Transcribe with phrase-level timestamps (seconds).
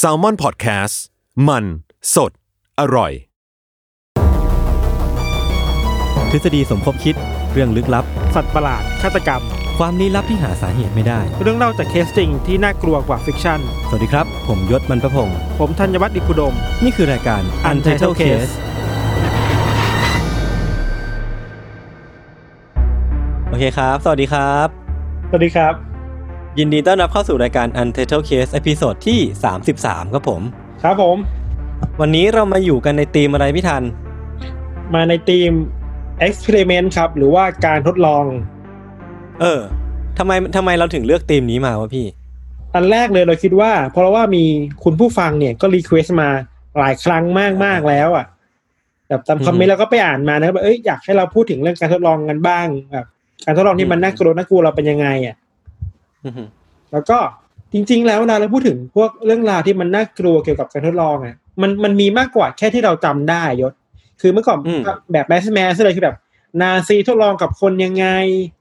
[0.00, 0.94] Salmon Podcast
[1.48, 1.64] มัน
[2.14, 2.32] สด
[2.80, 3.12] อร่อย
[6.30, 7.16] ทฤษฎีสมคบคิด
[7.52, 8.04] เรื่องลึกลับ
[8.34, 9.42] สัตว์ประหลาดฆาตกรรม
[9.78, 16.54] ความลี้ลับที่หาสาเหตุไม่ได้ เรื่องเล่าจากเคสจริงที่น่ากลัวกว่า fiction สวัสดีครับ ผมยชญ์ บรรพพงศ์ผมธัญวัฒน์อิพภูดม
[16.84, 18.52] นี่คือรายการ Untitled Case
[23.48, 24.68] โอเคครับ สวัสดีครับ
[25.30, 25.91] สวัสดีครับ
[26.58, 28.62] ยินดีต้อนรับเข้าสู่รายการ Untitled Case ตอน
[29.06, 29.18] ที่
[29.66, 30.42] 33 ครับผม
[30.82, 31.16] ครับผม
[32.00, 33.82] วันนี้เรามาอยู่กันในธีมอะไรพี่ทัน
[34.94, 35.50] มาใน theme
[36.26, 38.24] experiment ครับ หรือว่าการทดลอง
[39.40, 39.60] เออ
[40.18, 42.06] ทำไมทำไมเราถึงเลือกธีมนี้มาวะพี่
[42.74, 44.44] อันแรกเลยเราคิดว่า เพราะว่ามี
[44.84, 46.28] คุณผู้ฟังเนี่ยก็ request มา
[46.78, 48.26] หลายครั้งมากมากๆแล้วอะ
[49.08, 53.06] แบบตาม comment เราก็ไปอ่านมานะแบบเอ้ยอยากให้เราพูดถึงเรื่องการทดลองกันบ้างแบบ
[53.44, 55.41] การทดลองที่มันน่ากลัวน่ากลัวเราเป็นยังไงอะอือหือ
[56.92, 57.18] แล้วก็
[57.72, 63.72] จริง ๆ แล้วเวลาเราพูดถึงพวกเรื่องราวที่มันน่ากลัวเกี่ยวกับการทดลองอะมันมันมีมากกว่าแค่ที่เราจำได้ยศ
[64.20, 64.58] คือเมื่อก่อน
[65.12, 66.16] แบบแมสแมสเลยคือแบบ
[66.60, 68.06] นาซีทดลองกับคนยังไง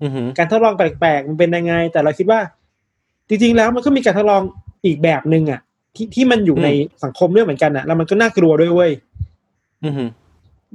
[0.03, 2.39] อือหือการทดลองแปลกๆมันเป็นยังไง แต่เราคิดว่า
[3.29, 4.41] จริง ๆ แล้วมันก็มีการทดลอง
[4.85, 5.59] อีกแบบหนึ่งอะ
[5.95, 6.67] ที่ที่มันอยู่ใน
[7.03, 8.91] สังคมด้วยเหมือนกันอะ แล้วมันก็น่ากลัวด้วยเว้ย
[9.85, 10.09] อือหือ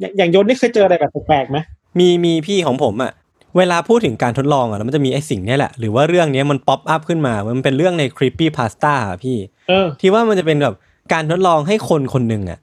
[0.01, 1.59] อย่างอย่างยศนี่เคยเจออะไรแบบแปลกๆไหม
[1.99, 3.13] มีมีพี่ของผมอะ
[3.59, 9.37] เวลาพูดถึงการทดลองอะแล้วมันจะมีไอ้สิ่งเนี้ยแหละ หรือว่าเรื่องเนี้ยมันป๊อปอัพขึ้นมา มันเป็นเรื่องใน creepy pasta อะพี่
[9.69, 10.75] เออที่ว่ามันจะเป็นแบบ
[11.13, 12.59] การทดลองให้คนคนหนึ่งอะ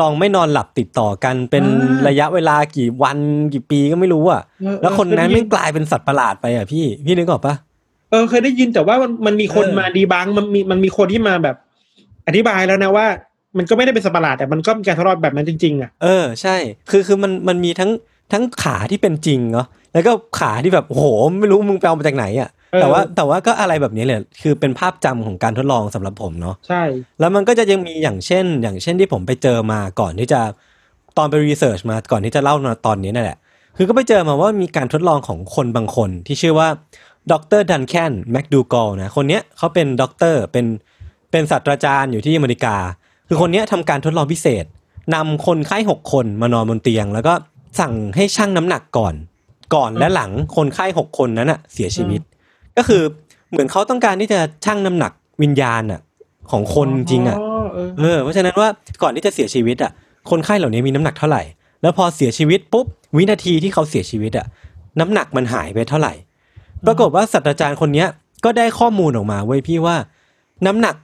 [0.00, 3.18] ลองไม่นอนหลับติดต่อกันเป็นอ่าระยะเวลากี่วัน
[3.54, 7.54] กี่ปีก็ไม่รู้อะเออแล้วคนนั้นเออเคยได้ยินไม่งกลายเป็นสัตว์ประหลาดไปอะพี่พี่นึกออกปะ
[8.10, 11.56] เออเคยได้ยินแต่ว่ามันมันมีคนเออมาดีบังมันมีมันมีคนที่มาแบบ
[12.26, 13.06] อธิบายแล้วนะว่า
[13.58, 16.56] มันก็ไม่ได้เป็นสัตว์ประหลาดแต่มันก็มีการทดลองแบบนั้นจริงๆอะเออใช่
[16.90, 17.90] คือคือมันมันมีทั้ง
[18.32, 21.04] ทั้งขาที่เป็นจริงเนาะแล้วก็ขาที่แบบโอ้โห
[21.40, 26.82] ไม่รู้มึงไปเอามาจากไหนอะเออแต่ว่าแต่ว่าก็อะไรแบบนี้เลยคือเป็นภาพจำของการทดลองสำหรับผมเนาะใช่
[27.20, 30.40] แล้วมันก็จะยังมีอย่างเช่น อย่างเช่นที่ผมไปเจอมาก่อนที่จะ
[31.18, 33.38] ตอนไปรีเสิร์ชมาก่อนที่จะเล่ามาตอนนี้นั่นแหละ
[33.76, 36.68] คือก็ไปเจอมาว่ามีการทดลองของคนบางคนที่ชื่อว่า
[37.32, 40.66] ดรดันแคนแมคดูกอลนะคนเนี้ยเขาเป็นด็อกเตอร์เป็น
[41.30, 42.76] เป็นศาสตราจารย์อยู่ที่อเมริกา
[43.28, 44.64] คือคนเนี้ยทำการทดลองพิเศษ
[45.14, 47.34] นำคนไข้หกคนมานอนบนเตียง แล้วก็
[47.80, 49.14] สั่งให้ชั่งน้ำหนักก่อน
[49.74, 52.20] ก่อนและหลังคนไข้หกคนนั้นอะเสียชีวิต
[52.76, 53.02] ก็คือ
[53.50, 55.12] เหมือนเขาต้องการที่จะชั่งน้ำหนัก
[55.42, 56.00] วิญญาณอะ
[56.50, 57.66] ของคนจริงๆอะเออ
[57.98, 58.68] เออเพราะฉะนั้นว่า
[59.02, 59.90] ก่อนที่จะเสียชีวิตอะ
[60.30, 61.42] คนไข้เหล่านี้มีน้ำหนักเท่าไหร่
[61.82, 64.46] แล้วพอเสียชีวิตปุ๊บวินาทีที่เขาเสียชีวิตอะ
[65.00, 66.12] น้ำหนักมันหายไปเท่าไหร่
[66.86, 68.08] ปรากฏว่าศาสตราจารย์คนเนี้ย
[68.44, 69.96] ก็ได้ข้อมูลออกมาเว้ยพี่ว่า
[70.66, 70.96] น้ำหนัก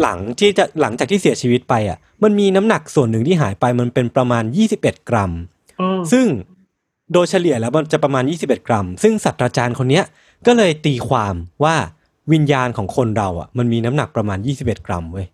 [0.00, 4.44] หลังที่จะหลังจากที่เสียชีวิตไปอะ มันมีน้ำหนักส่วนหนึ่งที่หายไปมันเป็นประมาณ
[4.76, 5.59] 21 กรัมอ๋อ
[6.12, 6.26] ซึ่ง
[7.12, 10.04] โดยเฉลี่ยแล้วมันจะประมาณ 21 กรัม ซึ่งศาสตราจารย์คนเนี้ย
[10.46, 11.74] ก็เลยตีความว่า
[12.32, 15.26] วิญญาณของคนเราอะ มันมีน้ำหนักประมาณ 21 กรัมเว้ย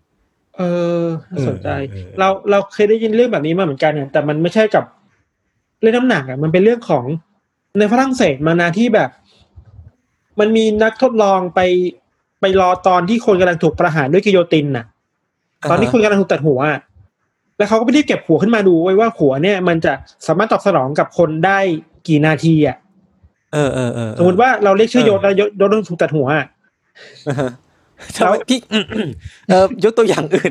[0.57, 0.62] เอ
[1.01, 4.84] อน่าสนใจเออเออเราเราเคยได้ยินเรื่องแบบนี้มาเหมือนกันเนี่ยแต่มันไม่ใช่กับ
[5.81, 7.05] เรื่องน้ำหนักอะมันเป็นเรื่องของ
[7.78, 9.11] ในฝรั่งเศสมานาที่แบบ
[10.41, 11.61] มันมีนักทดลองไป
[12.41, 14.84] ไปรอตอนที่คนกำลังถูกประหารด้วยกิโยตินน่ะ
[15.71, 16.81] ตอนที่คนกำลังถูกตัดหัวอะ
[17.59, 19.93] แล้วเขาก็ไม่ได้เก็บหัวขึ้นมาดูไว้ว่าหัวเนี่ยมันจะ
[20.27, 21.59] สามารถตอบสนองกับคนได้
[22.09, 22.77] กี่นาทีอะ
[23.53, 26.47] เออเออเออสมมติว่าเราเรียกชื่อโยศแล้วโยศโยศต้องถูกตัดหัวอะ
[27.28, 27.50] อ่าฮะ
[28.16, 28.59] ทำไมพี่
[29.49, 30.50] เออยกตัวอย่างอื่น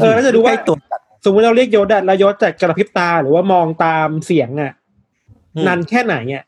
[0.00, 4.72] เออแล้วจะดูว่าใกล้ตัวจัดสมมติเราเรียกโยศอะแล้วโยศจะกระพริบตาหรือว่ามองตามเสียงอะ
[5.56, 6.42] อืมนานแค่ไหนอะ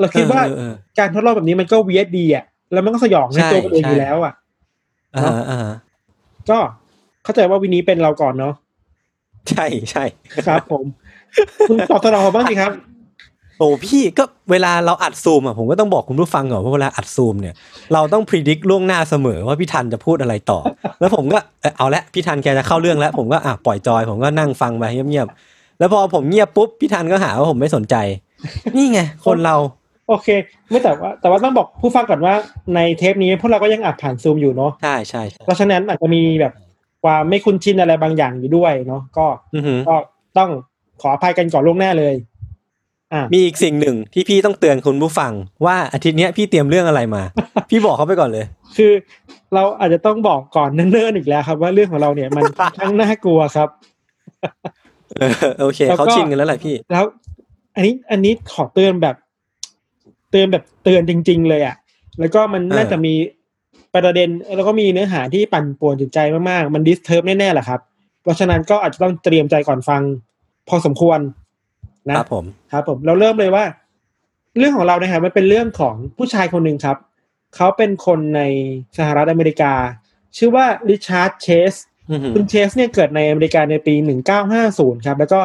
[0.00, 4.32] เราคิดว่าเออเออการทดลองแบบนี้มันก็เวียดดีอะแล้วมันก็สยองในใช่ตัวคนอื่นใช่อยู่แล้ว อะ
[5.16, 5.68] อ่าอ่า
[6.50, 6.58] ก็
[7.28, 8.54] เข้าใจว่าวินนี้เป็นเราก่อนเนาะ
[9.50, 10.04] ใช่ใช่
[10.46, 10.84] ครับผม
[11.68, 12.72] คุณตอบสนองผมบ้างสิครับ
[13.58, 17.54] โอ้พี่ก็เวลาเราอัดซูมอะผมก็ต้องบอกคุณผู้ฟังก่อนว่าเวลาอัดซูมเนี่ย
[17.92, 20.58] เราต้องพิจิตล่วงหน้าเสมอว่าพี่ทันจะพูดอะไรต่อ
[21.00, 27.96] แล้วผมก็เออเอาละพี่ทันแกจะเข้าเรื่องแล้ว ผมก็อะปล่อยจอย ผมก็นั่งฟังไปเงียบๆแล้วพอผมเงียบปุ๊บพี่ทันก็หาว่าผมไม่สนใจ
[28.76, 29.56] นี่ไงคนเรา
[30.08, 30.28] โอเค
[30.70, 32.34] ไม่แต่ว่า แต่ว่าต้องบอกผู้ฟังก่อนว่า
[32.74, 36.52] ในเทปนี้พวกเราก็ยังอัดผ่านซูมอยู่เนาะใช่ใช่ใช่เพราะฉะนั้นอาจจะมีแบบ
[37.04, 39.96] ความไม่คุ้นชินอะไรบางอย่างอยู่ด้วยเนาะก็อือหือก็
[40.38, 40.50] ต้อง
[41.00, 42.14] ขออภัยกันก่อนล่วงหน้าเลย
[43.12, 45.32] อ่ามีอีกสิ่งหนึ่งที่พี่ต้องเตือนคุณผู้ฟัง
[45.66, 47.22] ว่าอาทิตย์เนี้ยพี่เตรียมเรื่องอะไรมา
[47.70, 48.46] พี่บอกเขาไปก่อนเลย
[48.76, 48.92] คือ
[49.54, 53.68] เราอาจจะต้องบอกก่อนเนิ่นๆอีกแล้วครับ ว่าเรื่องของเราเนี่ยมันค่อนข้างน่ากลัวครับ
[55.18, 57.04] เออโอเคแล้วก็เขาชินกันแล้วแหละพี่ แล้ว
[57.74, 59.16] อันนี้อันนี้ขอเตือนแบบ
[60.30, 61.76] เตือนแบบเตือนจริง ๆ เลยอะ่ะ
[62.18, 63.14] แล้วก็มันเออน่าจะมี
[63.94, 66.18] ประเด็นแล้วก็มีเนื้อหาที่ปั่นป่วนจิตใจ
[66.50, 67.80] มากๆ มันดิสเทิร์บแน่ๆแหละครับ
[68.22, 70.02] เพราะฉะนั้นก็อาจจะต้องเตรียมใจก่อนฟัง
[70.68, 71.18] พอสมควร
[72.08, 73.64] นะครับผมครับผมเราเริ่มเลยว่า
[74.58, 76.96] เรื่องของเรานะครับมันเป็นเรื่องของผู้ชายคนหนึ่งครับ
[77.56, 78.42] เขาเป็นคนใน
[78.98, 79.72] สหรัฐอเมริกา
[80.36, 81.74] ชื่อว่าริชาร์ดเชส
[82.10, 83.94] อือหือคุณเชสเนี่ยเกิดในอเมริกาในปี
[84.50, 85.40] 1950 ครับ แล้วก็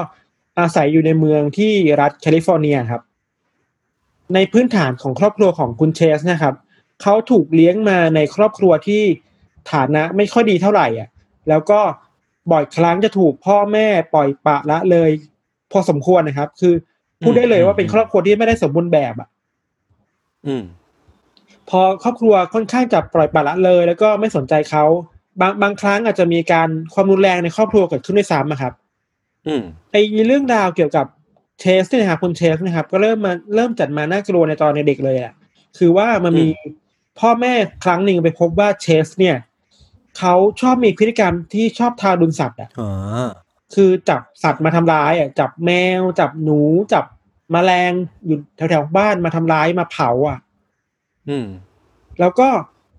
[0.60, 3.02] อาศัยอยู่ในเมืองที่รัฐแคลิฟอร์เนียครับ
[4.34, 6.56] ในพื้นฐานของครอบครัวของคุณเชสนะครับ
[7.04, 9.04] เขาถูกเลี้ยงมาในครอบครัวที่
[9.72, 11.10] ฐานะไม่ค่อยดีเท่าไหร่อะ
[11.50, 11.80] แล้วก็
[12.52, 15.10] บ่อยครั้งจะถูกพ่อแม่ปล่อยปละละเลย
[15.72, 16.74] พอสมควรนะครับ คือ
[17.22, 19.30] พูดได้เลยว่าเป็นครอบครัวที่ไม่ได้สมบูรณ์แบบอะ
[20.48, 20.64] อืม
[21.70, 24.84] พอครอบครัวค่อนข้างจะปล่อยปละละเลย แล้วก็ไม่สนใจเขา
[25.42, 28.74] บางบางครั้งอาจจะมีการความรุนแรงในครอบครัวเกิดขึ้นด้วยซ้ำอะครับ
[29.48, 31.06] อืมไอ้เรื่องราวเกี่ยวกับ
[31.60, 35.34] เชสเนี่ยนะครับคุณเชสนะครับ ก็เริ่มมาเริ่มจัดมาน่ากลัวในตอนในเด็กเลยอะ
[35.78, 36.48] คือว่ามันมี
[37.20, 39.38] พ่อแม่ครั้งหนึ่งไปพบว่าเชส เนี่ย
[40.18, 42.90] เขาชอบมีพฤติกรรมที่ชอบทารุณสัตว์อะอ๋อ
[43.76, 46.60] คือจับสัตว์มาทำร้ายอะจับแมว จับหนู
[46.94, 47.06] จับ
[47.52, 47.92] แมลง
[48.26, 50.40] อยู่แถวๆบ้านมาทำร้ายมาเผาอะ
[51.30, 51.48] อืม
[52.20, 52.48] แล้วก็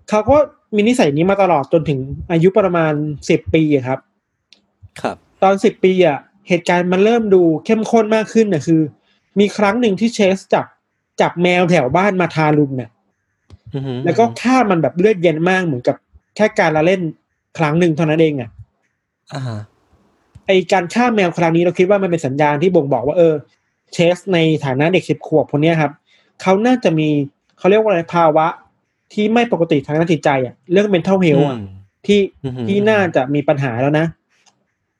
[0.09, 0.37] เขาก็
[0.75, 1.99] มีนิสัยนี้มาตลอดจนถึง
[2.31, 2.93] อายุประมาณ
[3.29, 3.99] สิบปีอะครับ
[5.01, 8.81] ครับ ตอนสิบปีอะเหตุการณ์มันเริ่มดูเข้มข้นมากขึ้นนะคือ
[9.39, 10.65] มีครั้งหนึ่งที่เชสจับ
[11.21, 12.94] จับแมวแถวบ้านมาทารุณเนี่ยอือหือ
[14.05, 15.95] แล้วก็ฆ่ามันแบบเลือดเย็นมากเหมือนกับ
[16.35, 17.01] แค่การละเล่น
[17.57, 18.49] ครั้งหนึ่งเท่านั้นเองอะ
[19.33, 19.59] อ่าฮะ
[20.47, 23.33] ไอการฆ่าแมวครั้งนี้เราคิดว่ามันเป็นสัญญาณที่บ่งบอกว่าเออ
[23.93, 25.91] เชสในฐานะเด็กสิบขวบคนเนี้ยครับ
[26.41, 27.07] เขาน่าจะมี
[27.57, 28.47] เขาเรียกว่าอะไรภาวะ
[29.13, 31.67] ที่ไม่ปกติทางด้านจิตใจอะเรื่อง mental health อะอืม
[32.05, 34.05] ที่อือหือที่น่าจะมีปัญหาแล้วนะ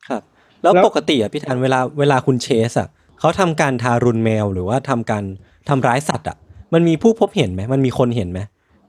[0.07, 0.21] ครับ
[0.61, 2.87] แล้วแล้วปกติอะพี่ธันเวลาเวลาคุณเชสอะ
[3.19, 5.23] เขาทำการทารุณแมวหรือว่าทำการ
[5.69, 6.37] ทำร้ายสัตว์อะ
[6.73, 8.39] มันมีผู้พบเห็นไหมมันมีคนเห็นไหม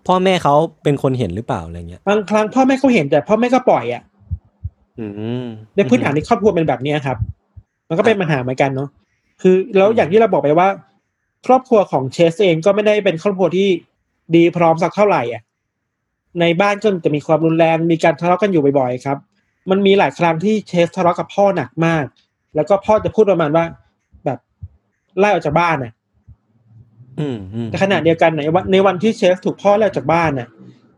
[0.06, 0.55] พ่อแม่เขา
[0.85, 4.03] เป็นคนเห็นหรือเปล่าอะไรเงี้ยบางครั้งพ่อแม่เขาเห็นแต่พ่อแม่ก็ปล่อยอะ
[4.99, 5.06] อื
[5.43, 5.44] ม
[5.76, 7.19] ในพื้นฐานในครอบครัวเป็นแบบเนี้ยครับ
[7.88, 8.88] มันก็เป็นปัญหาเหมือนกันเนาะ
[9.43, 10.69] คือแล้วอย่างที่เราบอกไปว่า
[11.47, 13.69] ครอบครัวของเชสเองก็ไม่ได้เป็นครอบครัวที่
[14.37, 15.43] ดีพร้อมสักเท่าไหร่อะ
[16.41, 19.19] ในบ้านก็จะมีความรุนแรงมีการทะเลาะกันอยู่บ่อยๆครับ
[19.70, 22.05] มันมีหลายครั้งที่เชสทะเลาะกับพ่อหนักมาก
[22.55, 23.64] แล้วก็พ่อจะพูดประมาณว่า
[24.25, 24.38] แบบ
[25.19, 26.06] ไล่ออกจากบ้านน่ะอืมอืม
[27.66, 30.48] แต่ขณะเดียวกันในวันในวันที่เชสถูกพ่อไล่ออกจากบ้านน่ะ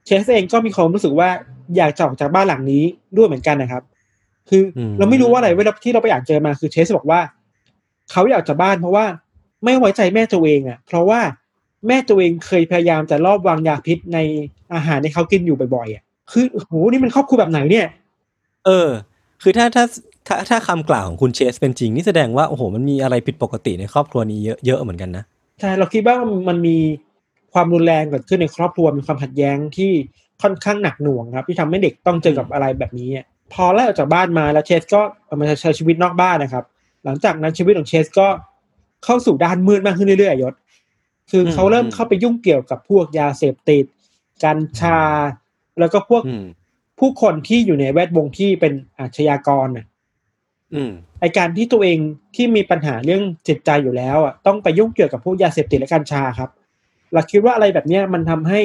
[0.06, 1.28] เชสเองก็มีความรู้สึกว่า
[1.76, 2.84] อยากจะออกจากบ้านหลังนี้
[3.16, 3.82] ด้วยเหมือนกันนะครับ
[4.48, 7.20] คืออเราไม่รู้ว่าอะไรเวลาที่เราไปอ่านเจอมาคือเชสบอกว่า
[8.10, 9.06] เขาอยากออกจากบ้านเพราะว่า
[9.64, 11.20] ไม่ไว้ใจแม่ตัวเองอะ เพราะว่า
[11.86, 14.18] แม่ตัวเองเคยพยายามจะลอบวางยาพิษใน
[14.74, 17.86] อาหารที่เขากินอยู่บ่อยๆอะ คือโหนี่มันครอบครัวแบบไหนเนี่ย
[18.66, 18.88] เออ
[19.42, 19.84] คือถ้าถ้า
[20.26, 25.24] ถ้าถ้าคำกล่าวของคุณเชสเป็นจริงนี่แสดงว่าโอ้โหมันมีอะไรผิดปกติในครอบครัวนี้เยอะเยอะเหมือนกันนะ
[25.60, 26.16] ใช่เราคิดว่า
[26.49, 26.76] มันมี
[27.52, 29.93] ความรุนแรงเกิดขึ้นในครอบครัวมีความขัดแย้งที่
[30.43, 35.00] ค่อนข้างหนักหน่วงครับ ที่ทำให้เด็กต้องเจอกับอะไรแบบนี้อะพอไล่ออกจากบ้านมาแล้วเชสก็
[35.40, 36.64] มาใช้ชีวิตนอกบ้านนะครับ
[37.05, 38.28] หลังจากนั้นชีวิตของเชสก็
[39.05, 40.55] เข้าสู่ด้านมืดมากขึ้นเรื่อยๆยศ
[41.31, 43.84] คือเขาเริ่มเข้าไปยุ่งเกี่ยวกับพวกยาเสพติด
[44.44, 45.00] กัญชา
[45.81, 46.46] แล้วก็พวกอืม
[46.99, 49.97] ผู้คนที่อยู่ในแวดวงที่เป็นอาชญากรน่ะอืม
[51.20, 51.98] ไอการที่ตัวเอง
[52.36, 56.50] ที่มีปัญหาเรื่องจิตใจอยู่แล้วอะต้องไปยุ่งเกี่ยวกับพวกยาเสพติดและกัญชาครับ
[57.12, 58.60] เราคิดว่าอะไรแบบเนี้ยมันทำให้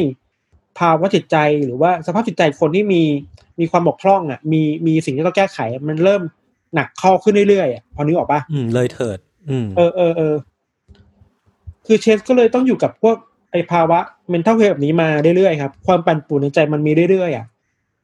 [0.80, 3.02] ภาวะจิตใจหรือว่าสภาพจิตใจคนที่มี
[3.60, 5.58] มีความบกพร่องอะมีมีสิ่งที่ต้องแก้ไข
[5.88, 6.22] มันเริ่ม
[6.76, 9.18] หนักเข้าขึ้นเรื่อยๆอะพอนึกออกปะอืมเลยเถิด
[9.50, 10.36] อืมเออเออเออ
[11.86, 13.18] คือเชสก็เลยต้องอยู่กับพวก
[13.52, 14.00] ไอภาวะ
[14.34, 17.46] mental health แบบนี้มาเรื่อยๆครับ ความปั่นป่วนในใจมันมีเรื่อยๆอะ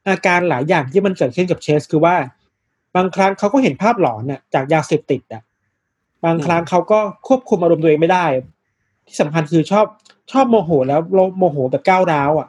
[0.10, 2.16] อาการหลายอย่างที่มันเกิดขึ้นกับเชสคือว่า
[2.96, 5.42] บางครั้งเขาก็เห็นภาพหลอนน่ะจากยาเสพติดอะ
[6.26, 8.26] บางครั้งเขาก็ควบคุมอารมณ์ตัวเองไม่ได้
[9.08, 9.86] ที่สำคัญคือชอบ
[10.32, 11.00] ชอบโมโหแล้ว
[11.38, 12.48] โมโหแบบก้าวร้าวอะ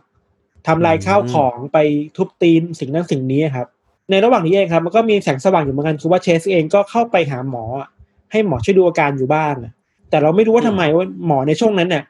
[0.67, 1.79] ทำลายข้าวของไป
[2.17, 3.67] ทุบตีนสิ่งนั้นสิ่งนี้ครับ
[4.11, 7.89] ในระหว่างนี้เองครับ มันก็มีแสงสว่างอยู่เหมือนกันคือว่าเชสเองก็เข้าไปหาหมออะ
[8.33, 9.73] ให้หมอช่วยดูอาการอยู่บ้างอะ
[10.11, 12.05] แต่เราไม่รู้ว่าทำไมว่าหมอในช่วงนั้นเนี่ย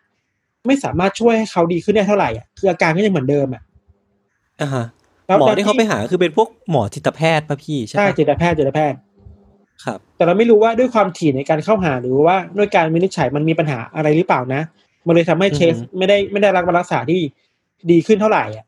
[0.66, 3.62] ไม่สามารถช่วยให้เขาดีขึ้นได้เท่าไหร่อะคืออาการก็ยังเหมือนเดิมอะ
[4.60, 5.00] อ่าฮะแล้ว
[5.38, 8.99] หมอแล้วที่เขาไปหาคือเป็นพวกหมอจิตแพทย์ป่ะพี่ใช่ใช่ปะจิตแพทย์จิตแพทย์
[9.84, 14.62] ครับ แต่เราไม่รู้ว่าด้วยความถี่ในการเข้าหาหรือว่าด้วยการวินิจฉัยมันมีปัญหาอะไรหรือเปล่านะ
[15.06, 17.20] มันเลยทำให้เชสอือฮึไม่ได้ไม่ได้รับการรักษาที่
[17.90, 18.66] ดีขึ้นเท่าไหร่อะ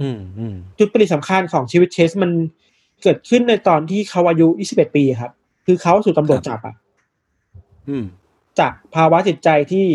[0.00, 2.30] อืมอืมจุดเปลี่ยนสำคัญของชีวิตเชสมัน
[3.02, 5.32] เกิดขึ้นในตอนที่เขาอายุ 21 ปีครับ
[5.66, 6.74] คือเขาถูกตำรวจจับอะ
[7.88, 8.04] อืม
[8.58, 9.86] จากภาวะจิตใจที่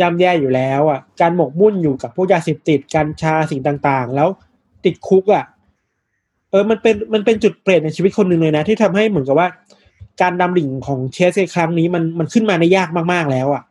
[0.00, 4.28] ย่ำแย่อยู่แล้วอะ การหมกมุ่นอยู่กับพวกยาเสพติดกัญชาสิ่งต่าง ๆ แล้ว
[4.84, 5.44] ติดคุกอะ
[6.50, 9.48] เออมันเป็นมันเป็นจุดเปลี่ยนในชีวิตคนหนึ่งเลยนะ ที่ทำให้เหมือนกับว่า
[10.22, 13.62] การดำดิ่งของเชสในครั้งนี้มันมันขึ้นมาได้ยากมากๆแล้วอะ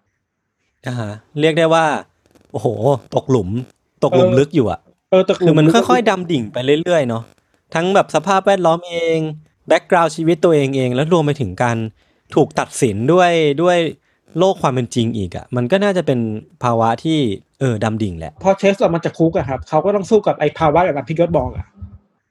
[0.88, 1.12] อ่าฮะ
[1.42, 1.86] เรียกได้ว่า
[2.52, 2.68] โอ้โห
[3.16, 3.50] ตกหลุม
[4.04, 7.24] ตกหลุมเออลึกอยู่อะเออแต่คือมันค่อยๆดำดิ่งไปเรื่อยๆเนาะ
[7.74, 9.20] ทั้งแบบสภาพแวดล้อมเอง
[9.68, 11.78] background ชีวิตตัวเองเอง แล้วรวมไปถึงการ
[12.36, 13.78] ถูกตัดสินด้วยด้วย
[14.38, 16.20] โลกความเป็นจริงอีกอะมันก็น่าจะเป็น
[16.64, 17.20] ภาวะที่
[17.60, 21.66] เออดำดิ่งแหละพอเชสออกมาจากคุกอะครับเขาก็ต้องสู้กับไอ้ภาวะแบบที่ยศบอกอะ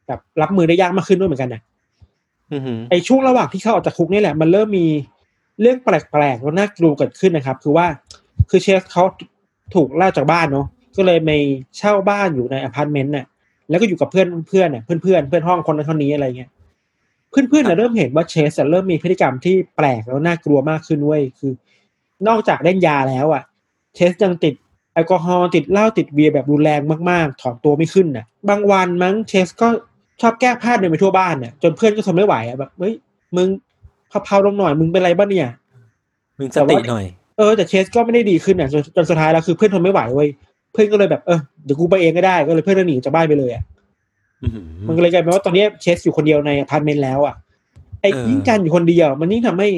[0.07, 1.63] แบบรับมือได้ยากมากขึ้นด้วยเหมือนกันนะ
[2.53, 4.87] อือหือไอช่วงระหว่างที่เขาออกจากคุกนี่แหละ มันเริ่มมี
[5.61, 7.87] เรื่องแปลกๆแล้วน่ากลัวเกิดขึ้นนะครับ คือว่า
[8.51, 9.05] คือเชสเขา
[9.75, 10.67] ถูกไล่จากบ้านเนาะ
[10.97, 11.31] ก็เลยไป
[11.79, 13.27] เช่าบ้านอยู่ในอพาร์ตเมนต์น่ะ
[13.69, 16.51] แล้วก็อยู่กับเพื่อนเพื่อนน่ะเพื่อนเพื่อนเพื่อนห้องคนนั้นคนนี้อะไรเงี้ย
[17.31, 21.53] เพื่อนเพื่อนๆน่ะเริ่มเห็นว่าเชสอะเริ่มมีพฤติกรรมที่แปลกแล้วน่ากลัวมากขึ้นเว้ยคือ
[22.29, 23.43] นอกจากเล่นยาแล้วอะ
[23.95, 24.68] เชสยังติดแอ
[25.03, 29.69] ลกอฮอล์ติดเหล้าติดเบียร์แบบรุนแรงมากๆ ถอนตัวไม่ขึ้นน่ะ บางวันมั้งเชสก็
[30.21, 32.95] ชอบแก้ผ้าเดินไปทั่วบ้านน่ะ จนเพื่อนก็ทนไม่ไหวอะแบบเฮ้ย
[33.37, 33.49] มึง
[34.25, 35.49] เพลาๆลงหน่อยมึงเป็นไรบ้างเนี่ย
[36.39, 37.05] มึงสติหน่อย
[37.39, 40.29] เออแต่เชสก็ไม่ได้ดีขึ้นอะจนจนสุดท้ายแล้วคือเพื่อนทนไม่ไหวเว้ย
[40.73, 43.65] เพื่อนก็เลยแบบเออเดี๋ยวกูไปเองก็ได้ก็เลยเพื่อนก็หนีจากบ้านไปเลยอะ
[44.43, 47.35] อือหือมันก็เลยกลายเป็นว่าตอนนี้เชสอยู่คนเดียวในอพาร์ตเมนต์แล้วอะ
[48.01, 49.69] ไอ้เออยิ่งการอยู่คนเดียว มันยิ่งทำให้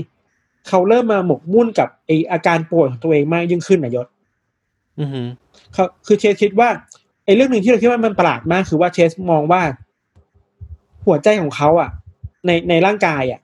[0.69, 4.07] เขาเริ่มมาหมกมุ่นกับไอ้อาการป่วยของตัวเองมากยิ่งขึ้นนะยศ
[5.01, 5.27] อือหือ
[5.73, 6.69] เขาคือเชสคิดว่า
[7.25, 9.63] ไอ้เรื่องหนึ่งที่เราคิดว่ามันประหลาดมาก คือว่าเชสมองว่า
[11.07, 11.91] หัวใจของเขาอะ
[12.47, 13.41] ในในร่างกายอะ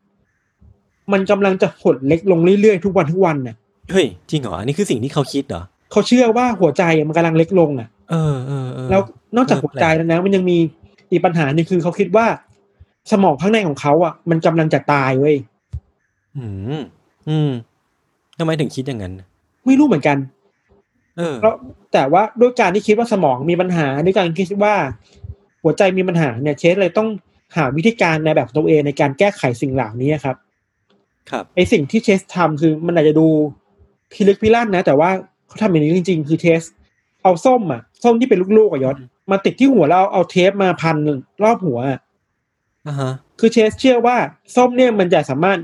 [1.13, 3.57] มันกำลังจะหดเล็กลงเรื่อยๆทุกวันทุกวันน่ะ
[3.91, 9.01] เฮ้ยจริงเหรออันนี้คือสิ่งที่เขาคิดเหรอเขาเชื่อว่าหัวใจมันกำลังเล็กลงอะ เออเออเออแล้ว
[9.37, 10.59] นอกจากเออหัวใจแล้วนะมันยังมี
[11.11, 12.27] อีกปัญหาหนึงคือเขาคิดว่า
[13.11, 15.37] สมองข้างในของเขาอะ มันกำลังจะตายเว้ย
[16.37, 16.47] อื
[16.79, 16.81] ม
[17.29, 17.51] อืม
[18.39, 19.13] ทำไมถึงคิดอย่างนั้น
[19.67, 20.17] ไม่รู้เหมือนกัน
[21.17, 21.55] เออเพราะ
[21.93, 24.75] แต่ว่าด้วยการที่คิดว่าสมองมีปัญหาด้วยการคิดว่า
[25.63, 27.09] หัวใจมีปัญหาเนี่ยเชสเลยต้อง
[27.57, 30.37] หาวิธีการในแบบตัวเองในการแก้ไขสิ่งเหล่านี้ครับ
[31.31, 33.27] ครับไอสิ่งที่เชสทำคือมันอาจจะดู
[34.13, 35.11] พิลึกพิลั่นนะ แต่ว่า
[35.47, 36.63] เขาทำอย่างนี้จริง ๆ คือเชส
[37.23, 38.97] เอาส้มอะส้มที่เป็นลูกๆอะยศ
[39.31, 40.97] มาติดที่หัวแล้วเอาเอาเทปมาพัน
[41.43, 42.01] รอบหัวอะ
[42.87, 44.17] อ่าฮะ คือเชสเชื่อว่า
[44.57, 45.59] ส้มเนี่ยมันจะสามารถ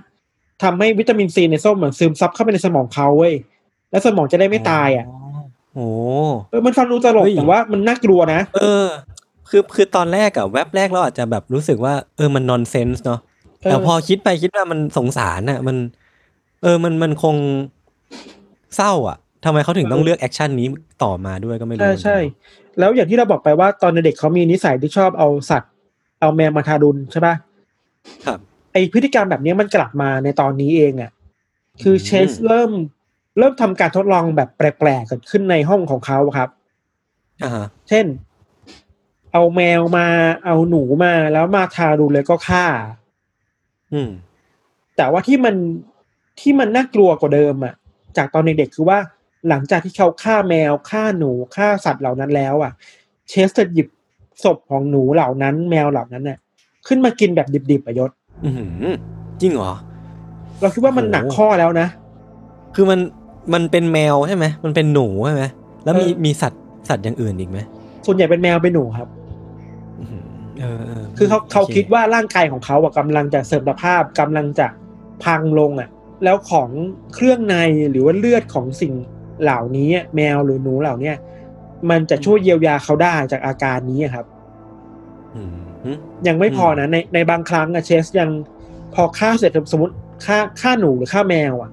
[0.63, 3.35] ทำให้วิตามินซีในส้มมันซึมซับเข้าไปในสมองเขาเว้ย
[3.91, 5.07] แล้วสมองจะได้ไม่ตายอะ
[5.75, 5.87] โอ้
[6.51, 8.87] เออมันฟังดูตลกเฮ้ยแต่ว่ามันน่ากลัวนะ เออ
[9.51, 13.21] คือคือตอนแรกอะแว็บแรกเราอาจจะแบบรู้สึกว่า เออมัน nonsense เนาะ
[13.63, 15.77] เออแต่พอคิดไปคิดมามันสงสารอะมัน
[16.63, 17.37] เออมันมันคง
[18.77, 20.67] เศร้าอะทำไมเขาถึงต้องเลือก action นี้
[21.05, 22.19] ต่อมาด้วยก็ไม่รู้ใช่ใช่
[22.79, 25.71] แล้วอย่างที่เราบอกไปว่าตอนเด็กเขามีนิสัยที่ชอบเอาสัตว์
[26.21, 27.35] เอาแมวมาทารุณใช่ปะ
[28.27, 28.39] ครับ
[28.73, 31.11] ไอพฤติกรรมแบบนี้มันกลับมาในตอนนี้เองอะ
[31.83, 32.71] คือเชสอืมเริ่ม
[33.39, 34.67] เริ่มทำการทดลองแบบแปล
[35.01, 36.49] กๆเกิดขึ้นในห้องของเขาครับ
[37.43, 38.07] อ่าฮะเช่น
[39.33, 40.07] เอาแมวมา
[40.45, 42.65] เอาหนูมาแล้วมาทารุณเลยก็ฆ่า
[43.93, 44.11] อืม
[44.97, 45.55] แต่ว่าที่มัน
[46.41, 47.75] ที่มันน่ากลัวกว่าเดิมอะ
[48.17, 48.99] จากตอนเด็กๆคือว่า
[49.49, 52.73] หลังจากที่เขาฆ่าแมวฆ่าหนูฆ่าสัตว์เหล่านั้นแล้วอะ
[53.29, 53.89] เชสจะหยิบ
[54.45, 56.39] ศพของหนูเหล่านั้น แมวเหล่านั้นน่ะ
[56.87, 58.11] ขึ้นมากินแบบดิบๆอะยศ
[58.45, 58.87] อือหือ
[59.41, 59.73] จริงเหรอ
[60.61, 61.89] เราคิดว่ามันโอ้หนักข้อแล้วนะ
[62.75, 62.99] คือมัน
[63.53, 65.45] มันเป็นแมวใช่ไหมมันเป็นหนูใช่ไหม
[65.85, 67.59] แล้วมีเออมีสัตว์สัตว์อย่างอื่นอีกไหม
[68.07, 69.09] ส่วนใหญ่เป็นแมวเป็นหนูครับ
[70.01, 70.25] อื้อหือ
[70.61, 74.67] เออเออคือเขาเขาโคิดว่าร่างกายของเขาอะกำลังจะเสื่อมสภาพกำลังจะ
[75.25, 75.89] พังลงอะ
[76.25, 76.69] แล้วของ
[77.15, 77.57] เครื่องใน
[77.91, 78.93] หรือว่าเลือดของสิ่ง
[79.43, 81.17] เหล่านี้อะแมวหรือหนูเหล่าเนี้ย
[81.91, 84.27] มันจะช่วยเยียวยาเขาได้จากอาการนี้อะครับ
[85.37, 85.51] อืม
[85.85, 85.97] หืม
[86.27, 88.31] ยังไม่พอนะในในบางครั้งอะเชสยัง
[88.95, 89.95] พอฆ่าเสร็จสมมติ
[90.27, 91.71] ฆ่าฆ่าหนูหรือฆ่าแมวอะ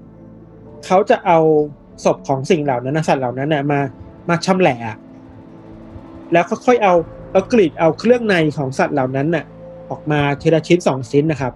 [0.86, 1.40] เขาจะเอา
[2.06, 3.80] ศพของสิ่งเหล่านั้นนะสัตว์เหล่านั้นน่ะมา
[4.30, 4.98] มาชำแหละอะ
[6.32, 6.94] แล้วค่อยๆเอา
[7.32, 9.46] เอากรีดเอาเครื่องในของสัตว์เหล่านั้นน่ะ
[9.90, 11.54] ออกมาทีละชิ้นสองชิ้นนะครับ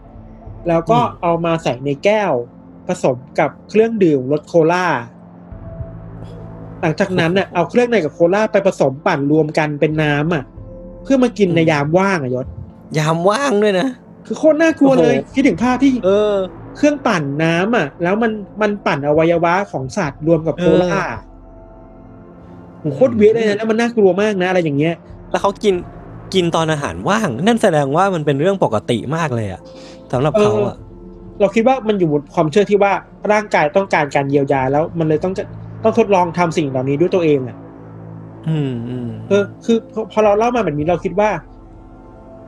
[0.68, 2.34] แล้วก็เอามาใส่ในแก้ว
[2.88, 4.88] ผสมกับเครื่องดื่มรสโคลา
[6.82, 10.44] หลังจากนั้นน่ะเอาเครื่องในกับโคลาไปผสมปั่นรวมกันเป็นน้ำอะ
[11.04, 12.48] เพื่อมากินในยามว่างอะยศ
[12.98, 13.88] ยามว่างด้วยนะ
[14.26, 16.34] คือโคตรน่ากลัวเลยโอ้โหคิดถึงภาพที่ เออ
[16.78, 20.96] เครื่องปั่นน้ำอะ แล้วมันมันปั่นอวัยวะของสัตว์รวมกับโคลา
[22.82, 24.96] เออโหโคตรเวียดเลยนะแล้วมันน่ากลัวมากนะอะไรอย่างเงี้ย
[25.32, 25.74] แล้วเขากิน
[26.34, 29.62] กินตอนอาหารว่าง นั่นแสดงว่ามันเป็นเรื่องปกติมากเลยอะ
[30.12, 30.76] สำหรับเขาอะ
[31.40, 32.94] เราคิดว่ามันอยู่บนความเชื่อที่ว่า
[33.32, 35.44] ร่างกายต้องการการเยียวยาแล้ว มันเลยต้องจะ
[35.84, 37.58] ต้องทดลองทำสิ่งเหล่านี้ด้วยตัวเองอะ
[38.48, 41.30] อืมอืมเออคือพอพอเราเล่ามาแบบนี้เราคิดว่า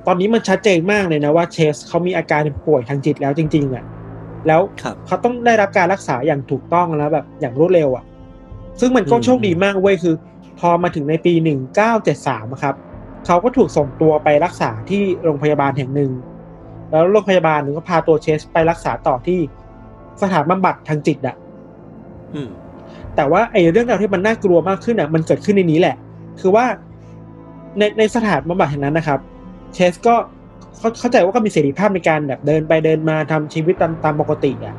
[0.08, 3.84] ตอนนี้มันชัดเจนมากเลยนะว่าเชสเขามีอาการป่วยทางจิตแล้วจริงๆอะ
[4.48, 8.04] แล้วครับเขาต้องได้รับการรักษาอย่างถูกต้องแล้วแบบอย่างรวดเร็วอะ
[8.80, 10.16] ซึ่งมันก็อืมโชคดีมากเว้ยคือ
[10.60, 12.76] พอมาถึงในปีหนึ่งเก้าเจ็ดสามครับ
[13.26, 16.12] เขาก็ถูกส่งตัวไปรักษาที่โรงพยาบาลแห่งหนึ่ง
[16.92, 19.40] แล้วโรงพยาบาลหนึ่งก็พาตัวเชสไปรักษาต่อที่
[20.22, 21.36] สถานบำบัดทางจิตอะ
[22.34, 22.50] อืม
[23.16, 25.96] แต่ว่าไอ้เรื่องราวที่มันน่ากลัวมากขึ้นอะ มันเกิดขึ้นในนี้แหละ
[26.42, 26.66] คือว่า
[27.78, 29.20] ในในสถานบำบัดแห่งนั้นนะครับ
[29.74, 30.16] เชสก็
[30.80, 34.76] เขาเข้าใจว่าก็มีเสรีภาพในการแบบเดินไปเดินมาทำชีวิตตามตามปกติอะ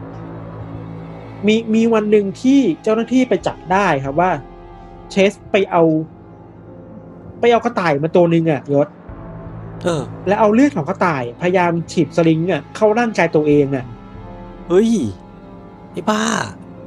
[1.46, 4.30] มีมีวันหนึ่งที่เจ้าหน้าที่ไปจับได้ครับว่า
[5.10, 5.82] เชสไปเอา
[7.40, 8.88] ไปเอากระต่ายมาตัวหนึ่งอะยศ
[9.84, 13.84] เออ แล้วเอาเลือดของกระต่าย พยายามฉีดสลิงอะเข้าร่างกายตัวเองอะ
[14.68, 14.90] เฮ้ย
[15.92, 16.22] ไอ้บ้า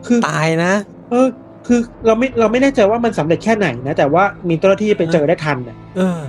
[0.07, 0.73] คือตายนะ
[1.09, 1.27] เออ
[1.67, 6.19] คือเราไม่เราไม่แน่ใจว่ามันสำเร็จแค่ไหนนะแต่ว่ามีเจ้าหน้าที่ไปเจอได้ทันอะเออ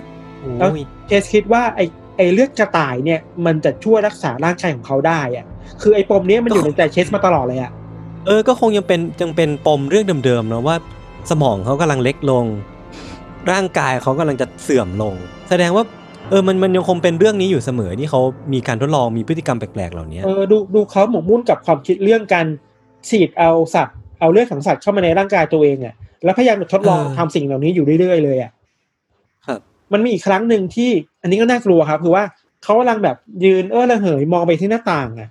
[0.40, 1.80] โแล้วอ้ยเคสคิดว่าไอ
[2.20, 5.46] ไอเลือดกระต่ายเนี่ยมันจะช่วยรักษาร่างกายของเขาได้อะ
[5.82, 7.72] คือไอปมเนี้ยมันอยู่ในใจเชสมาตลอดเลยอะ
[8.26, 10.76] เออ ก็คงยังเป็นยังเป็นปมเรื่องเดิมๆเนอะว่า
[11.30, 12.44] สมองเขากำลังเล็กลง
[13.50, 15.14] ร่างกายเขากำลังจะเสื่อมลง
[15.48, 15.84] แสดงว่า
[16.30, 18.20] เออ มันมันยังคงเป็นเรื่องนี้อยู่เสมอที่เขา
[18.52, 22.46] มีการทดลองมีพฤติกรรมแปลกๆเหล่านี้เออดูดูเขาหมกมุ่นกับความคิดเรื่องการ
[23.08, 28.50] ฉีดเอาสัตว์เอาเลือดของสัตว์เข้ามาในร่างกายตัวเองอะแล้วพยายามทดลองเออทำสิ่งเหล่านี้อยู่เรื่อยๆเลยอะ
[29.46, 29.60] ครับ
[29.92, 30.90] มันมีอีกครั้งหนึ่งที่
[31.22, 32.24] อันนี้ก็น่ากลัวครับ คือว่า
[32.62, 35.28] เขากำลังแบบยืนเออระเหยมองไปที่หน้าต่างอะ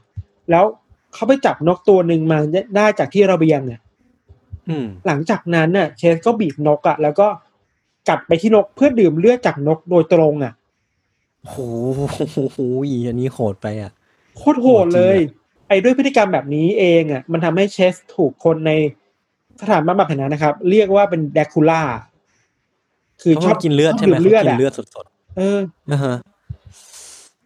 [0.52, 0.66] แล้ว
[1.14, 2.40] เขาไปจับนกตัวหนึ่งมา
[2.76, 3.80] ได้จากที่ระเบียงอะ
[4.70, 7.28] อืมหลังจากนั้นน่ะเชสก็บีบนกอะ แล้วก็
[8.10, 10.54] กัดไปที่นกเพื่อดื่มเลือดจากนกโดยตรงอะ
[11.42, 12.58] โอ้โห
[13.08, 13.92] อันนี้โหดไปอะ
[14.38, 15.18] โคตรโหดเลย
[15.68, 18.72] ไอ้ด้วยพฤติกรรมแบบนี้เองอะ มันทำให้เชสถูกคนใน
[19.62, 21.82] สถานบำบัดแห่งนั้นนะครับ เรียกว่าเป็นแดคูล่า
[23.22, 25.06] คือเขาชอบกินเลือดใช่ไหมดื่มเลือดเขากิอะนเลือดสด
[25.38, 26.16] เออๆนะฮะ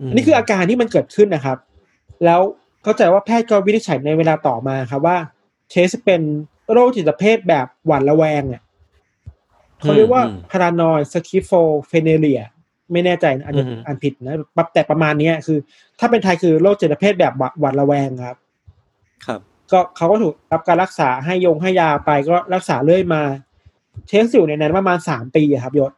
[0.07, 1.57] อันนี้คืออาการที่มันเกิดขึ้นนะครับ
[2.25, 2.41] แล้ว
[2.83, 5.17] เข้าใจว่าแพทย์ก็วินิจฉัยในเวลาต่อมาครับว่า
[5.69, 6.21] เชสเป็น
[6.71, 8.61] โรคจิตเภทแบบหวาดระแวงเนี่ย
[9.81, 12.41] เขาเรียกว่า paranoid schizophrenia
[12.91, 14.35] ไม่แน่ใจนะอาจจะอ่านผิดนะ
[14.73, 15.57] แต่ประมาณเนี้ยคือ
[15.99, 18.37] ถ้าเป็นไทยคือโรคจิตเภทแบบหวาดระแวงครับ
[19.25, 19.39] ครับ
[19.71, 23.23] ก็เขาก็ถูกรับการรักษาให้ยงให้ยาไปก็รักษาเรื่อยมา
[24.07, 25.91] เชสอยู่ในนั้นประมาณสามปีอะครับยศ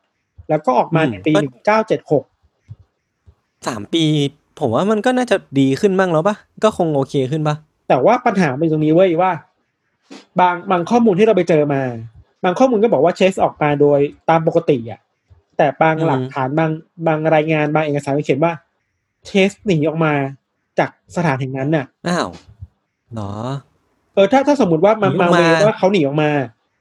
[0.49, 2.23] แล้วก็ออกมาอืมในปีหนึ่งเก้าเจ็ดหก
[3.67, 4.03] สามปี
[4.59, 7.55] ผมว่ามันก็น่าจะดีขึ้นบ้างแล้วปะก็คงโอเคขึ้นปะ
[7.89, 9.31] แต่ว่าปัญหาเป็นตรงนี้เว้ยว่า
[10.39, 11.81] บางบางข้อมูลที่เราไปเจอมา
[12.43, 13.99] บางข้อมูลก็บอกว่าเชสออกมาโดย
[14.29, 14.99] ตามปกติอะ
[15.57, 16.71] แต่บางหลักฐานบาง
[17.07, 18.53] บางรายงานบางเอกสารเขียนว่า
[19.25, 20.13] เชสหนีออกมา
[20.79, 22.27] จากสถานแห่งนั้นน่ะ อ้าว
[23.13, 23.31] เหรอ
[24.13, 26.29] เออถ้าถ้าสมมติว่ามันหนีอมาอกมาเวว่าเขาหนีออกมา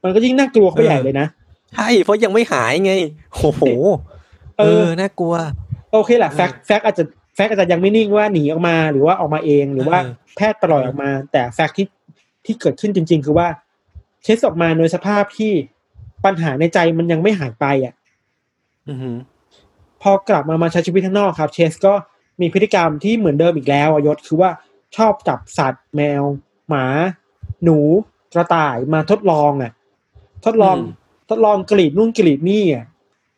[0.05, 1.27] มันก็ยิ่งน่ากลัวเข้าไปเออใหญ่เลยนะ
[1.75, 2.93] ใช่เพราะยังไม่หายไง
[3.35, 3.63] โอ้โห
[4.59, 5.35] เอเอออน่ากลัว
[5.93, 11.87] โอเคแหละแฟกแฟกอาจจะแฟกอาจจะยังไม่นิ่งว่าหนีออกมาหรือว่าออกมาเองหรือว่าเออแพทย์ปล่อยออกมา แต่แฟกที่
[12.45, 13.49] ที่เกิดขึ้นจริง ๆ คือว่า
[14.23, 15.53] เชสออกมาโดยสภาพที่
[16.25, 17.95] ปัญหาในใจมันยังไม่หายไปอะ
[18.89, 19.17] อือหือ
[20.03, 21.95] พอกลับมามาใช้ชีวิตข้างนอกครับ เชสก็
[22.41, 24.51] มีพฤติกรรมที่เหมือนเดิมอีกแล้วอะยศคือว่า
[24.97, 26.23] ชอบจับสัตว์แมว
[26.69, 26.85] หมา
[27.65, 27.79] หนู
[28.35, 29.73] กระต่ายมาทดลองอะ
[30.45, 30.77] ทดลอง
[31.31, 32.87] ทดลองกรีดนู่นกรีดนี่อะ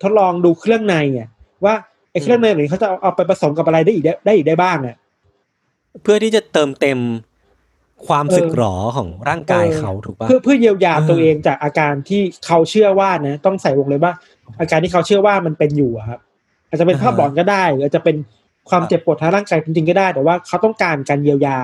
[0.03, 1.29] ทดลองดูเครื่องในอะ
[1.65, 1.75] ว่า
[2.13, 4.97] ไอ้เครื่องในเหล่านี้เขาจะเอาเอาไปผสมกับอะไรได้อีกได้ได้อีกได้บ้างอะ
[6.03, 6.99] เพื่อที่จะเติมเต็ม
[8.07, 14.13] ความเออสึกหรอของร่างกายเขาถูกปะเพื่อเพื่อเยียวยาเออตัวเองจากอาการที่เขาเชื่อว่านะ ต้องใส่วงเลยว่า
[14.61, 16.21] อาการที่เขาเชื่อว่ามันเป็นอยู่อะครับ
[16.69, 18.17] อาจจะเป็นภาพหลอนก็ได้หรืออาจจะเป็น
[18.71, 21.59] ความเจ็บปวดทางร่างกายจริงๆก็ได้ แต่ว่าเขาต้องการการเยียวยา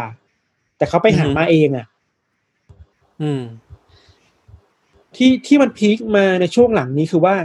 [0.77, 1.87] แต่เขาไปหามาเองอะ
[3.23, 3.43] อืม
[5.17, 7.37] ที่ที่มันพีคมาในช่วงหลังนี้คือว่า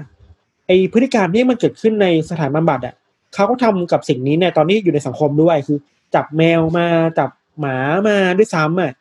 [0.67, 2.95] ไอพฤติกรรมที่มันเกิดขึ้นในสถานบำบัดอะ
[3.33, 5.77] เขาก็ทำกับสิ่งนี้เนี่ยตอนนี้อยู่ในสังคมด้วยคือ
[6.15, 6.87] จับแมวมา
[7.19, 7.77] จับหมา
[8.07, 8.91] มาด้วยซ้ำอะ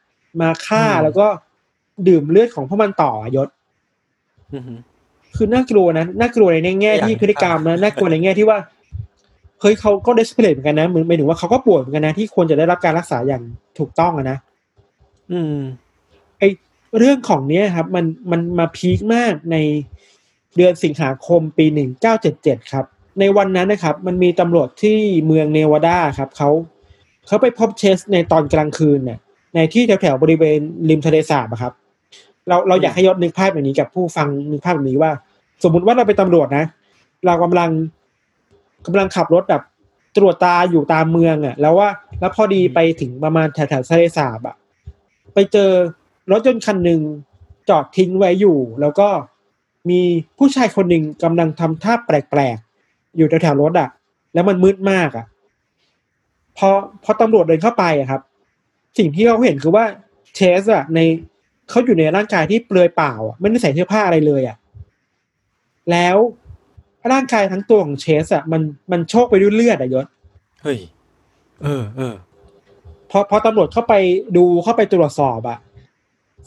[0.40, 1.26] มาฆ่าอืมแล้วก็
[2.08, 3.48] ดื่มเลือดของพวกมันต่ออะยศ
[4.54, 4.78] อือหือ
[5.36, 8.58] คือน่ากลัวนะน่ากลัวในแง่อยากที่เห็นพฤติกรรมนะภาพน่ากลัวในแง่ที่ว่า
[9.60, 13.42] เฮ้ยเขาก็เดสเพลตเหมือนกันนะเหมือนหมายถึงว่าเขาก็ป่วยเหมือนกันนะที่ควรจะได้รับการรักษาอย่าง
[13.78, 14.38] ถูกต้องอะนะ
[15.32, 15.85] อืมไอ
[16.98, 19.56] เรื่องของเนี้ยครับ มันมันมาพีคมากใน
[20.56, 22.84] เดือนสิงหาคมปีหนึ่งเก้าเจ็ดเจ็ดครับ
[23.20, 26.50] ในวันนั้นนะครับ มันมีตำรวจที่เมืองเนวาดาครับเขา
[27.26, 29.18] เขาไปพบเชสในตอนกลางคืนเนี่ย
[29.54, 31.72] ในที่แถวๆบริเวณริมทะเลสาบครับ
[32.48, 35.12] เราเราอยากให้ยศนึกภาพแบบนี้กับผู้ฟังนึกภาพแบบนี้ว่า
[35.64, 36.64] สมมุติว่าเราเป็นตำรวจนะ
[37.26, 37.70] เรากำลัง
[38.86, 39.62] กำลังขับรถแบบ
[40.16, 41.88] ตรวจตาอยู่ตามเมืองอะ่ะ แล้วว่า
[42.20, 44.56] แล้วพอดีไปถึงประมาณแถวๆทะเลสาบอะ่ะ
[45.34, 45.70] ไปเจอ
[46.30, 47.00] รถยนต์คันหนึ่ง
[47.68, 49.08] จอดทิ้งไว้อยู่ แล้วก็
[49.90, 50.00] มี
[50.38, 53.88] ผู้ชายคนหนึ่งกำลังทำท่าแปลกๆ อยู่แถวๆรถอะ่ะ
[54.34, 55.26] แล้วมันมืดมากอะ่ะ
[56.58, 56.68] พอ
[57.04, 58.22] พอตำรวจเดินเข้าไปอะครับ
[58.98, 59.84] สิ่งที่เขาเห็นคือว่า
[60.34, 61.00] เชสอะใน
[61.70, 64.56] เขาอยู่ในร่างกายที่เปลือยเปล่าอะไม่ได้ใส่เสื้อผ้าอะไรเลยอะ
[65.90, 66.16] แล้ว
[67.12, 68.62] ร่างกายทั้งตัวของเชสอะมัน
[68.92, 70.06] มันโชกไปด้วยเลือดอะยศ
[70.62, 70.78] เฮ้ย
[71.62, 72.14] เออเออ
[73.10, 73.94] พอพอตำรวจเข้าไป
[74.36, 75.58] ดูเข้าไปตรวจสอบอะ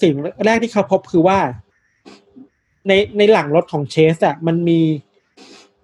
[0.01, 0.13] สิ่ง
[0.45, 1.39] แรกที่เขาพบคือว่า
[2.87, 4.79] ในในหลังรถของเชสอะมันมี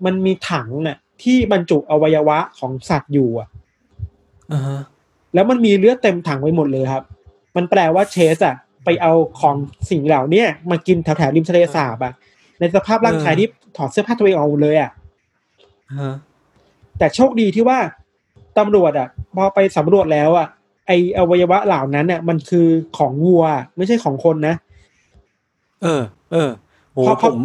[0.06, 3.47] มันมีถังน่ะ ที่บรรจุอวัยวะของสัตว์อยู่อะ
[4.51, 4.82] อ่าฮะ
[5.34, 7.04] แล้วมันมีเลือดเต็มถังไปหมดเลยครับ
[7.56, 9.56] มันแปลว่าเชสอะไปเอาของ
[9.89, 12.13] สิ่งเหล่าเนี้ยมากินแถวแถวๆริมทะเลสาบอะ
[12.60, 13.47] ในสภาพร่างกายที่
[13.78, 14.91] ถอดเสื้อผ้าตัวเองออกหมดเลยอะ
[15.89, 16.15] อ่าฮะ
[16.97, 17.80] แต่โชคดีที่ว่า
[18.58, 20.47] ตำรวจอะพอไปสำรวจแล้วอะ
[20.88, 22.67] ไออวัยวะเหล่านั้นเนี่ยมันคือ
[22.98, 23.43] ของวัว
[23.78, 24.56] ไม่ใช่ของคนนะ
[25.84, 26.50] เออ เออ
[26.93, 27.36] โหพอพผอม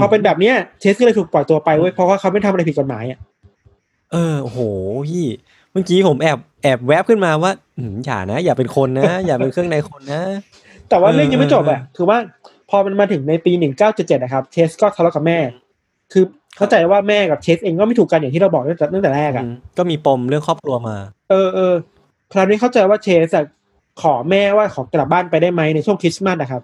[0.00, 3.18] พอเป็นแบบเนี้ยเชสก็เลยถูกปล่อยตัวไปเว้ยเพราะว่าเขาไม่ทำอะไรผิดกฎหมายอะ
[4.12, 4.58] เออโอ้โห
[5.08, 5.26] พี่
[5.72, 10.22] เมื่อกี้ผมแอบแอบแวบขึ้นมาว่าอืมอย่านะ อย่าเป็นคนนะ อย่าเป็นเครื่องในคนนะ
[10.88, 12.18] แต่ว่าเออเรื่องยังไม่จบอะเออคือว่า
[12.70, 15.38] พอมันมาถึงในปีหนึ่งเก้าเจ็ดเจ็ดนะครับเชสก็ทะเลาะกับแม่
[16.12, 16.24] คือ
[16.56, 20.96] เข้าใจว่าแม่กับเชสเองก็ไม่ถูกกันอย่างที่เราบอกตั้งแต่ตั้งแต่แรกอะอืมก็มีปมเรื่องครอบครัวมา
[21.30, 21.74] เออเออ
[22.32, 23.44] คราวนี้เข้าใจว่าเชสอะ
[24.02, 26.62] ขอแม่ว่าขอกลับบ้านไปได้ไหมในช่วงคริสต์มาสนะครับ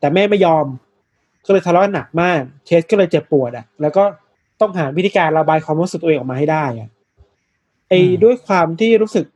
[0.00, 0.64] แต่แม่ไม่ยอม
[1.46, 4.04] ก็เลยทะเลาะกันหนักมาก เชสก็เลยเจ็บปวดอะ แล้วก็
[4.60, 6.88] ต้องหาวิธีการระบายความรู้สึกตัวเองออกมาให้ได้อะ
[7.88, 9.26] ไอ้อืมด้วยความที่รู้สึก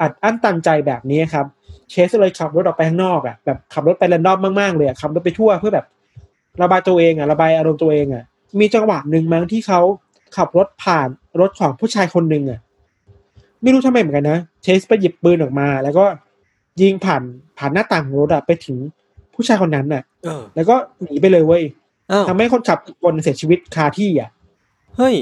[0.00, 1.46] อัดอั้นตันใจแบบนี้ครับ
[1.90, 5.86] เชสเลยขับรถออกไปข้างนอกอะแบบขับรถไปแรนดอมมากๆเลยอะขับรถไปทั่วเพื่อแบบ
[6.62, 8.24] ระบายตัวเองอะระบายอารมณ์ตัวเองอะ
[8.60, 9.80] มีจังหวะหนึ่งมั้งที่เขา
[10.36, 11.08] ขับรถผ่าน
[11.40, 12.60] รถของผู้ชายคนหนึ่งอะ
[13.62, 16.04] ไม่รู้ทำไมเหมือนกันนะเชสไปหยิบปืนออกมา แล้วก็
[16.80, 17.22] ยิงผ่าน
[17.58, 18.76] ผ่านหน้าต่างของรถอะไปถึง
[19.34, 21.62] ผู้ชายคนนั้นน่ะเออแล้วก็หนีไปเลยเว้ย
[22.10, 24.30] อ้าวทำให้คนขับอีกคนเสียชีวิตคาที่อะ
[24.96, 25.14] เฮ้ย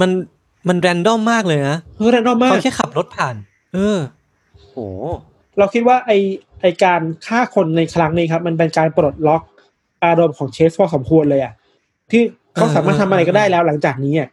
[0.00, 0.10] มัน
[0.68, 3.34] มันแรนดอมมากเลยนะเฮ้ยแรนดอมมากเขาแค่ขับรถผ่าน
[3.74, 3.98] เออ
[4.68, 4.76] โห
[5.58, 6.12] เราคิดว่าไอ
[6.60, 9.42] ไอการฆ่าคนในครั้งนี้ครับ มันเป็นการปลดล็อก
[10.04, 11.52] อารมณ์ของเชสพอสมควรเลยอะ
[12.10, 12.22] ที่
[12.54, 14.28] เขาสามารถทำอะไรก็ได้แล้วหลังจากนี้อะ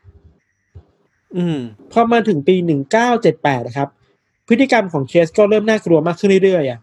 [1.35, 1.57] อืม
[1.91, 3.89] พอมาถึงปีหนึ่งเก้าเจ็ดแปดนะครับ
[4.47, 6.79] พฤติกรรมของเชสก็เริ่มน่ากลัวมากขึ้นเรื่อยๆอะ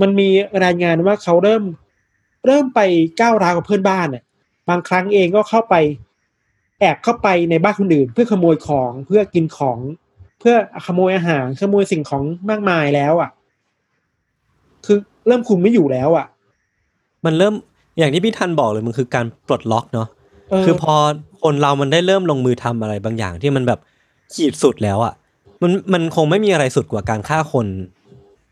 [0.00, 0.28] มันมี
[0.64, 1.62] รายงานว่าเขาเริ่ม
[2.46, 2.80] เริ่มไป
[3.20, 4.22] ก้าวร้าวกับเพื่อนบ้านอะ
[4.68, 5.74] บางครั้งเองก็เข้าไป
[6.80, 9.78] แอบเข้าไปในบ้านคนอื่น เพื่อขโมยของเพื่อกินของ
[10.40, 13.30] เพื่อขโมยอาหารขโมยสิ่งของมากมายแล้วอะ
[14.86, 16.26] คือเริ่มคุมไม่อยู่แล้วอะ
[17.24, 17.54] มันเริ่ม
[17.98, 20.17] อย่างที่พี่ทันบอกเลยมันคือการปลดล็อกเนาะเออ
[20.64, 20.94] คือพอ
[21.42, 23.80] คนเรามันได้เริ่มลงมือทำอะไรบางอย่างที่มันแบบ
[24.34, 25.14] ขีดสุดแล้วอะ่ะ
[25.62, 27.66] มันมันคงไม่มีอะไรสุดกว่าการฆ่าคน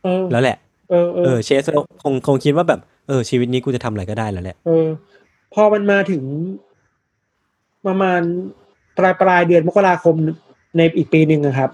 [0.05, 0.57] เออแล้วแหละ
[0.91, 1.63] เออเอเอออเชส
[2.03, 4.87] คงคงคิดว่าแบบเออชีวิตนี้กูจะทำอะไรก็ได้แล้วแหละเออ
[5.55, 6.23] พอมันมาถึง
[7.87, 8.21] ประมาณ
[8.99, 10.15] ปลายปลายเดือนมกราคม
[10.77, 11.71] ในอีกปีหนึ่งอะครับ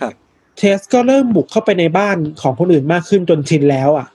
[0.00, 0.12] ครับ
[0.58, 4.06] เชสก็เริ่มบุกเข้าไปในบ้านของคนอื่นมากขึ้นจนชินแล้ว อะ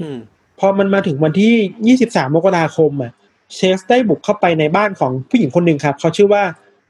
[0.00, 0.16] อืม
[0.58, 3.12] พอมันมาถึงวันที่23มกราคมอะ
[3.54, 6.42] เชสได้บุกเข้าไปในบ้านของผู้หญิงคนหนึ่งครับ เขาชื่อว่า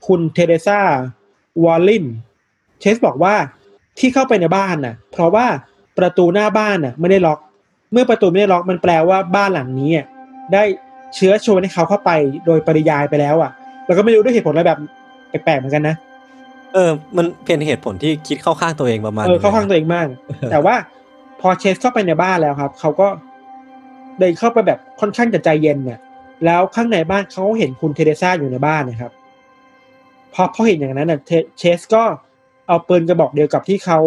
[0.07, 0.81] คุณเทเรซา
[1.65, 2.05] วอลลิน
[2.81, 3.35] เชสบอกว่า
[3.99, 5.47] ที่เข้าไปในบ้านน่ะ เพราะว่า
[5.99, 7.39] ประตูหน้าบ้านน่ะไม่ได้ล็อก
[7.93, 10.07] เมื่อประตูไม่ได้ล็อกมันแปลว่าบ้านหลังนี้อะ
[10.53, 10.63] ได้
[11.15, 12.11] เชื้อชวนให้เขาเข้าไป
[12.47, 13.51] โดยปริยายไปแล้วอะ
[13.87, 14.79] แล้วก็ไม่รู้ด้วยเหตุผลอะไรแบบ
[15.29, 15.97] แปลกๆเหมือนกันนะ
[16.75, 20.07] เออ มันเป็นเหตุผลที่คิดเข้าข้างตัวเองประมาณเออเข้าข้างตัวเองมาก
[20.51, 20.75] แต่ว่า
[21.41, 23.09] พอเชสเข้าไปในบ้านแล้วครับ เขาก็
[24.19, 25.99] เดินเข้าไปแบบค่อนข้างจะใจเย็นเนี่ย
[26.45, 29.13] แล้วข้างในบ้านเขาเห็นคุณเทเรซ่าอยู่ในบ้านนะครับ
[30.35, 32.03] พอพอเห็นอย่างนั้นน่ะเทเชสก็
[32.69, 33.99] เอาปืนกระบอกเดียวกับที่เขา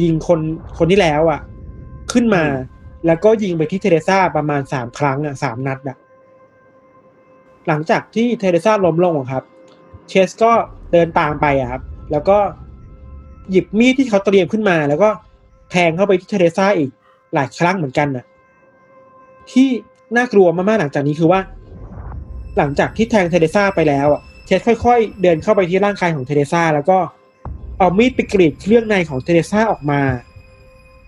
[0.00, 0.40] ยิงคน
[0.78, 1.40] คนที่แล้วอะ
[2.12, 2.44] ขึ้นมา
[3.06, 5.96] แล้วก็ยิงไปที่เทเรซ่าประมาณสามครั้งอะสามนัดอะ
[7.68, 9.44] หลังจากที่เทเรซ่าล้มลงอะครับ
[10.08, 10.52] เชสก็
[10.92, 12.38] เดินตามไปอะครับ แล้วก็
[13.50, 15.10] หยิบมีดที่เขาเตรียมขึ้นมา แล้วก็
[15.70, 16.90] แทงเข้าไปที่เทเรซ่าอีก
[17.34, 18.24] หลายครั้งเหมือนกันน่ะ
[19.50, 19.68] ที่
[20.16, 21.40] น่ากลัวมากๆหลังจากนี้คือว่า
[22.58, 26.98] หลังจากที่แทงเทเรซ่าไปแล้วอะเชสค่อย ๆ เดินเข้าไปที่ร่างกายของเทเรซ่าแล้วก็
[27.78, 30.00] เอามีดไปกรีดเครื่องในของเทเรซ่าออกมา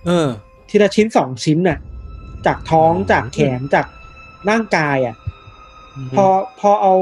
[0.07, 0.29] เออ
[0.69, 1.79] ทีละชิ้นสองชิ้นน่ะ
[2.47, 3.87] จากท้องจากแขนจาก
[4.49, 5.17] ร่างกายอะ
[6.17, 6.27] พอ
[6.61, 6.95] พอเอา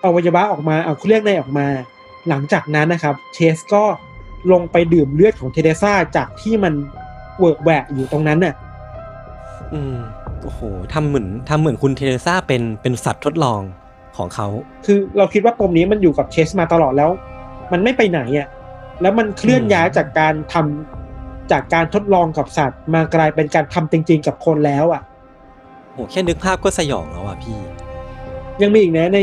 [0.00, 1.66] เอาวัยวะออกมาเอาเครื่องในออกมา
[2.28, 3.84] หลังจากนั้นนะครับ เชสก็
[4.52, 6.74] ลงไปดื่มเลือดของเทเรซ่าจากที่มัน
[7.38, 8.54] เหวอะแหวกอยู่ตรงนั้นน่ะ
[9.72, 9.96] อืม
[10.42, 10.60] โอ้โห
[10.92, 13.60] ทำเหมือนทำเหมือนคุณเทเรซ่าเป็นเป็นสัตว์ทดลอง
[14.18, 14.48] ของเขา
[14.86, 17.10] คือเราคิดว่าปมนี้มันอยู่กับเชสมาตลอดแล้ว
[17.72, 18.48] มันไม่ไปไหนอะ
[19.02, 25.02] แล้วมันเคลื่อนอืมย้ายจากการทำจากการทดลองกับสัตว์ มากลายเป็นการทำจริง ๆ กับคนแล้วอะ
[25.92, 27.58] โหแค่นึกภาพก็สยองแล้วอะพี่
[28.62, 29.18] ยังมีอีกนะใน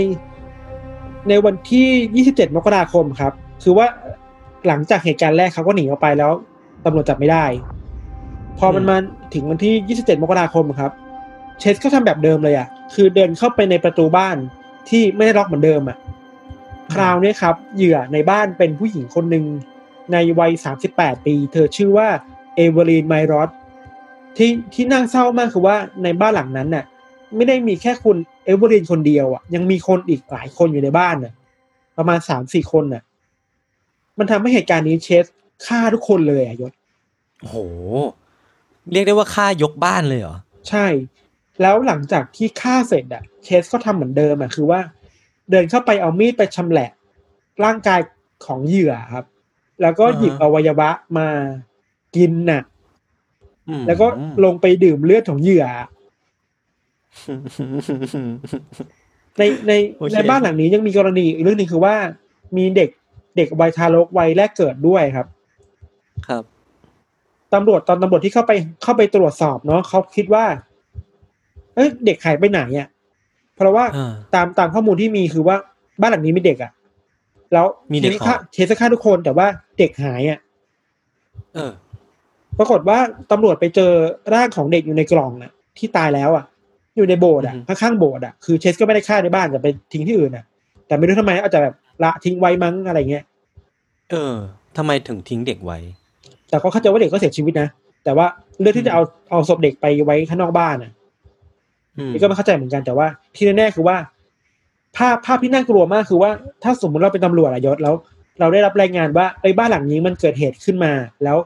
[1.30, 3.88] ในวันที่ 27 มกราคมครับ คือว่า
[4.68, 6.32] หลังจากเหตุการณ์แรกเขาก็หนีออกไปแล้ว
[6.86, 7.46] ตำรวจจับไม่ได้
[8.60, 8.98] พอมันอืมมา
[9.34, 10.92] ถึงวันที่ 27 มกราคมครับ
[11.60, 14.38] เชสก็ทำแบบเดิมเลยอะ คือเดินเข้าไปในประตูบ้าน
[14.90, 15.98] ที่ไม่ได้ล็อกเหมือนเดิมอะ
[16.94, 19.46] คราวนี้ครับ เหยื่อในบ้านเป็นผู้หญิงคนหนึ่ง
[20.12, 20.52] ในวัย
[20.90, 22.08] 38ปี เธอชื่อว่า
[22.56, 23.50] เอเวอรีนไมรอส
[24.38, 26.86] ที่ที่น่าเศร้ามากคือว่าในบ้านหลังนั้นน่ะ
[27.36, 31.34] ไม่ได้มีแค่คุณเอเวอรีนคนเดียวอะยังมีคนอีกหลายคนอยู่ในบ้านน่ะ
[31.98, 33.04] ประมาณสามสี่คนน่ะ
[34.18, 35.26] มันทำให้เหตุการณ์นี้เชส
[35.66, 36.74] ฆ่าทุกคนเลยอะยศ
[37.42, 37.58] โอ้โห
[38.92, 40.38] เรียกได้ว่าฆ่ายกบ้านเลยเหรอ
[40.70, 40.86] ใช่
[41.62, 44.80] แล้วหลังจากที่ฆ่าเสร็จอะเชสก็ทำเหมือนเดิมอะคือว่า
[45.52, 46.90] เดินเข้าไปเอามีดไปชำแหละ
[47.64, 48.00] ร่างกาย
[48.46, 49.26] ของเหยื่อครับ
[49.82, 51.28] แล้วก็หยิบอวัยวะมา
[52.16, 52.62] กินน่ะ
[53.70, 54.08] อืมแล้วก็
[54.46, 55.66] ลงไปดื่มเลือดของเหยื่อ
[59.38, 61.96] ในในโอเคในบ้านหลังนี้ยังมีกรณีอีกเรื่องหนึงคือว่า
[62.58, 62.90] มีเด็ก
[63.38, 65.28] เด็กวัยทารกวัยแรกเกิดด้วยครับ
[66.28, 66.44] ครับ
[67.54, 68.52] ตำรวจตอนตำรวจที่เข้าไป
[68.84, 70.46] เข้าไปตรวจสอบเนาะเขาคิดว่า
[71.76, 72.88] เอ้ยเด็กหายไปไหนอะ
[73.56, 75.56] เพราะว่าอ่าตามตามข้อมูลที่มีคือว่า
[76.02, 76.72] บ้านหลังนี้มีเด็กอะ
[77.54, 79.48] แล้วมีเด็กทสฆ่าเหรอเทสฆ่าทุกคนแต่ว่า
[79.80, 80.40] เด็กหายอะ
[81.54, 81.72] เออ
[82.60, 82.98] ปรากฏว่า
[83.32, 83.92] ตำรวจไปเจอ
[84.34, 86.46] ร่างของเด็กอยู่ในกล่องน่ะ ที่ตายแล้วอะ
[86.96, 90.46] อยู่ในโบสถ์อะอือฮึข้างๆโบสถ์อะคือเชสก็ไม่ได้ฆ่าในบ้านแต่ไปทิ้งที่อื่นอะ
[90.88, 93.24] แต่ไม่รู้ทำไมอาจจะแบบละทิ้งไว้มั้งอะไรเงี้ย
[94.12, 94.34] เออ
[94.78, 95.78] ทำไมถึงทิ้งเด็กไว้
[96.50, 97.70] แต่ก็เข้าใจว่าเด็กก็เสียชีวิตนะ
[98.04, 98.28] แต่ว่า
[98.62, 100.95] เรื่องที่จะเอาเอาศพเด็กไปไว้ข้างนอกบ้านอะอืม
[102.14, 103.98] นี่ก็ไม่เข้าใจเหมือนกันแต่ว่าที่แน่ๆคือว่า
[104.98, 106.32] ภาพภาพที่น่ากลัวมากคือว่า
[106.64, 107.96] ถ้าสมมติเราเป็นตำรวจอะยศแล้ว
[108.40, 111.38] เราได้รับรายงานว่าไอ้ยบ้านหลังนี้มันเกิดเหตุขึ้นมา แล้ว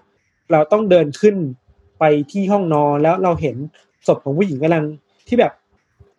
[0.51, 1.35] เราต้องเดินขึ้น
[1.99, 3.55] ไปที่ห้องนอนแล้วเราเห็น
[4.07, 4.83] ศพของผู้หญิงกำลัง
[5.27, 5.53] ที่แบบ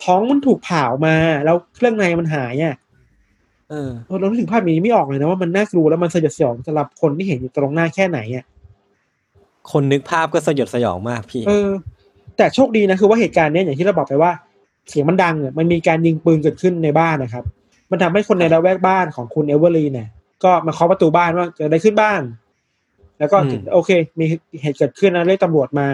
[0.04, 2.74] ท้องมันถูกผ่าออกมา แล้วเครื่องในมันหายอะ
[3.70, 3.90] เออ
[4.20, 8.44] เรานึกถึงภาพนี้ไม่ออกเลยนะว่ามันน่ากลัวแล้วมันสยดสยองสำหรับคนที่เห็นอยู่ตรงหน้าแค่ไหนอะ
[9.72, 11.70] คนนึกภาพก็สยดสยองมากพี่ เออ
[12.40, 14.32] แต่โชคดีนะคือว่าเหตุการณ์เนี้ยอย่างที่เราบอกไปว่า
[14.90, 17.44] เสียงมันดังอะมันมีการยิงปืนเกิดขึ้นในบ้านนะครับ
[17.90, 20.08] มันทำให้คนในละแวกบ้านของคุณเอเวอร์ลีเนี่ย
[20.44, 22.20] ก็มาเคาะประตูบ้านว่าเกิดอะไรขึ้นบ้าง
[23.18, 24.24] แล้วก็อืมโอเค มี
[24.62, 25.88] เหตุเกิดขึ้นนะเรียกตำรวจมา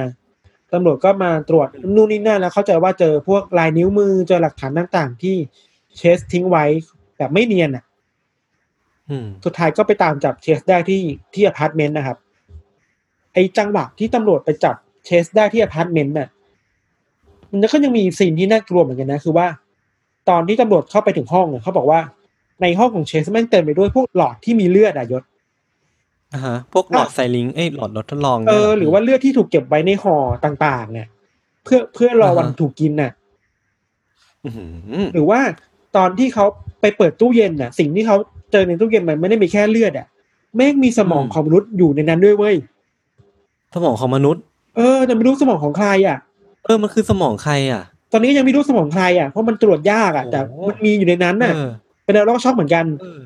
[0.72, 5.36] ตำรวจก็มาตรวจนู่นนี่นั่นแล้วเข้าใจว่าเจอพวกลายนิ้วมือเจอหลักฐานต่างๆ ที่
[5.96, 6.64] เชสทิ้งไว้
[7.18, 7.84] แบบไม่เนียนอะ
[9.10, 11.02] อืมสุดท้ายก็ไปตามจับเชสได้ที่
[11.34, 12.18] ที่อพาร์ตเมนต์นะครับ
[13.32, 16.28] ไอ้จังหวะที่ตำรวจไปจับเชสได้ที่อพาร์ตเมนต์น่ะ
[17.50, 19.46] มันก็ยังมี scene ที่น่ากลัวเหมือนกันนะ คือว่า
[20.28, 22.00] ตอนที่ตำรวจเข้าไปถึงห้องเนี่ยเขาบอกว่า
[22.62, 25.22] ในห้องของเชสแม่งเต็มไปด้วยพวกหลอดที่มีเลือดอะยศ
[26.32, 31.08] อ่าฮะพวกหลอด syringe เอ้ยหลอดทดลองเอนี่ยอหรือว่าเลือดที่ถูกเก็บไว้ในห่อต่าง ๆ เนี่ย
[31.64, 33.10] เพื่อเพื่อรอวันอ่าฮะถูกกินน่ะ
[34.44, 34.64] อื้อหื
[35.00, 35.40] อหรือว่า
[35.96, 36.46] ตอนที่เขา
[36.80, 38.16] ไปเปิดตู้เย็นน่ะ สิ่งที่เขา
[38.52, 40.06] เจอในตู้เย็นมันไม่ได้มีแค่เลือดอะ
[40.56, 42.56] แม่งมีสมองของมนุษย์อยู่ในนั้นด้วยเว้ย
[43.74, 44.42] สมองของมนุษย์
[44.76, 46.18] เออแต่ไม่รู้สมองของใครอะ
[46.66, 51.70] เออมันคือสมองใครอะ ตอนนี้ยังไม่รู้สมองใครอะเพราะมันตรวจยากอะโอ้แต่มันมีอยู่ในนั้นน่ะเออ
[52.04, 53.20] เป็นอะไรก็ช็อกเหมือนกันเออ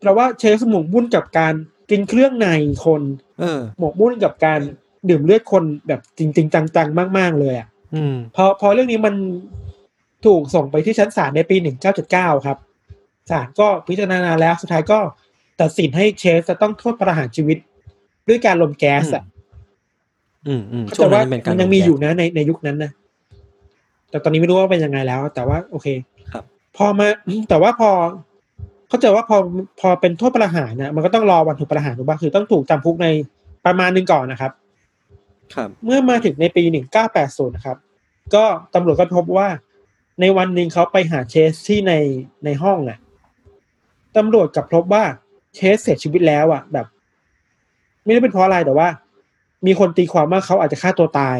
[0.00, 1.54] เพราะว่าเชฟหมกมุ่นกับการ
[1.90, 2.48] กินเครื่องใน
[2.84, 3.02] คน
[3.40, 4.60] เออหมกมุ่นกับการ
[5.08, 9.14] ดื่มเลือดคนแบบจริงๆจังๆ มาก ๆ เลยอะอืมพอพอเรื่องนี้มัน
[10.26, 11.56] ถูกส่งไปที่ชั้นศาลในปี
[12.00, 12.58] 1979ครับ
[13.30, 14.98] ศาลก็พิจารณาแล้วสุดท้ายก็
[15.60, 17.58] ตัดสินให้เชฟจะต้องโทษประหารชีวิต
[18.28, 19.24] ด้วยการลมแก๊สอะ
[20.48, 22.90] อืมอืมเข้าช่ใจวงว่านั้นเป็นการมันยังมีอยู่นะในในยุคนั้นนะ
[24.10, 25.86] แต่ตอนนี้ไม่รู้ว่าเป็นยังไงแล้ว แต่ว่าโอเค
[26.32, 26.44] ครับ
[26.76, 27.06] พอมา
[27.48, 27.90] แต่ว่าพอ
[28.88, 29.36] เข้าใจว่าพอ
[29.80, 33.08] พอเป็นโทษประหารนะมันก็ต้องรอวันถูกประหารถูกป่ะคือต้องถูกจำคุกใน
[33.66, 34.52] ประมาณหนึงก่อนนะครับ
[35.54, 36.62] ครับ เมื่อมาถึงในปี
[37.10, 37.76] 1980นะครับ
[38.34, 39.48] ก็ตำรวจก็พบว่า
[40.20, 41.92] ในวันหนึ่งเขาไปหาเชสที่ใน
[42.44, 42.98] ในห้องน่ะ
[44.16, 45.04] ตำรวจกลับพบว่า
[45.54, 46.86] เชสเสียชีวิตแล้วอะ แบบ
[48.04, 48.88] ไม่รู้เป็นเพราะอะไรแต่ว่า
[49.66, 51.38] มีคนตีความว่าเขาอาจจะฆ่าตัวตาย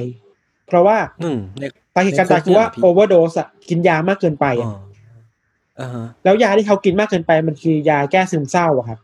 [0.67, 4.79] เพราะว่าอืมในสาเหตุการตายคือว่าในคุกเนี่ยเหรอพี่โอเวอร์โดสอะกินยามากเกินไปอ๋อะ
[5.79, 8.99] ออ่าฮะแล้วยาที่เขากินมากเกินไป มันคือยาแก้ซึมเศร้าอะครับ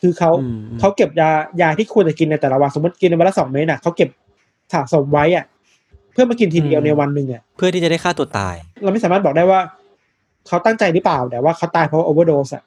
[0.00, 4.08] คือเขาอืมเขาเก็บยายาที่ควรจะกินในแต่ละวันสมมติกินในวันละสองเม็ดน่ะเขาเก็บ
[4.72, 5.44] สะสมไว้อะ
[6.12, 9.60] เพื่อมากินทีเดียวในวันหนึ่งอะเพื่อที่จะได้ฆ่าตัวตาย เราไม่สามารถบอกได้ว่า
[10.46, 12.62] เขาตั้งใจหรือเปล่าแต่ว่าเขาตายเพราะ overdose อะ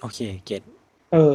[0.00, 0.62] โอเค get
[1.12, 1.32] เออ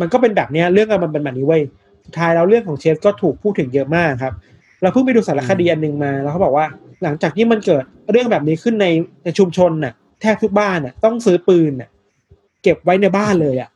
[0.00, 1.83] มันก็เป็นแบบเนี้ยเรื่องมันเป็นแบบนี้เว้ยสุด
[2.16, 4.34] ท้ายแล้วเรื่องของเชสก็ถูกพูดถึงเยอะมากครับ
[4.82, 6.66] เราเพิ่งไปดูสารคดีอันหนึ่งมา แล้วเขาบอกว่า
[7.02, 8.86] หลังจากที่มันเกิดเรื่องแบบนี้ขึ้นใน
[9.24, 11.88] ในชุมชนน่ะ แทบทุกบ้านน่ะ ต้องซื้อปืนน่ะ
[12.62, 13.70] เก็บไว้ในบ้านเลยอะ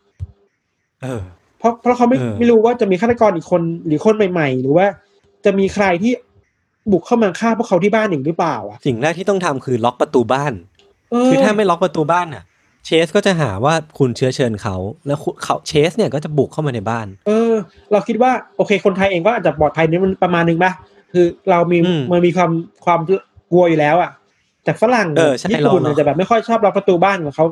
[1.03, 1.23] เออ
[1.59, 4.87] เพราะเพราะเขาไม่เออไม่รู้ว่าจะมีฆาตกรอีกคนหรือคนใหม่ ๆ หรือว่า
[5.45, 6.13] จะมีใครที่
[6.91, 10.53] บุกเข้ามาฆ่าพวกเขาที่บ้านอีกหรือเปล่าอะสิ่งแรกที่ต้องทำคือล็อกประตูบ้าน
[11.11, 12.43] เออคือถ้าไม่ล็อกประตูบ้านน่ะ
[12.87, 17.53] เชสก็จะหาว่าคุณเชื้อเชิญเขา แล้วคุณเขาเชสเนี่ยก็จะบุกเข้ามาในบ้าน เออ
[17.93, 20.73] เราคิดว่าโอเค คนไทยเองก็อาจจะปลอดภัยในมันประมาณนึงป่ะ
[21.13, 22.51] คือเรามีอืมมันมีความ
[22.85, 23.01] ความ
[23.51, 24.11] กลัวอยู่แล้วอะ
[24.65, 27.45] แต่ฝรั่งเออใช่ญี่ปุ่นเราอาจจะแบบไม่ค่อยชอบล็อกประตูบ้านของเขา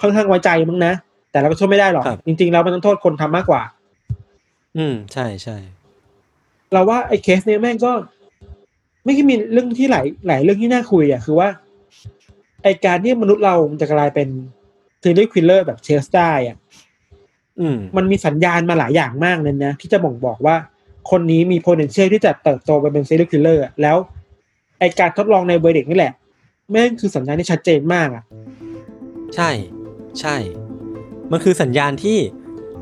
[0.00, 0.92] ค่อนข้างไว้ใจมั้งนะ
[1.30, 3.62] แต่เราก็ช่วยไม่ได้หรอกครับจริงๆแล้วมันต้องโทษคนทำมากกว่า
[4.76, 5.56] อืมใช่ใช่
[6.72, 7.92] เราว่าไอ้เคสเนี้ยแม่งก็
[9.04, 11.48] ไม่ใช่มีเรื่องที่หลายหลายเรื่องที่น่าคุยอะคือว่า
[12.62, 14.28] ไอการที่มนุษย์เรามันจะกลายเป็น
[15.06, 16.56] serial killer แบบเชสได้อะ
[17.60, 20.56] อืมมันมีสัญญาณมาหลายอย่างมากเลยนะ ที่จะบ่งบอกว่า
[21.10, 23.96] คนนี้มี potential ที่จะเติบโตไปเป็น serial killer แล้ว
[24.78, 26.12] ไอการทดลองในวัยเด็กนี่แหละ
[26.70, 28.22] แม่งคือสัญญาณที่ชัดเจนมากอะ
[29.34, 29.50] ใช่
[30.20, 32.18] ใช่มันคือสัญญาณที่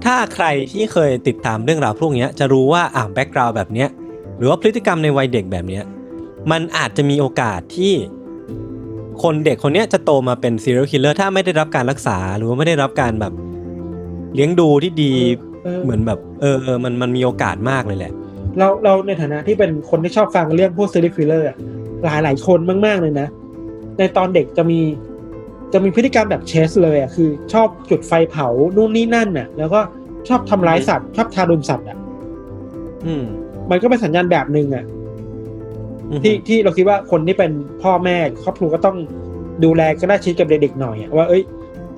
[0.05, 3.89] ถ้าใครที่เคยติดตามเรื่องราวพวกเนี้ยจะรู้ว่าอ่า background แบบเนี้ย
[4.37, 5.85] หรือว่าพฤติกรรมในวัยเด็กแบบเนี้ย
[6.51, 7.95] มันอาจจะมีโอกาสที่
[9.23, 13.33] คนเด็กคนเนี้ยจะโตมาเป็น serial killer ถ้าไม่ได้รับการรักษาหรือว่าไม่ได้รับการแบบ
[14.35, 15.13] เลี้ยงดูที่ดี
[15.65, 18.13] เออเหมือนแบบเออเออมันมันมีโอกาสมากเลยแหละ
[18.59, 21.49] เราเราในฐานะที่เป็นคนที่ชอบฟังเรื่องพวก serial killer
[22.05, 23.29] หลายหลายๆคนมาก ๆ เลยนะ
[23.99, 24.81] ในตอนเด็กจะมี
[25.73, 29.81] จะมีพฤติกรรมแบบเชสเลยอะคือ ชอบจุดไฟเผานู่นนี่นั่นน่ะ แล้วก็
[30.29, 31.99] ชอบทำร้ายสัตว์ชอบทารุณสัตว์อะ
[33.07, 33.25] อืม
[33.71, 34.94] มันก็เป็นสัญญาณแบบหนึ่งอะอืม
[36.25, 38.97] ที่ที่เราคิดว่าคนที่เป็นพ่อแม่ครอบครัวก็ต้อง
[39.65, 41.43] ดูแลใกล้ชิดกับเด็กๆหน่อยอะว่าเอ้ย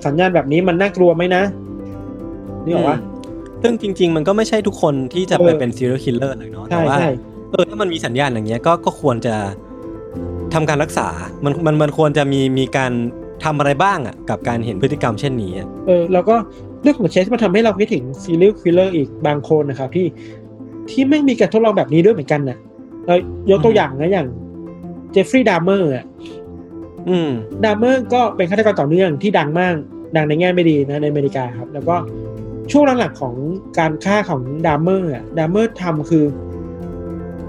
[0.05, 1.43] สัญญาณแบบนี้มันน่ากลัวไหมนะ
[2.65, 2.97] นี่บอกว่า
[3.63, 7.11] ซึ่งจริง ๆ มันก็ไม่ใช่ทุกคนที่จะไปเออเป็น serial killer เลยเนาะใช่แต่ว่าใช่
[7.51, 9.35] เออถ้ามันมีสัญญาณอย่างเงี้ยก็ก็ควรจะ
[10.53, 11.07] ทำการรักษา
[11.43, 12.91] มันมันมันควรจะมีมีการ
[13.43, 16.35] ทำอะไรบ้างอะกับการเห็นพฤติกรรมเช่นนี้อะเออแล้วก็
[16.81, 20.05] เรื่องของเชสมันทำให้เราคิดถึง serial killer อีกบางคนนะครับที่
[20.89, 22.57] ที่ไม่มีการทดลองแบบนี้ด้วยเหมือนกันนะ
[23.07, 23.15] เรา
[23.51, 24.27] ยกตัวอย่างนะอย่าง
[25.11, 26.05] เจฟฟรีย์ดามเมอร์อะ
[27.09, 27.29] อืม
[27.63, 29.75] ดามเมอร์ก็เป็นฆาตกรต่อเนื่องที่ดังมาก
[30.15, 31.95] ดังในแง่ไม่ดีนะในอเมริกาครับ แล้วก็
[32.71, 33.35] ช่วงหลังๆของ
[33.79, 36.25] การฆ่าของดามเมอร์อะดามเมอร์ทำคือ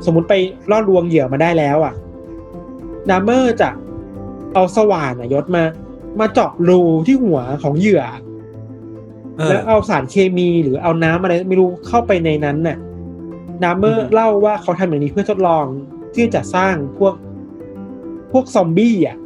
[0.05, 0.35] สมมติไป
[0.71, 1.94] ล่อลวงเหยื่อมาได้แล้วอะ
[3.11, 3.68] ดามเมอร์จะ
[4.55, 5.64] เอาสว่านอะยศมา
[6.21, 8.03] มาเจาะรูที่หัวของเหยื่อ
[9.37, 12.77] เออแล้วเอาสารเคมีหรือเอาน้ำอะไรไม่รู้เข้าไปในนั้นน่ะ
[13.62, 15.64] ดามเมอร์อะอืมเล่าว่าเขาทำอย่างนี้เพื่อทดลอง
[16.14, 17.14] ที่จะสร้างพวก
[18.33, 19.16] พวกซอมบี้อะ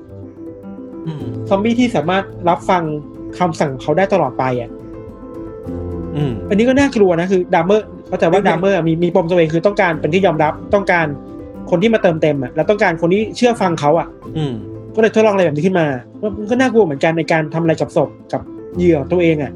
[1.07, 2.83] อืมซอมบี้ที่สามารถรับฟัง
[3.39, 4.71] คำสั่งเขาได้ตลอดไปอะ
[6.17, 11.07] อืมอันนี้ก็น่ากลัวนะคือดามเมอร์เข้าใจว่าไม่ดามเมอร์มีมีปมตัวเองคือต้องการเป็นที่ยอมรับต้องการ
[11.71, 14.53] คนที่มาเติมเต็มอะแล้วต้องการคนที่เชื่อฟังเขาอะ อืม
[14.95, 15.87] ก็เลยทดลองอะไรแบบนี้ขึ้นมา
[16.39, 18.41] มันก็น่ากลัวเหมือนกันในการทำอะไรกับศพกับ
[18.77, 19.53] เหยื่อตัวเองอะ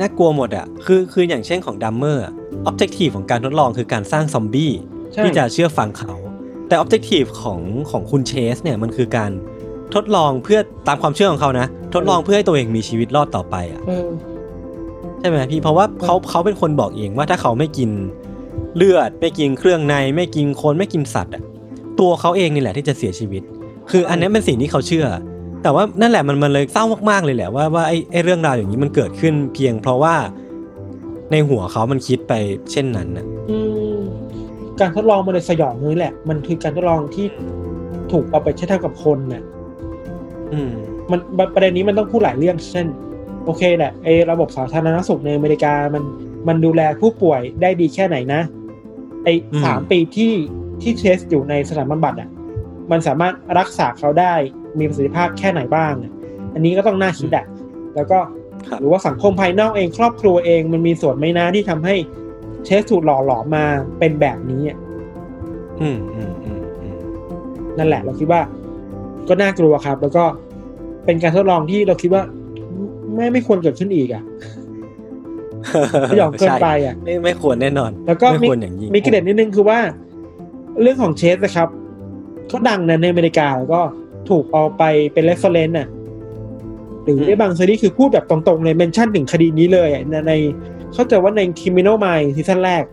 [0.00, 2.24] น่ากลัวหมดอะคือคืออย่างเช่นของดัมเมอร์
[2.66, 4.72] ออบเจกตีฟของการทดลองคือการสร้างซอมบี้
[5.12, 6.12] ใช่ที่จะเชื่อฟังเขา
[6.68, 9.30] แต่ออบเจกตีฟของของคุณเชสเนี่ยมันคือการ
[9.94, 14.08] ทดลองเพื่อตามความเชื่อของเขานะ ทดลองเพื่อให้ตัวเองมีชีวิตรอดต่อไปอะเออ
[15.20, 17.90] ใช่ไหมพี่เพราะว่าเขาเขาเป็นคนบอกเองว่าถ้าเขาไม่กิน
[18.76, 21.42] เลือด ไม่กินเครื่องใน ไม่กินคนไม่กินสัตว์อะ
[22.00, 23.42] ตัวเขาเองนี่แหละที่จะเสียชีวิต
[23.90, 25.06] คืออันนี้เป็นสิ่งที่เขาเชื่อ
[25.62, 30.14] แต่ว่านั่นแหละมันมันเลยเศร้ามากๆเลยแหละว่าว่าไอ้ไอ้เรื่องราวอย่างนี้มันเกิดขึ้นเพียงเพราะว่า
[31.30, 32.32] ในหัวเขามันคิดไป
[32.72, 33.58] เช่นนั้นน่ะอื
[33.96, 33.98] ม
[34.80, 37.26] การทดลองมันเลยสยองนี่แหละ มันคือการทดลองที่
[38.12, 39.42] ถูกเอาไปใช้ทำกับคนน่ะ
[40.52, 40.70] อืม
[41.10, 41.20] มัน
[41.54, 42.86] ประเด็นนี้มันต้องพูดหลายเรื่อง เช่น
[43.44, 46.04] โอเคแหละไอ้ระบบสาธารณสุขในอเมริกามัน
[46.48, 48.40] มันดูแลผู้ป่วยได้ดีแค่ไหนนะ
[49.24, 50.32] ไอ้อืมสามปีที่
[50.82, 52.28] ที่เทสอยู่ในสถานบำบัดอะ
[52.90, 54.34] มันสามารถรักษาเขาได้
[54.78, 56.12] มีประสิทธิภาพแค่ไหนบ้างอะ
[56.54, 57.44] อันนี้ก็ต้องน่าคิดอะ
[57.94, 58.37] แล้วก็ครับ
[58.80, 61.94] หรือว่าสังคมภายนอกเองครอบครัวเองมันมีส่วนไหมนะที่ทำให้
[62.64, 63.64] เชสถูกหล่อหลอมมา
[63.98, 64.78] เป็นแบบนี้อะ
[65.80, 66.96] อืมอืมอืมอืม
[67.78, 68.40] นั่นแหละ เราคิดว่า
[69.28, 70.24] ก็น่ากลัวครับ แล้วก็
[71.04, 72.22] เป็นการทดลองที่เราคิดว่า
[73.14, 74.22] ไม่ไม่ควรเกิดขึ้นอีกอะ
[76.10, 79.78] สยองเกินไปอะไม่ไม่ควรแน่นอน แล้วก็ไม่มีควรอย่างยิ่งมีเกร็ดนิดนึงคือว่า
[80.80, 81.68] เรื่องของเชสนะครับ
[82.50, 83.80] ก็ดังนะในอเมริกาแล้วก็
[84.28, 85.88] ถูกเอาไปเป็น reference น่ะ
[87.08, 90.32] หรือในบางซีรีส์คือพูดแบบตรงๆเลย mention ถึงคดีนี้เลยอะในใน
[90.94, 92.84] เข้าใจว่าใน Criminal Minds ซีซั่นแรก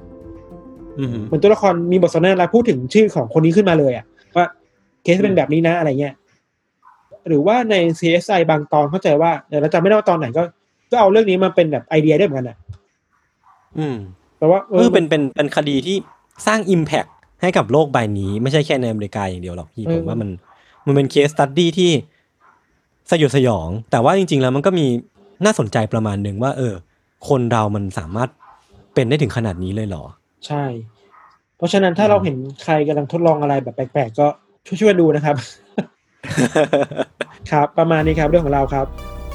[1.00, 4.46] อืมเหมือนตัวละครมีบทสนทนาแล้วพูดถึงชื่อของคนนี้ขึ้นมาเลยอะว่า
[5.04, 6.14] เคสเป็นแบบนี้นะอะไรเงี้ย
[7.28, 10.44] หรือว่าใน CSI บางตอนเข้าใจว่าเดี๋ยวเราจำไม่ได้ว่าตอนไหนก็
[10.92, 12.58] ก็เอาเรื่องนี้มาเป็นแบบไอเดียได้เหมือนกันอะ
[13.78, 13.96] อืม
[14.38, 15.96] แปลว่าเออเป็นเป็นเป็นคดีที่
[16.48, 17.10] สร้าง Impact
[17.42, 20.30] ให้กับโลกใบนี้ ไม่ใช่แค่ในอเมริกาอย่างเดียวหรอกพี่ผมว่ามัน
[20.86, 21.92] มันเป็นเคสตัดดี้ที่
[23.12, 24.86] สยดสยอง แต่ว่าจริง ๆ แล้วมันก็มี
[25.46, 26.74] น่าสนใจประมาณหนึ่งว่า เออ
[27.30, 28.30] คนเรามันสามารถ
[28.94, 30.04] เป็นได้ถึงขนาดนี้เลยเหรอ
[30.48, 30.64] ใช่
[31.58, 34.28] เพราะฉะนั้นถ้าเราเห็นใครกำลังทดลองอะไรแบบแปลกๆ ก็
[34.68, 35.36] ช่วยๆดูนะครับ
[37.52, 38.86] ครับ ประมาณนี้ครับเรื่องของเราครับ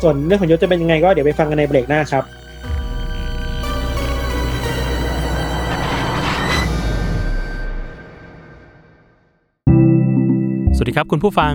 [0.02, 2.24] ส่วนเรื่องของยศจะเป็นยังไงก็เดี๋ยวไปฟังกันในเบรกหน้าครับ
[10.76, 11.54] สวัสดีครับคุณผู้ฟัง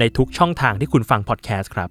[0.00, 1.88] ในทุกช่องทางที่คุณฟังพอดแคสต์ครับ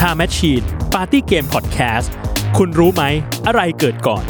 [0.00, 2.08] Time Machine Party Game Podcast
[2.58, 3.04] คุณรู้ไหม
[3.46, 4.28] อะไรเกิดก่อน โ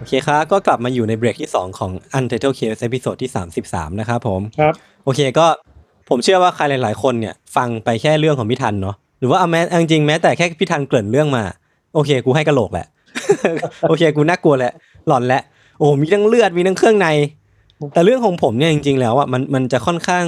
[0.00, 3.30] อเคครับก็กลับมาอยู่ในเบรกที่ 2 ของ Untitled Case episode ที่
[3.66, 5.46] 33 นะครับผม ครับ โอเคก็
[6.08, 11.44] ผมเชื่อว่าใครหลาย ๆ คนเนี่ยฟังไปแค่เรื่องของพี่ทันเนาะหรือว่าเอาแม้จริงแม้แต่แค่พี่ทันเกริ่นเรื่องมา
[11.94, 12.86] โอเค กูให้กระโหลกแหละ
[13.88, 14.72] โอเค กูน่ากลัวแหละ
[15.08, 15.42] หลอนแหละ
[15.78, 17.08] โอ้มีทั้งเลือดมีทั้งเครื่องใน
[17.94, 20.24] แต่เรื่องของผมเนี่ยจริง ๆ แล้วอะมันมันจะค่อนข้าง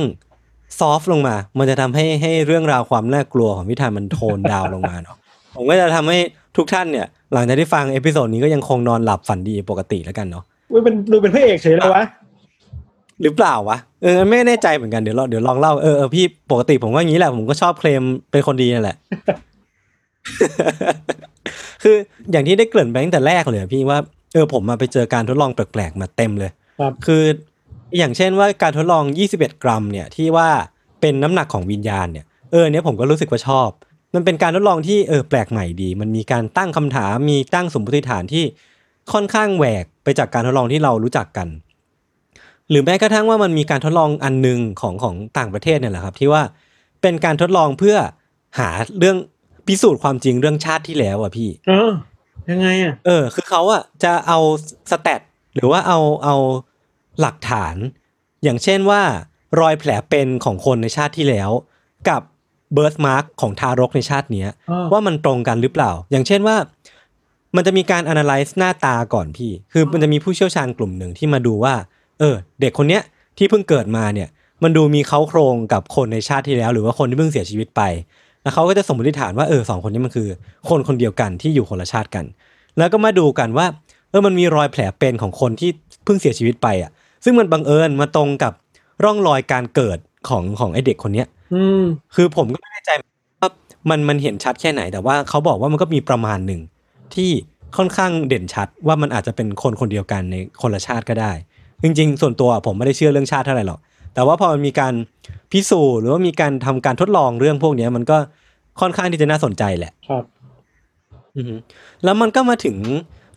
[0.78, 5.16] soft ลงมา มันจะทำให้ให้เรื่องราวความน่ากลัวของพี่ทันมัน tone down ลงมาเนาะ
[5.56, 6.18] ผมก็จะทำให้
[6.56, 12.04] ทุกท่านเนี่ย หลังจากที่ฟังเอพิโซดนี้ก็ยังคงนอนหลับฝันดีปกติแล้วกันเนาะดูเป็นดูเป็นพระเอกเฉยเลยวะ
[13.22, 18.96] หรือเปล่าวะเออไม่แน่ใจเหมือนกันเดี๋ยวลองเดี๋ยวลองเล่าเออเออพี่ปกติผมก็อย่างนี้แหละผมก็ชอบเคลมเป็นคนดีนั่นแหละ
[21.82, 21.96] คือ
[22.30, 23.98] อย่างที่ได้เกริ่นไปตั้งแต่แรกเลยอะพี่ว่า
[24.34, 26.50] เออผมมาไปเจอการทดลองแปลกๆมาเต็มเลย
[26.80, 27.22] ครับคือ
[27.98, 29.04] อย่างเช่นว่าการทดลอง
[29.34, 30.48] 21 กรัม เนี่ยที่ว่า
[31.00, 33.68] เป็นน้ำหนักของวิญญาณเนี่ยเออเนี้ยผมก็รู้สึกว่าชอบ
[34.14, 38.44] มันเป็นการทดลองที่เออแปลกใหม่ดี มันมีการตั้งคำถามมีตั้งสมมติฐานที่
[39.12, 41.48] ค่อนข้างแหวกไปจากการทดลองที่เรารู้จักกัน
[42.70, 46.42] หรือแม้กระทั่งว่ามันมีการทดลองอันหนึ่งของของต่างประเทศเนี่ยแหละครับ ที่ว่า
[47.02, 47.96] เป็นการทดลองเพื่อ
[48.58, 49.16] หาเรื่อง
[49.66, 51.92] พิสูจน์ความจริงเรื่องชาติที่แล้วอะพี่ เออ
[52.50, 54.38] ยังไงอะ เออ คือเขาอะจะเอา
[54.90, 55.20] สแตท
[55.54, 56.36] หรือว่าเอาเอา
[57.20, 57.76] หลักฐาน
[58.42, 59.02] อย่างเช่นว่า
[59.60, 61.50] รอยแผลเป็นของคนในชาติที่แล้ว
[62.08, 62.22] กับ
[62.74, 66.56] เบิร์ m มาร์กของทารกในชาติเนี้ยอ่าว่ามันตรงกันหรือเปล่า อย่างเช่นว่า
[67.56, 71.74] มันจะมีการ analyze หน้าตาก่อนพี่ คือมันจะมีผู้เชี่ยวชาญกลุ่มหนึ่งที่มาดูว่า
[72.20, 73.02] เออ เด็กคนเนี้ย
[73.38, 74.28] ที่เพิ่งเกิดมาเนี่ย
[74.62, 77.82] มันดูมีเขาโครงกับคนในชาติที่แล้ว หรือว่าคนที่เพิ่งเสียชีวิตไป
[78.42, 80.28] แล้วเขาก็จะสมมติฐานว่าเออสองคนนี้มันคือ
[80.68, 82.24] คนคนเดียวกันที่อยู่คนละชาติกัน
[82.78, 83.66] แล้วก็มาดูกันว่า
[84.10, 85.70] เออมันมีรอยแผลเป็นของคนที่
[86.04, 86.90] เพิ่งเสียชีวิตไปอะ
[87.24, 88.52] ซึ่งมันบังเอิญมาตรงกับ
[89.04, 89.98] ร่องรอยการเกิด
[90.28, 91.82] ของของไอเด็กคนเนี้ยอืม
[92.14, 92.90] คือผมก็ไม่แน่ใจ
[93.40, 93.50] ว่า
[93.90, 96.60] มันมันเห็นชัดแค่ไหน แต่ว่าเขาบอกว่ามันก็มีประมาณหนึ่ง
[97.14, 97.30] ที่
[97.76, 101.32] ค่อนข้างเด่นชัดว่ามันอาจจะเป็นคนคนเดียวกันในคนละชาติก็ได้
[101.82, 103.80] จริงๆ ส่วนตัวผมไม่ได้เชื่อเรื่องชาติเท่าไหร่หรอก
[104.14, 104.94] แต่ว่าพอมันมีการ
[105.52, 108.16] พิสูจน์หรือว่ามีการทำการทดลองเรื่องพวกเนี้ย มันก็
[108.80, 110.24] ค่อนข้างที่จะน่าสนใจแหละ ครับ
[111.36, 111.54] อือฮึ
[112.04, 112.76] แล้วมันก็มาถึง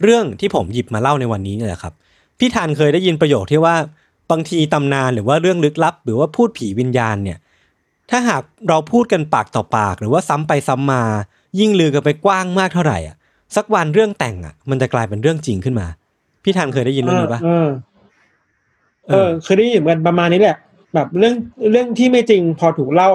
[0.04, 1.94] เรื่องที่ผมหยิบมาเล่าในวันนี้เนี่ยแหละครับ
[2.40, 3.76] พี่ธันเคยได้ยินประโยคที่ว่า
[4.32, 7.38] บางทีตำนานหรือว่าเรื่องลึกลับ หรือว่าพูดผีวิญญาณเนี่ย
[8.10, 11.04] ถ้าหากเราพูดกันปากต่อปาก หรือว่าซ้ำไปซ้ำมา
[11.60, 13.16] ยิ่งลือกันไปกว้างมากเท่าไหร่อะ
[13.56, 15.88] สักวันเรื่องแต่งอะ มันจะกลายเป็นเรื่องจริงขึ้นมา
[16.44, 17.42] พี่ธันเคยได้ยินเรื่องนี้ปะ
[19.10, 20.58] เออเออเคยได้ยินเหมือนกันประมาณนี้แหละ
[20.94, 21.36] แบบเรื่อง
[21.72, 23.12] เรื่องที่ไม่จริงพอถูกเล่า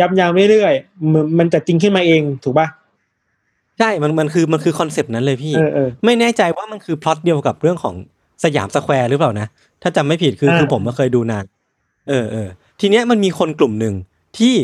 [0.00, 2.66] ย้ำๆเรื่อยๆมันมันจะจริงขึ้นมาเองถูกป่ะ
[3.78, 7.94] ใช่ มันมันคือมันคือ concept นั้นเลยพี่เออเออไม่แน่ใจว่ามันคือพล็อตเดียวกับเรื่องของ
[8.44, 9.46] สยามสแควร์หรือเปล่านะ
[9.82, 11.44] ถ้าจำไม่ผิดคืออ่าคือผมมาเคยดูนาน
[12.08, 12.48] เออเออ
[12.80, 13.94] ทีเนี้ยมันมีคนกลุ่มหนึ่ง
[14.38, 14.54] ที่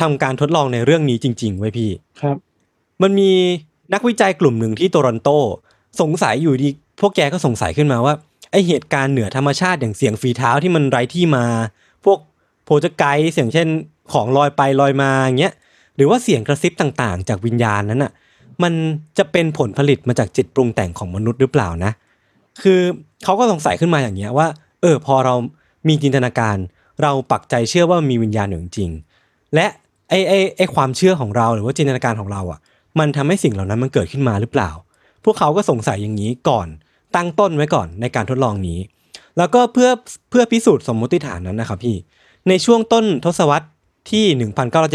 [0.00, 1.90] ทำการทดลองในเรื่องนี้จริง ๆ ไว้พี่
[2.20, 2.36] ครับ
[3.02, 3.30] มันมี
[3.94, 5.28] นักวิจัยกลุ่มหนึ่งที่โตรอนโต
[6.00, 6.68] สงสัยอยู่ดี
[7.00, 8.14] พวกแกก็สงสัยขึ้นมาว่า
[8.54, 11.46] ไอเหตุการณ์เหนือธรรมชาติอย่างเสียงฝีเท้าที่มันไร้ที่มา
[12.04, 12.18] พวก
[12.64, 13.68] โพจไกเสียงเช่น
[14.12, 15.54] ของลอยไปลอยมาอย่างเงี้ย
[15.96, 18.12] หรือว่าเสียงกระซิบต่างๆ จากวิญญาณนั้นอะ
[18.62, 18.72] มัน
[19.18, 21.92] จะเป็นผลผลิตมาจากจิตปรุงแต่งของมนุษย์หรือเปล่านะ
[22.62, 22.80] คือ
[23.24, 24.46] เขาก็สงสัยขึ้นมาอย่างเงี้ยว่า
[24.82, 25.34] เออพอเรา
[25.88, 26.56] มีจินตนาการ
[27.02, 28.90] เราปักใจเชื่อว่ามีวิญญาณอยู่จริง
[29.54, 29.66] และ
[30.08, 32.60] ไอไอไอความเชื่อของเราหรือว่าจินตนาการของเราอะ
[32.98, 34.70] มันทำให้สิ่งเหล่านั้นมันเกิดขึ้นมาหรือเปล่า
[35.24, 36.68] พวกเขาก็สงสัยอย่างนี้ก่อน
[37.16, 38.78] ตั้งต้นไว้ก่อนในการทดลองนี้
[39.38, 39.90] แล้วก็เพื่อ
[40.30, 41.96] เพื่อพิสูจน์สมมติฐานนั้นนะครับพี่
[42.48, 43.68] ในช่วงต้นทศวรรษ
[44.10, 44.24] ที่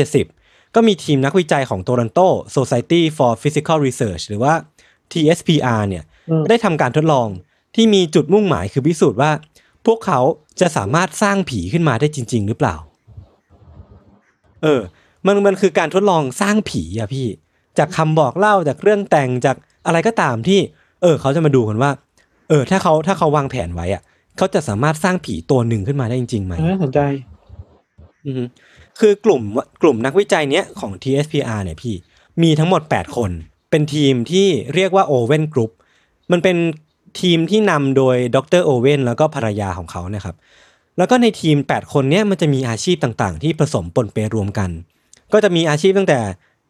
[0.04, 4.54] 1970 ก็มีทีมนักวิจัยของ Toronto Society for Physical Research หรือว่า
[5.12, 7.28] TSPR เนี่ยอืมได้ทำการทดลอง
[7.76, 9.32] ที่มีจุดมุ่งหมายคือพิสูจน์ว่า
[9.86, 10.20] พวกเขา
[10.62, 12.76] จะสามารถสร้างผีขึ้นมาได้จริง ๆ หรือเปล่า
[14.64, 14.82] เออ
[15.26, 17.28] มันมันคือการทดลองสร้างผีอะพี่
[17.78, 20.60] จากคำบอกเล่าจากเรื่องแต่งจากอะไรก็ตามที่
[21.02, 21.92] เออ เขาจะมาดูกันว่า
[22.50, 24.02] เออถ้าเขาถ้าเขาวางแผนไว้อะ
[24.38, 27.00] เขาจะสามารถสร้างผีตัวหนึ่งขึ้นมาได้จริงๆไหมน่าสนใจ
[28.26, 28.44] อือฮึ
[29.00, 29.42] คือกลุ่ม
[29.82, 31.96] กลุ่มนักวิจัยเนี้ยของ TSPR เนี่ยพี่
[32.42, 33.32] มีทั้งหมด 8 คน
[33.72, 35.72] เป็นทีมที่เรียกว่า Owen Group
[36.32, 36.58] มันเป็น
[37.22, 40.36] ทีมที่นำโดยดรโอเวนแล้วก็ภรรยาของเขานะครับ
[40.98, 44.70] แล้วก็ในทีม 8 คนเนี้ยมันจะมีอาชีพต่างๆ ที่ผสมปนเปรวมกัน
[45.34, 46.20] ก็จะมีอาชีพตั้งแต่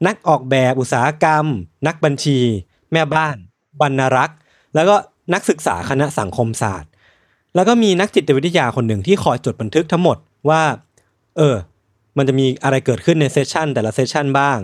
[0.07, 1.45] นักออกแบบอุตสาหกรรม
[1.87, 2.39] นักบัญชี
[2.91, 3.35] แม่บ้าน
[3.81, 4.37] บรรณารักษ์
[4.75, 4.95] แล้วก็
[5.33, 6.89] นักศึกษาคณะสังคมศาสตร์
[7.55, 10.17] แล้วก็มีนักจิตวิทยาคนหนึ่งที่คอยจดบันทึกทั้งหมด
[10.49, 10.61] ว่า
[11.37, 11.55] เออ
[12.17, 14.59] มันจะมีอะไรเกิดขึ้นในเซสชันแต่ละเซสชันบ้าง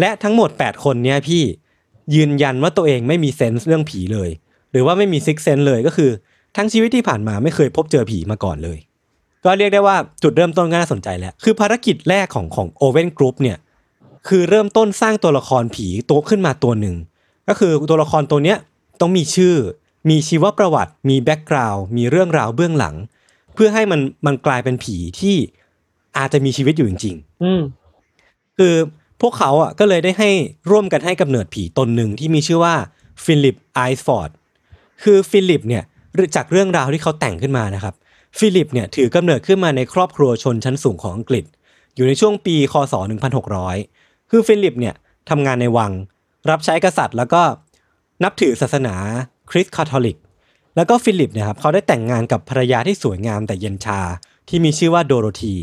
[0.00, 1.42] และทั้งหมด 8 คนเนี้ยพี่
[2.14, 4.30] ยืนยันว่าตัวเองไม่มีเซนส์เรื่องผีเลย
[4.72, 6.10] หรือว่าไม่มี sixth sense เลยก็คือ
[6.56, 8.78] ทั้งชีวิตที่ผ่านมาไม่เคยพบเจอผีมาก่อนเลย
[9.44, 13.58] ก็เรียกได้ว่าจุดเริ่มต้นก็น่าสนใจแล้ว คือภารกิจแรกของของ Owen Group เนี่ย
[14.28, 16.96] คือเริ่มต้นสร้างตัวละครผีตัวขึ้นมาตัวหนึ่ง
[17.48, 18.58] ก็คือตัวละครตัวเนี้ย
[19.00, 19.54] ต้องมีชื่อ
[20.08, 22.94] มีชีวประวัติ มี background มีเรื่องราวเบื้องหลัง
[23.54, 25.36] เพื่อให้มันมันกลายเป็นผีที่
[26.18, 27.62] อาจจะมีชีวิตอยู่จริง ๆ อืม
[28.58, 28.74] คือ
[29.20, 30.30] พวกเขาอะก็เลยได้ให้
[30.70, 32.74] ร่วมกันให้กำเนิดผีตนหนึ่งที่มีชื่อว่า
[33.24, 34.30] ฟิลิปไอล์สฟอร์ด
[35.02, 35.82] คือฟิลิปเนี่ย
[36.36, 37.94] จากเรื่องราวที่เขาแต่งขึ้นมานะครับ
[38.38, 41.44] ฟิลิปเนี่ยถือกำเนิดขึ้นมาในครอบครัวชนชั้นสูงของอังกฤษ
[41.94, 42.94] อยู่ในช่วงปีคศ
[43.62, 44.94] 1600 คือฟิลิปเนี่ย
[45.30, 45.92] ทำงานในวัง
[46.50, 47.42] รับใช้กษัตริย์แล้วก็
[48.24, 48.94] นับถือศาสนา
[49.52, 50.16] คริสต์คาทอลิก
[50.76, 54.00] แล้วก็ฟิลิปเนี่ยครับเขาได้แต่งงานกับภรรยาที่สวยงามแต่เย็นชา
[54.48, 55.56] ที่มีชื่อว่าโดโรธี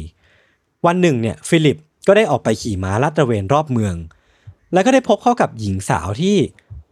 [0.85, 1.77] วันหนึ่งเนี่ยฟิลิป
[2.07, 3.95] ก็ได้ออกไปขี่ม้าลาดตระเวนรอบเมือง
[4.73, 6.37] แล้วก็ได้พบเข้ากับหญิงสาวที่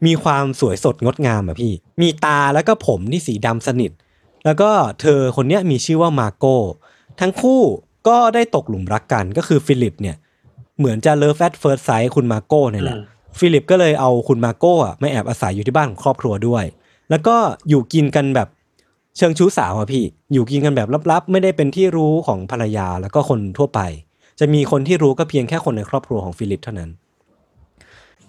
[0.05, 3.91] มีความสวยสดงดงามอะพี่ มีตาแล้วก็ผมที่สีดำสนิท
[4.45, 4.69] แล้วก็
[5.01, 6.45] เธอคนเนี้ยมีชื่อว่ามาโก
[7.19, 7.61] ทั้งคู่
[8.07, 10.15] ก็ได้ตกหลุมรักกันก็คือฟิลิปเนี่ย
[10.77, 16.63] เหมือนจะ love at first sight คุณมาโก้เนี่ยแหละอืมฟิลิปก็เลยเอาคุณมาโก้อะมาแอบอาศัยอยู่ที่บ้านของครอบครัวด้วย
[17.09, 17.35] แล้วก็
[17.69, 18.47] อยู่กินกันแบบ
[19.17, 20.03] เชิงชู้สาวอะพี่
[20.33, 23.79] อยู่กินกันแบบลับๆ ไม่ได้เป็นที่รู้ของภรรยาแล้วก็คนทั่วไป
[24.39, 26.89] จะมีคนที่รู้ก็เพียงแค่คนในครอบครัวของฟิลิปเท่านั้น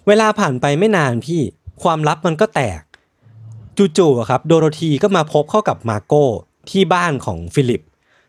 [0.07, 1.41] เวลาผ่านไปไม่นานพี่
[1.83, 2.81] ความลับมันก็แตก
[3.97, 6.25] จู่ๆอะครับโดโรธีก็มาพบเข้ากับมาโก้
[6.69, 7.81] ที่บ้านของฟิลิป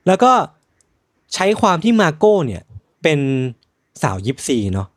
[0.07, 0.33] แล้วก็
[1.35, 2.63] ใช้ความที่มาโก้เนี่ย
[3.03, 3.21] เป็น
[4.03, 4.89] สาวยิปซีเนาะ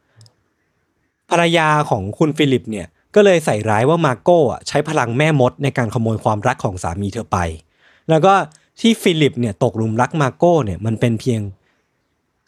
[1.29, 7.37] ภรรยาของคุณฟิลิปเนี่ย ก็เลยใส่ร้ายว่ามาโก้อะใช้พลังแม่มดในการขโมยความรักของสามีเธอไป
[8.09, 8.33] แล้วก็
[8.79, 11.41] ที่ฟิลิปเนี่ยตกหลุมรักมาโก้เนี่ยมันเป็นเพียง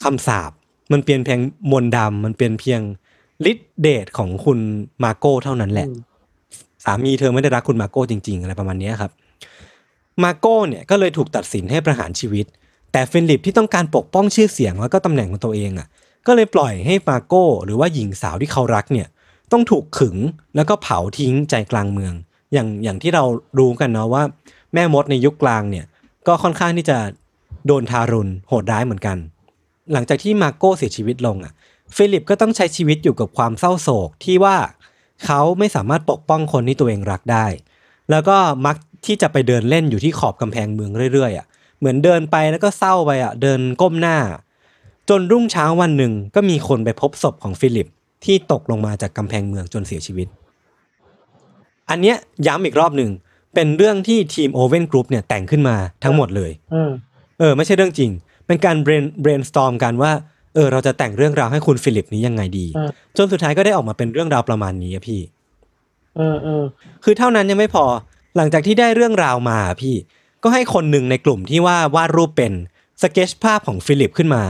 [0.03, 0.51] คำสาป
[0.91, 1.39] มันเปลี่ยนเพียง
[1.71, 2.81] มนต์ดำมันเป็นเพียง
[3.51, 4.59] ฤทธิเดชของคุณ
[5.03, 5.87] มาโก้เท่านั้นแหละ
[6.83, 9.11] สามีเธอไม่ได้รักคุณมาโก้จริง ๆ อะไรประมาณเนี้ยครับ
[10.23, 12.45] มาโก้เนี่ยก็เลยถูกตัดสินให้ประหารชีวิต
[12.91, 15.87] แต่ฟิลิปที่ต้องการปกป้องชื่อเสียงแล้วก็ตำแหน่งของตัวเองอะ
[16.27, 19.07] ก็เลยปล่อยให้มาโก้ หรือว่าหญิงสาวที่เขารักเนี่ย
[19.51, 20.17] ต้องถูกขึง
[20.55, 22.13] แล้วก็เผาทิ้งใจกลางเมือง
[22.53, 23.23] อย่างอย่างที่เรา
[23.59, 24.23] รู้กันเนาะว่า
[24.73, 25.85] แม่มดในยุคกลางเนี่ย
[26.27, 26.97] ก็ค่อนข้างที่จะ
[27.67, 29.17] โดนทารุณโหดร้ายเหมือนกัน
[29.93, 31.53] หลังจากที่มาโก้เสียชีวิตลงอะ
[31.95, 34.57] ฟิลิปก็ต้องใช้ชีวิตอยู่กับความเศร้าโศกที่ว่า
[35.25, 37.45] เขาไม่สามารถปกป้องคนที่ตัวเองรักได้
[38.11, 38.75] แล้วก็มัก
[39.05, 41.45] ที่จะไปเดินเล่นอยู่ที่ขอบกำแพงเมืองเรื่อยๆอะ
[41.79, 44.17] เหมือนเดินไปแล้วก็เศร้าไปอะเดินก้มหน้า
[45.09, 47.87] จนรุ่งเช้าวันหนึ่งก็มีคนไปพบศพของฟิลิป
[48.25, 50.27] ที่ตกลงมาจากกำแพงเมืองจนเสียชีวิต
[51.89, 52.17] อันเนี้ย
[52.47, 53.09] ย้ำอีกรอบหนึ่ง
[53.53, 56.89] เป็นเรื่องที่ทีม Owen Group เนี่ยแต่งขึ้นมาทั้งหมดเลยอืม
[57.39, 58.11] เออ ไม่ใช่เรื่องจริง
[58.47, 60.11] เป็นการ brain brainstorm กันว่า
[60.53, 65.21] เออเราจะแต่งเรื่องราวให้คุณฟิลิปนี้ยังไงดีอ่าจนสุดท้ายก็ได้ออกมาเป็นเรื่องราวประมาณนี้อะพี่
[66.17, 66.63] เออเออ
[67.03, 67.85] คือเท่านั้นยังไม่พอ
[68.37, 69.95] หลังจากที่ได้เรื่องราวมาอะพี่
[70.43, 72.53] ก็ให้คนหนึ่งในกลุ่มที่ว่าวาดรูปเป็น
[73.01, 74.43] สเกจภาพของฟิลิปขึ้นมา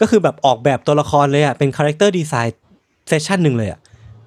[0.00, 3.80] ก็คือแบบออกแบบตัวละครเลยอะเป็น character design session หนึ่งเลยอะ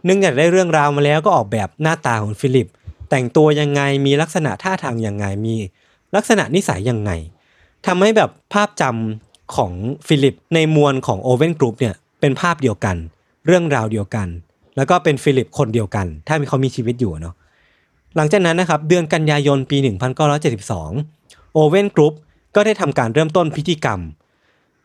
[0.06, 2.68] เนื่องจากได้เรื่องราวมาแล้วก็ออกแบบหน้าตาของฟิลิป
[3.10, 5.56] แต่งตัวยังไงมีลักษณะท่าทางยังไงมี
[6.16, 7.12] ลักษณะนิสัยยังไง
[7.86, 9.72] ทำให้แบบภาพจำของ
[10.08, 12.96] ฟิลิปในมวลของ Owen Group เนี่ยเป็นภาพเดียวกัน
[13.46, 14.28] เรื่องราวเดียวกัน
[14.78, 17.36] แล้วก็เป็นฟิลิปคนเดียวกัน ถ้ามีเขามีชีวิตอยู่เนาะ
[18.16, 19.78] หลังจากนั้นนะครับเดือนกันยายนปี
[20.66, 22.14] 1972 Owen Group
[22.56, 24.00] ก็ได้ทำการเริ่มต้นพิธีกรรม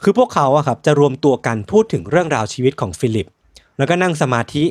[0.02, 3.28] คือพวกเขาอะครับจะรวมตัวกันพูดถึงเรื่องราวชีวิตของฟิลิป
[3.78, 4.64] แล้วก็นั่งสมาธิ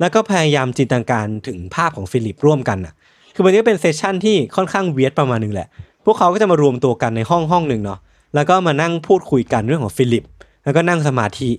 [0.00, 2.94] แล้วก็พยายามจินตนาการถึงภาพของฟิลิปร่วมกันอะ
[3.34, 5.68] คือมันก็เป็น session ที่ค่อนข้าง weird ประมาณหนึ่งแหละ
[6.04, 7.98] พวกเขาก็จะมารวมตัวกันในห้องห้องหนึ่งเนาะ
[8.34, 10.24] แล้วก็มานั่งพูดคุยกันเรื่องของฟิลิป
[10.64, 11.50] แล้วก็นั่งสมาธิ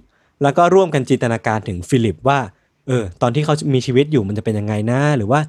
[0.43, 2.39] แล้วก็ร่วมกันจินตนาการถึงฟิลิปว่า
[2.88, 5.39] เออ ตอนที่เขามีชีวิตอยู่มันจะเป็นยังไงนะ หรือว่า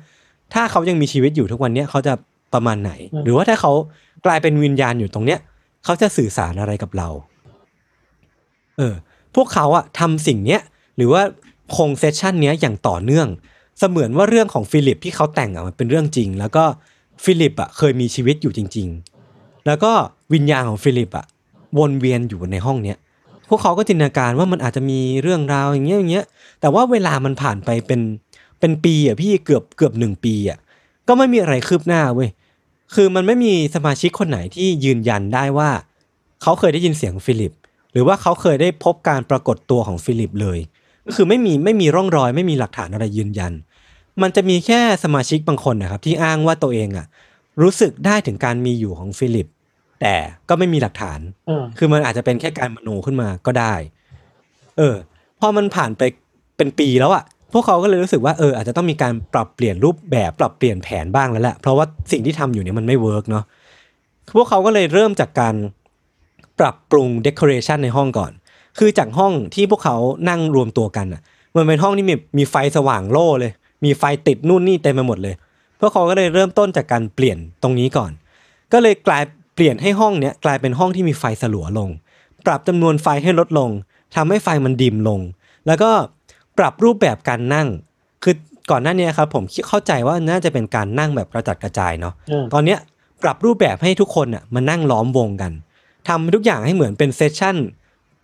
[0.55, 2.13] ถ้าเขายังมีชีวิตอยู่ทุกวันเนี้ยเขาจะ
[2.55, 2.93] ประมาณไหน
[3.25, 3.73] หรือว่าถ้าเขา
[4.27, 5.41] กลายเป็นวิญญาณอยู่ตรงเนี้ย
[5.85, 7.09] เขาจะสื่อสารอะไรกับเรา
[8.79, 8.95] เออ
[9.35, 10.61] พวกเขาอะทำสิ่งเนี้ย
[11.03, 11.23] หรือว่า
[11.77, 13.29] คง session เนี้ยอย่างต่อเนื่อง
[13.79, 16.65] เสมือนว่าเรื่องของฟิลิปที่เขาแต่งอะมันเป็นเรื่องจริง แล้วก็
[17.25, 18.89] ฟิลิปอะเคยมีชีวิตอยู่จริง
[19.27, 19.93] ๆ แล้วก็
[20.33, 21.27] วิญญาณของฟิลิปอะ
[21.79, 22.99] วนเวียนอยู่ในห้องเนี้ย
[23.49, 26.25] พวกเขาก็จินตนาการว่ามันอาจจะมีเรื่องราวอย่างเงี้ยอย่างเงี้ย
[26.61, 28.01] แต่ว่าเวลามันผ่านไปเป็น
[28.61, 30.59] เป็นปีอะพี่เกือบเกือบหนึ่งปีอะ
[31.09, 32.29] ก็ไม่มีอะไรคืบหน้าเว้ย
[32.95, 35.71] คือมันไม่มีสมาชิกคนไหนที่ยืนยันได้ว่า
[36.43, 37.53] เขาเคยได้ยินเสียงฟิลิป
[37.93, 40.59] หรือว่าเขาเคยได้พบการปรากฏตัวของฟิลิปเลย
[41.07, 43.53] ก็คือไม่มีไม่มีร่องรอย ไม่มีหลักฐานอะไรยืนยัน
[44.23, 47.07] มันจะมีแค่สมาชิกบางคนนะครับ ที่อ้างว่าตัวเองอะ
[47.63, 49.47] รู้สึกได้ถึงการมีอยู่ของฟิลิป
[50.01, 50.15] แต่
[50.49, 53.75] ก็ไม่มีหลักฐานเออคือมันอาจจะเป็นแค่การมโนขึ้นมาก็ได้
[54.79, 54.97] เออ
[55.41, 56.03] พอมันผ่านไป
[56.57, 63.45] เป็นปีแล้วอะพวกเขาก็เลยรู้สึกว่าเอออาจจะต้องมีการปรับเปลี่ยนรูปแบบปรับเปลี่ยนแผนบ้างแล้วแหละเพราะว่าสิ่งที่ทำอยู่เนี่ยมันไม่ work เนาะ
[64.37, 65.55] พวกเขาก็เลยเริ่มจากการ
[66.61, 68.33] ปรับปรุง decoration ในห้องก่อน
[68.79, 69.97] คือจากห้องที่พวกเขา
[70.29, 71.23] นั่งรวมตัวกันอะ
[71.57, 73.53] มันเป็นห้องที่มีมีไฟสว่างโล่เลย
[73.85, 75.35] มีไฟติดนู่นนี่เต็มไปหมดเลย
[75.81, 78.11] พวกเขาก็เลยเริ่มต้นจากการเปลี่ยนตรงนี้ก่อน
[78.73, 79.23] ก็เลยกลาย
[79.55, 81.91] เปลี่ยนให้ห้องเนี้ยกลายเป็นห้องที่มีไฟสลัวลง
[82.47, 83.71] ปรับจำนวนไฟให้ลดลง
[84.15, 85.21] ทำให้ไฟมันดิมลง
[85.67, 85.91] แล้วก็
[86.59, 87.69] ปรับรูปแบบการนั่ง
[88.23, 88.35] คือ
[88.71, 92.79] ก่อนหน้านี้ครับผมเข้าใจว่าน่าจะเป็นการนั่งแบบกระจัดกระจายเนาะอืมตอนเนี้ย
[93.23, 95.53] ปรับรูปแบบให้ทุกคนอะมานั่งล้อมวงกัน
[96.09, 97.57] ทำทุกอย่างให้เหมือนเป็นเซสชั่น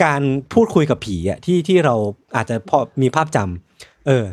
[0.05, 0.22] การ
[0.53, 1.94] พูดคุยกับผีอะที่ที่เรา
[2.36, 4.24] อาจจะพอมีภาพจำเออ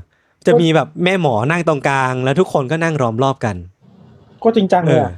[0.46, 3.56] จะมีแบบแม่หมอนั่งตรงกลาง แล้วทุกคนก็นั่งล้อมรอบกัน
[4.44, 5.14] ก็จริงจังเอเลยออะ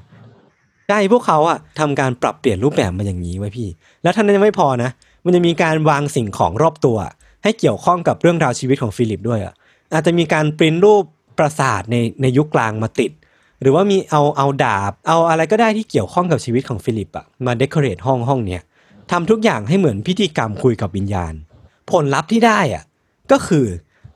[0.89, 3.67] ใช่พวกเขาอะทำการปรับเปลี่ยนรูปแบบมาอย่างนี้เว้ยพี่
[4.03, 4.89] แล้วเท่านั้นยังไม่พอนะ
[5.25, 6.97] มันจะมีการวางสิ่งของรอบตัว
[7.43, 9.53] ให้เกี่ยวข้องกับเรื่องราวชีวิตของฟิลิปด้วยอะ
[9.93, 11.03] อาจจะมีการปริ้นรูป
[11.37, 13.11] ปราสาทในในยุคกลางมาติด
[13.61, 18.61] หรือว่ามีเอาเอาดาบ เอาอะไรก็ได้ที่เกี่ยวข้องกับชีวิตของฟิลิปอะมา decorate ห้องห้องเนี้ย
[19.11, 21.33] ทำทุกอย่างให้เหมือนพิธีกรรมคุยกับวิญญาณ
[21.91, 22.83] ผลลัพธ์ที่ได้อะ
[23.31, 23.65] ก็คือ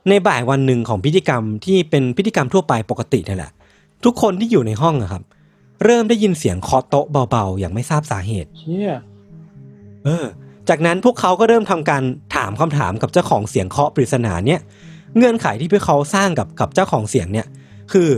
[0.08, 3.52] ในบ่ายวันหนึ่งของพิธีกรรมที่เป็นพิธีกรรมทั่วไปปกตินี่แหละ
[4.04, 5.22] ทุกคนที่อยู่ในห้องอะครับ
[5.84, 8.92] เริ่มได้ยินเสียงเคาะโต๊ะเบาๆ อย่างไม่ทราบสาเหตุ เชี่ย
[10.04, 10.26] เออ
[10.68, 12.02] จากนั้นพวกเขาก็เริ่มทำการ
[12.34, 14.60] ถามคำถามกับเจ้าของเสียงเคาะปริศนาเนี่ย
[15.16, 17.46] เงื่อนไขที่พวกเขาสร้างกับกับเจ้าของเสียงเนี่ย
[17.92, 18.10] คือ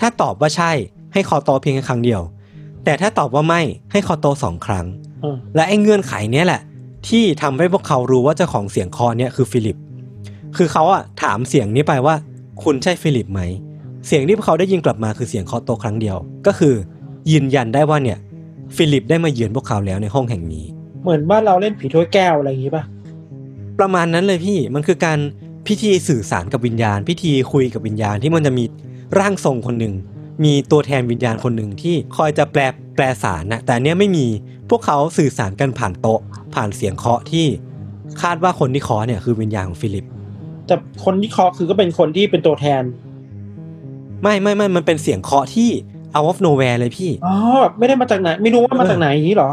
[0.00, 0.72] ถ้าตอบว่าใช่
[1.12, 2.22] ให้เคาะโต๊ะเพียงแค่ครั้งเดียว
[2.84, 3.62] แต่ถ้าตอบว่าไม่
[3.92, 5.11] ให้เคาะโต๊ะสองครั้งอืม
[5.54, 6.60] และไอ้เงื่อนไขเนี้ยแหละ
[7.08, 9.76] ที่ทำให้พวกเขารู้ว่าเจ้าของเสียงเคาะเนี่ยคือฟิลิป
[10.56, 12.14] คือเขาอะถามเสียงนี้ไปว่า
[12.62, 13.40] คุณใช่ฟิลิปไหม
[14.06, 16.16] เสียงที่พวกเขาได้ยินกลับมาคือเสียงเคาะโต๊ะครั้งเดียว
[16.46, 16.74] ก็คือ
[17.30, 18.18] ยืนยันได้ว่าเนี่ย
[18.76, 20.64] ฟิลิปได้มาเยือนพวกเขาแล้วในห้องแห่งนี้
[21.02, 22.84] เหมือนบ้านเราเล่นผีถ้วยแก้วอะไรอย่างงี้ป่ะ
[23.78, 25.18] ประมาณนั้นเลยพี่มันคือการ
[25.66, 28.64] พิธีสื่อสารกับวิญญาณ พิธีคุยกับวิญญาณที่มันจะมี
[29.18, 29.94] ร่างทรงคนหนึ่ง
[30.44, 32.60] มีตัวแทนวิญญาณคนหนึ่งที่คอยจะแปล
[32.96, 34.26] แปลสารนะแต่อันเนี้ยไม่มี
[34.74, 36.20] พวกเขาสื่อสารกันผ่านโต๊ะ
[36.54, 37.46] ผ่านเสียงเคาะที่
[38.22, 40.06] คาดว่าคนที่เคาะเนี่ยคือวิญญาณของฟิลิป
[40.66, 42.82] แต่คนที่เคาะคือก็เป็นคนที่เป็นตัวแทน
[44.22, 45.70] ไม่ไม่ไม่มันเป็นเสียงเคาะที่
[46.14, 49.50] out of nowhere เลยพี่ อ๋อแบบไม่ได้มาจากไหน ไม่รู้ว่ามาจากไหนอย่างนี้เหรอ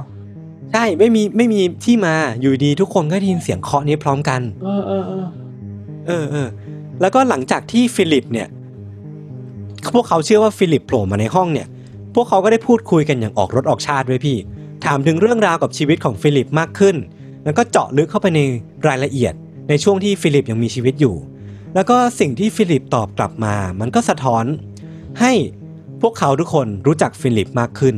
[0.71, 5.25] ใช่ไม่มีไม่มีที่มาอยู่ดีทุกคนก็ได้ยินเสียงเคาะนี้พร้อมกัน เออเออเออ
[6.07, 6.47] เออเออ
[7.01, 8.47] แล้วก็หลังจากที่ฟิลิปเนี่ย
[9.93, 11.67] พวกเขาเชื่อว่าฟิลิปโผล่มาในห้องเนี่ย
[12.15, 14.37] พวกเขาก็ได้พูดคุยกันอย่างออกรสออกชาติเว้ยพี่
[14.85, 16.95] ถามถึงเรื่องราวกับชีวิตของฟิลิปมากขึ้น
[17.43, 18.39] แล้วก็เจาะลึกเข้าไปใน
[18.87, 19.33] รายละเอียด
[19.69, 21.15] ในช่วงที่ฟิลิปยังมีชีวิตอยู่
[21.75, 24.45] แล้วก็สิ่งที่ฟิลิปตอบกลับมา มันก็สะท้อน
[25.19, 25.31] ให้
[26.01, 27.95] พวกเขาทุกคนรู้จักฟิลิปมากขึ้น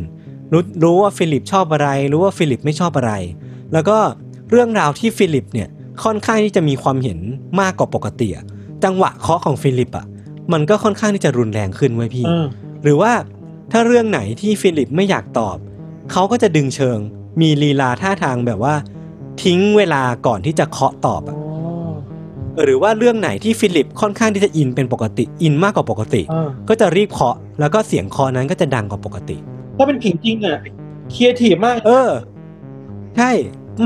[0.54, 3.14] รู้รู้ว่าฟิลิปชอบอะไร รู้ว่าฟิลิปไม่ชอบอะไร
[3.74, 3.98] แล้วก็
[4.50, 5.70] เรื่องราวที่ฟิลิปเนี่ย
[6.04, 7.20] ค่อนข้างที่จะมีความเห็น
[7.62, 8.46] มากกว่าปกติอะ
[8.84, 10.06] จังหวะเคาะของฟิลิปอะ
[10.54, 12.46] มันก็ค่อนข้างที่จะรุนแรงขึ้นเว้ยพี่เออ
[12.84, 13.12] หรือว่า
[13.72, 15.58] ถ้าเรื่องไหนที่ฟิลิปไม่อยากตอบ
[16.12, 16.98] เขาก็จะดึงเชิง
[17.42, 18.76] มีลีลาท่าทางแบบว่า
[19.44, 21.36] ทิ้งเวลาก่อนที่จะเคาะตอบอ๋อะ
[22.58, 29.38] อหรือว่าเรื่องไหนที่ฟิลิปค่อนข้างที่จะ in เป็นปกติ in มากกว่าปกติเออก็จะรีบเคาะ แล้วก็เสียงเคาะนั้นก็จะดังกว่าปกติ
[29.78, 30.58] ถ้าเป็นผีจริงอะ
[31.14, 32.10] ครีเอทีฟมาก เออ
[33.18, 33.32] ใช่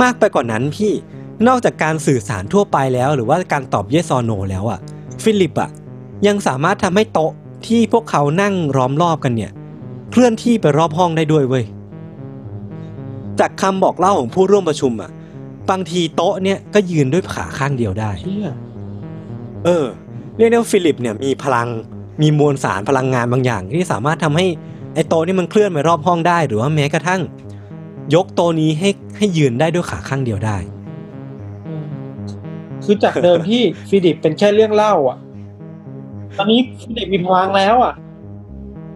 [0.01, 0.93] มากไปกว่านั้นพี่
[1.47, 4.79] นอกจากการสื่อสารทั่วไปแล้ว หรือว่าการตอบ yes or no แล้วอะ
[5.23, 5.69] ฟิลิปอะ
[6.27, 7.31] ยังสามารถทำให้โต๊ะ
[7.67, 9.51] ที่พวกเขานั่งล้อมรอบกันเนี่ย
[10.11, 11.63] เคลื่อนที่ไปรอบห้องได้ด้วยเว้ย
[13.39, 15.11] จากคำบอกเล่าของผู้ร่วมประชุมอะ
[15.69, 18.53] บางทีโต๊ะเนี่ยก็ยืนด้วยขาข้างเดียวได้ เชี่ย
[19.65, 19.85] เออ
[20.37, 21.67] เรียกได้ว่าฟิลิปเนี่ยมีพลัง
[22.21, 24.45] มีมวลสารพลังงานบางอย่าง ที่สามารถทำให้
[24.93, 27.21] ไอ้โต๊ะนี่มันเคลื่อนไปรอบห้องได้ หรือว่าแม้กระทั่ง
[28.15, 30.57] ยกโต๊ะนี้ให้ให้ยืนได้ด้วยขาข้างเดียวได้
[31.67, 31.85] อืม
[32.83, 35.17] คือจากเดิมที่ ฟิลิปเป็นแค่เรื่องเล่า อะ
[36.37, 37.93] ตอนนี้ฟิลิปมีพลังแล้วอะ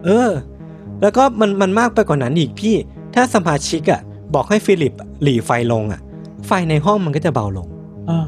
[0.04, 0.30] เออ
[1.02, 2.74] แล้วก็มันมันมากไปกว่านั้นอีกพี่
[3.14, 4.00] ถ้าสมาชิกอะ
[4.34, 6.00] บอกให้ฟิลิปหรี่ไฟลงอะ
[6.46, 7.68] ไฟในห้องมันก็จะเบาลง
[8.10, 8.26] อ่า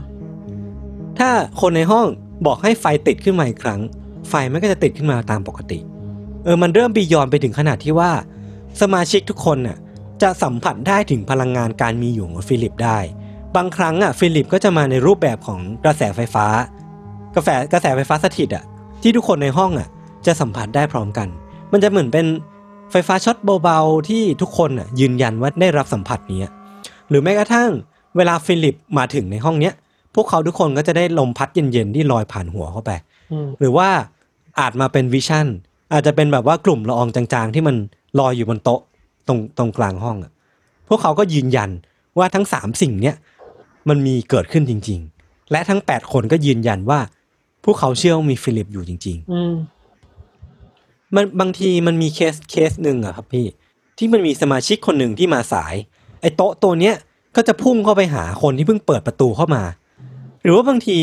[1.18, 1.30] ถ้า
[1.61, 2.07] คนในห้อง
[2.46, 3.80] บอกให้ไฟติดขึ้นมาอีกครั้ง
[4.28, 5.78] ไฟมันก็จะติดขึ้นมาตามปกติ
[6.44, 8.11] เออมันเริ่ม beyond ไปถึงขนาดที่ว่า
[8.80, 9.78] สมาชิกทุกคนน่ะ
[10.22, 12.98] จะสัมผัสได้ถึงพลังงานการมีอยู่ของฟิลิปได้
[13.57, 16.46] บางครั้งอะฟิลิปก็จะมาในรูปแบบของกระแสไฟฟ้า
[17.34, 18.64] กระแสกระแสไฟฟ้าสถิตอะ
[19.03, 19.88] ที่ทุกคนในห้องอะ
[20.26, 21.28] จะสัมผัสได้พร้อมกัน
[21.72, 22.26] มันจะเหมือนเป็น
[22.93, 26.51] ไฟฟ้าช็อตเบาๆที่ทุกคนอะยืนยันว่าได้รับสัมผัสนี้
[27.09, 27.70] หรือแม้กระทั่ง
[28.16, 29.74] เวลาฟิลิปมาถึงในห้องเนี้ย
[30.14, 32.90] พวกเขาทุกคนก็จะได้ลมพัดเย็นๆที่ลอยผ่านหัวเข้าไป
[33.32, 33.88] อืมหรือว่า
[34.61, 35.46] อาจมาเป็น vision
[35.93, 37.76] อาจจะเป็นแบบว่ากลุ่มละอองจางๆ ที่มัน
[38.18, 38.80] ลอยอยู่บนโต๊ะ
[39.28, 40.32] ตรงตรงกลางห้องอะ
[40.88, 41.70] พวกเขาก็ยืนยัน
[42.18, 43.16] ว่าทั้งสามสิ่งเนี้ย
[43.88, 47.01] มันมีเกิดขึ้นจริง ๆ และทั้งแปดคนก็ยืนยันว่า
[47.64, 49.81] พวกเขาเชื่อว่ามีฟิลิปอยู่จริงอืมๆ
[51.14, 53.46] มันบางทีมันมีเคสเคสหนึ่งอะครับพี่
[53.98, 55.74] ที่มันมีสมาชิกคนหนึ่งที่มาสาย
[56.20, 56.94] ไอ้โต๊ะตัวเนี้ย
[57.36, 59.62] ก็จะพุ่งเข้าไปหาคนที่เพิ่งเปิดประตูเข้ามา
[60.42, 60.98] หรือว่าบางที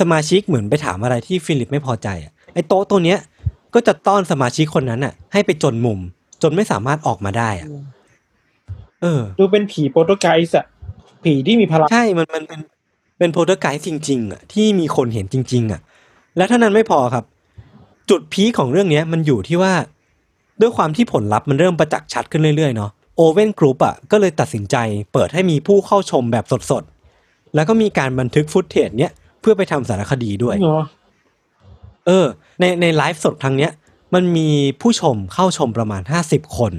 [0.00, 3.18] สมาชิกเหมือนไปถามอะไรที่ฟิลิปไม่พอใจอะไอ้โต๊ะตัวเนี้ย
[3.74, 6.00] ก็จะต้อนสมาชิกคนนั้นอะให้ไปจนมุม
[6.42, 7.68] จนไม่สามารถออกมาได้อะ
[9.02, 10.66] เออ ดูเป็นผี poltergeist อะ
[11.24, 12.60] ผีที่มีพลังใช่มันมันเป็น
[13.18, 15.80] เป็น poltergeist จริง ๆอะที่มีคนเห็นจริง ๆอะ
[16.36, 17.24] และเท่านั้นไม่พอครับ
[18.10, 19.72] จุด peak ของเรื่องเนี้ยมันอยู่ที่ว่า
[20.60, 24.76] ด้วยความที่ผลลัพธ์มันเริ่มประจักษ์ชัดขึ้นเรื่อยๆเนาะ Owen Group อะก็เลยตัดสินใจ
[25.12, 30.82] เปิดให้มีผู้เข้าชมแบบสดๆ แล้วก็มีการบันทึก footage เนี้ยเพื่อไปทำสารคดีด้วยเหรอ
[32.06, 32.26] เออ
[32.60, 33.72] ในในไลฟ์สดครั้งเนี้ย
[34.14, 34.48] มันมี
[34.80, 36.72] ผู้ชมเข้าชมประมาณห้าสิบคน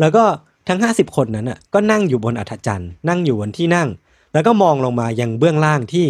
[0.00, 0.24] แล้วก็
[0.68, 3.88] ทั้งห้าสิบคนนั้นอะก็นั่งอยู่บนอัฒจันทร์นั่งอยู่บนที่นั่ง
[4.32, 6.06] แล้วก็มองลงมายังเบื้องล่างที่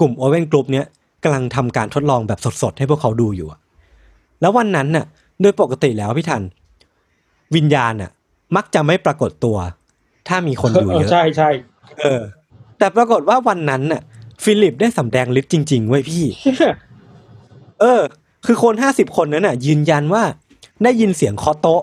[0.00, 0.86] กลุ่ม Owen Group เนี้ย
[1.24, 3.58] กำลังทำการทดลองแบบสดๆ ให้พวกเขาดูอยู่อะ
[4.40, 5.06] แล้ววันนั้นน่ะ
[5.40, 6.42] โดยปกติแล้วพี่ทัน
[7.54, 8.10] วิญญาณน่ะ
[8.56, 9.56] มักจะไม่ปรากฏตัว
[10.28, 11.50] ถ้ามีคนอยู่เออเยอะอะใช่ใช่
[12.00, 12.20] เออ
[12.78, 14.02] แต่ปรากฏว่าวันนั้นน่ะ
[14.44, 16.24] ฟิลิปได้สำแดงฤทธิ์จริงๆเว้ยพี่
[17.80, 18.00] เออ
[18.46, 20.22] คือคนห้าสิบคนนั้นน่ะ ยืนยันว่า
[20.84, 21.82] ได้ยินเสียงเคาะโต๊ะ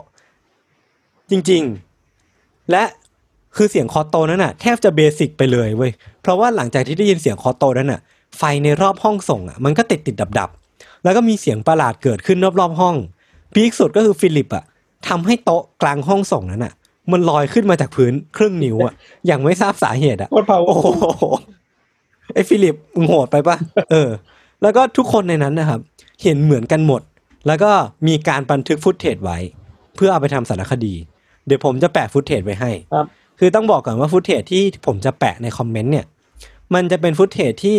[1.32, 1.64] จริง
[2.18, 2.84] ๆ และ
[3.56, 5.92] คือเสียงเคาะโต๊ะนั้นน่ะแทบจะ basic ไปเลยเว้ย
[6.22, 8.00] เพราะว่าหลังจากที่ได้ยินเสียงเคาะโต๊ะนั้นน่ะ
[8.38, 10.61] ไฟในรอบห้องส่งอะมันก็ติดติดดับดับๆ
[11.04, 12.96] แล้วก็มีเสียงประหลาดเกิดขึ้นรอบๆห้อง
[13.54, 14.64] peak สุดก็คือฟิลิปอะ
[15.08, 16.74] ทำให้โต๊ะกลางห้องส่งนั้นอะ
[17.12, 18.94] มันลอยขึ้นมาจากพื้นครึ่งนิ้วอะ
[19.28, 20.88] อย่างไม่ทราบสาเหตุอะโคตรเผาโอ้โห
[22.34, 23.58] ไอ้ฟิลิปมึงโหดไปปะ
[23.92, 24.10] เออ
[24.62, 25.80] แล้วก็ทุกคนในนั้นนะครับ
[26.24, 27.02] เห็นเหมือนกันหมด
[27.48, 27.72] แล้วก็
[28.08, 29.38] มีการบันทึก footage ไว้
[29.96, 30.94] เพื่อเอาไปทำสารคดี
[31.46, 33.06] เดี๋ยวผมจะแปะ footage ไว้ให้ครับ
[33.40, 36.06] คือต้องบอกก่อนว่า footage ที่ผมจะแปะในคอมเมนต์เนี่ย
[36.74, 37.78] มันจะเป็น footage ที่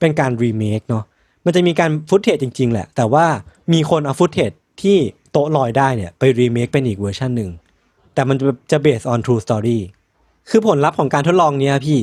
[0.00, 1.04] เป็นการรีเมคเนาะ
[1.44, 3.26] มันจะมีการ footage จริง ๆ แหละ แต่ว่า
[3.72, 4.50] มีคนเอา footage
[4.82, 4.96] ที่
[5.32, 7.50] โต๊ะลอยได้เนี่ยไปรีเมคเป็นอีกเวอร์ชันหนึ่ง
[8.14, 9.78] แต่มันจะจะ based on true story
[10.50, 11.98] คือผลลัพธ์ของการทดลองเนี้ยพี่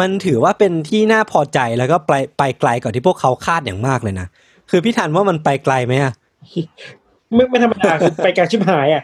[0.00, 4.26] มันถือว่าเป็นที่น่าพอใจแล้วก็ไปไปไกลกว่าที่พวกเขาคาดอย่างมากเลยนะ
[4.70, 6.12] คือพี่ทันว่ามันไปไกลไหมอะ
[7.34, 9.02] ไม่ไม่ธรรมดาคือไปไกลชิบหายอะ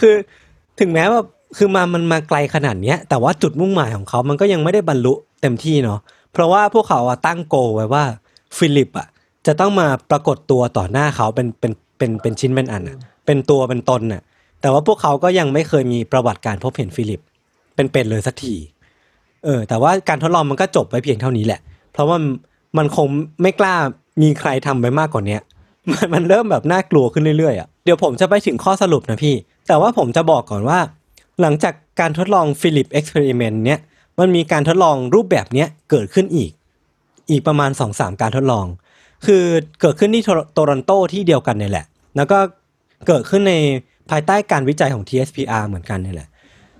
[0.00, 0.14] คือ
[0.80, 1.20] ถึงแม้ว่า
[1.56, 6.00] คือมามันมาไกลขนาดเนี้ย แต่ว่าจุดมุ่งหมายของเขามันก็ยังไม่ได้บรรลุเต็มที่เนาะ
[6.32, 8.04] เพราะว่าพวกเขาอะตั้ง goal ไว้ว่า
[8.56, 9.08] ฟิลิปอะ
[9.46, 14.22] จะต้องมาปรากฏตัวต่อหน้าเขาเป็นเป็นเป็นเป็นชิ้นเป็นอันอะเป็นตัวเป็นตนน่ะ
[14.60, 17.20] แต่ว่าพวกเขาก็ยังไม่เคยมีประวัติการพบเห็นฟิลิป
[17.74, 18.54] เป็นๆเลยสักที
[19.44, 21.60] เออ แต่ว่าการทดลองมันก็จบไว้เพียงเท่านี้แหละ
[21.92, 22.16] เพราะว่า
[22.78, 23.06] มันคง
[23.42, 23.74] ไม่กล้า
[24.22, 25.40] มีใครทำไปมากกว่าเนี้ย
[25.92, 29.34] มันมันเริ่มแบบน่ากลัวขึ้นเรื่อยๆอะเดี๋ยวผมจะไปถึงข้อสรุปนะพี่
[29.68, 30.78] แต่ว่าผมจะบอกก่อนว่า
[31.40, 33.80] หลังจากการทดลองฟิลิป experiment เนี้ย
[34.20, 36.50] มันมีการทดลองรูปแบบเนี้ยเกิดขึ้นอีก
[37.30, 38.66] อีกประมาณ2อสามการทดลอง
[39.26, 39.44] คือ
[39.80, 40.22] เกิดขึ้นที่
[40.54, 42.38] โตรอนโตที่เดียวกันเนี่ยแหละ แล้วก็
[43.06, 43.54] เกิดขึ้นใน
[44.10, 46.28] ภายใต้การวิจัยของ TSPR เหมือนกันนี่แหละ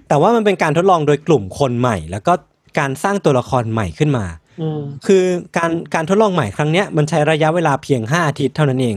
[0.08, 2.32] แต่ว่ามันเป็นการทดลองโดยกลุ่มคนใหม่ แล้วก็
[2.78, 4.24] การสร้างตัวละครใหม่ขึ้นมา
[4.60, 5.24] อืมคือ
[5.56, 8.96] การการทดลองใหม่ครั้งเนี้ยมันใช้ระยะเวลาเพียง 5 อาทิตย์เท่านั้นเอง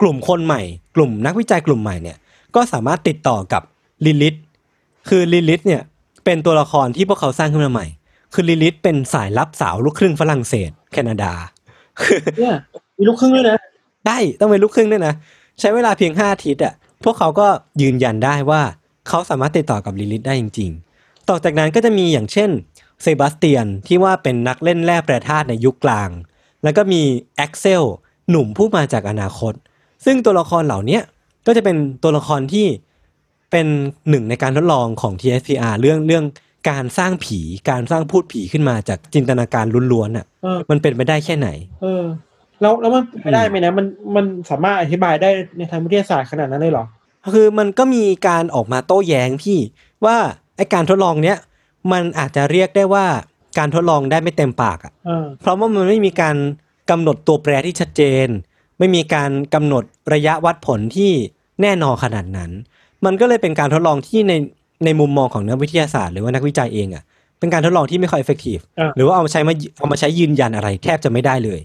[0.00, 0.62] กลุ่มคนใหม่
[0.96, 2.16] กลุ่มนักวิจัยกลุ่มใหม่เนี่ย
[2.54, 3.62] ก็สามารถติดต่อกับ
[4.04, 4.34] ลิลิท
[5.08, 5.82] คือลิลิทเนี่ย
[6.24, 7.86] เป็นตัวละครที่พวกเขาสร้างขึ้นมาใหม่
[8.32, 11.32] คือลิลิทเป็นสายลับสาวลูกครึ่งฝรั่งเศส แคนาดา
[12.38, 12.56] เนี่ย
[12.96, 13.58] มีลูกครึ่งด้วยนะ
[14.06, 15.14] ได้ต้องเป็นลูกครึ่งด้วยนะ
[15.60, 17.46] ใช้เวลาเพียง5อาทิตย์อะพวกเขาก็
[17.82, 18.62] ยืนยันได้ว่า
[19.08, 20.70] เขาสามารถติดต่อกับลิลิทได้จริง
[21.00, 22.50] ๆ ต่อจากนั้นก็จะมีอย่างเช่น
[23.02, 26.10] เซบาสเตียนที่ว่าเป็นนักเล่นแร่แปรธาตุในยุคกลาง
[26.62, 27.02] แล้วก็มี
[27.36, 27.82] แอ็กเซล
[28.30, 29.54] หนุ่มผู้มาจากอนาคต
[30.04, 31.02] ซึ่งตัวละครเหล่าเนี้ย
[31.46, 32.66] ก็จะเป็นตัวละครที่
[33.54, 33.68] เป็น
[34.10, 36.24] หนึ่งในการทดลองของ TSPR เรื่องเรื่อง
[36.70, 37.40] การสร้างผี
[37.70, 41.48] การสร้างภูตผีขึ้นมาจากจินตนาการล้วนๆอะเออมันเป็นไปได้แค่ไหน
[41.82, 42.04] เออ
[42.60, 43.86] แล้วแล้วมันไปได้ไหมนะมัน
[44.16, 46.84] มันสามารถอธิบายได้ในทางวิทยาศาสตร์ขนาดนั้นเลยเหรอ
[47.34, 49.58] คือมันก็มีการออกมาโต้แย้งพี่
[50.04, 50.16] ว่า
[50.56, 51.38] ไอการทดลองเนี้ย
[51.92, 53.06] มันอาจจะเรียกได้ว่า
[53.58, 56.36] การทดลองได้ไม่เต็มปากอะเออเพราะว่ามันไม่มีการ
[56.90, 58.26] กำหนดตัวแปรที่ชัดเจน
[58.78, 59.84] ไม่มีการกำหนด
[60.14, 61.12] ระยะวัดผลที่
[61.62, 62.50] แน่นอนขนาดนั้น
[63.04, 64.32] มันก็เลยเป็นการทดลองที่ใน
[64.84, 67.02] ในมุมมองของนักวิทยาศาสตร์หรือว่านักวิจัยเองอะ
[67.38, 71.60] เป็นการทดลองที่ไม่ค่อย effective อะหรือว่าเอามาใช้มาเอามาใช้ยืนยันอะไร แทบจะไม่ได้เลย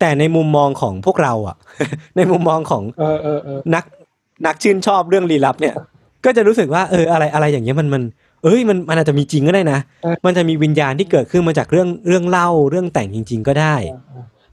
[0.00, 1.56] แต่ในมุมมองของพวกเราอะ
[2.16, 3.84] ในมุมมองของเออเออเออนัก
[4.46, 5.74] นักชื่นชอบเรื่องลี้ลับเนี่ย
[6.24, 8.02] ก็จะรู้สึกว่าเอออะไรอะไรอย่างเงี้ยมันมัน
[8.44, 9.78] เอ้ยมันมันอาจจะมีจริงก็ได้นะ
[10.24, 13.74] มันจะมีวิญญาณที่เกิดขึ้นมาจากเรื่องเรื่องเล่าเรื่องแต่งจริง ๆ ก็ได้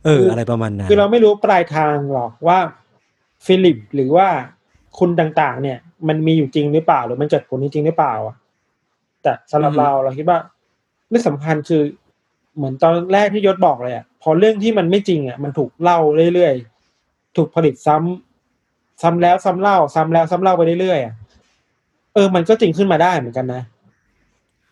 [0.05, 2.57] เออ อะไรประมาณนั้นคือเราไม่รู้ปลายทางหรอกว่า
[3.45, 4.27] ฟิลิปหรือว่า
[4.99, 8.35] คุณต่างๆ เนี่ย มันมีอยู่จริงหรือเปล่า หรือมันเกิดผลจริงๆหรือเปล่าอะ
[9.23, 10.39] แต่สำหรับเราเราคิดว่า
[11.09, 11.81] เรื่องสำคัญคือ
[12.57, 15.99] เหมือนตอนแรกที่ยศบอกเลยอะพพอเรื่องที่มันไม่จริงอะมันถูกเล่า
[16.33, 21.13] เรื่อยๆถูกผลิตซ้ำซ้ำแล้วซ้ำเล่า ซ้ำแล้วซ้ำเล่าไปเรื่อยๆอะ
[22.13, 23.61] เออ มันก็จริงขึ้นมาได้เหมือนกันนะ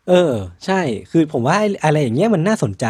[0.10, 0.34] เออ
[0.66, 2.86] ใช่ คือผมว่าไอ้อะไรอย่างเงี้ยมันน่าสนใจ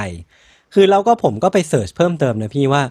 [0.73, 2.81] คือเราก็ผมก็ไปเสิร์ชเพิ่มเติมนะพี่ว่า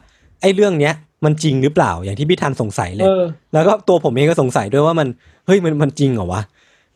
[0.40, 0.94] ไอ้เรื่องเนี้ย
[1.24, 3.22] มันจริงหรือเปล่าอย่างที่พี่ทันสงสัยเลเอยอ
[3.52, 5.08] แล้วก็ตัวผมเองก็สงสัยด้วยว่ามัน
[5.46, 6.42] เฮ้ยมันมันจริงเหรอวะ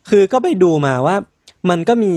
[0.09, 1.15] คือก็ไปดูมาว่า
[1.69, 2.13] มันก็มี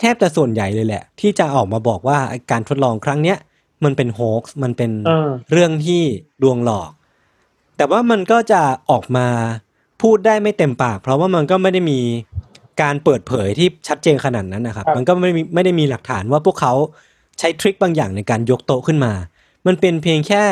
[0.00, 3.38] แทบจะส่วนใหญ่เลยแหละ ที่จะออกมาบอกว่าไอ้การทดลองครั้งเนี้ย
[3.84, 6.02] มันเป็นโฮกส์มันเป็นเออเรื่องที่
[6.42, 6.90] ลวงหลอก
[7.76, 9.26] แต่ว่ามันก็จะออกมา
[10.02, 12.00] พูดได้ไม่เต็มปาก เพราะว่ามันก็ไม่ได้มี
[12.82, 16.72] การเปิดเผยที่ชัดเจนขนาดนั้นนะครับครับมันก็ไม่ได้มีไม่ได้มีหลักฐานว่าพวกเขา
[17.38, 19.12] ใช้ trick บางอย่างในการยกโต๊ะขึ้นมา
[19.66, 20.42] มันเป็นเพียงแค่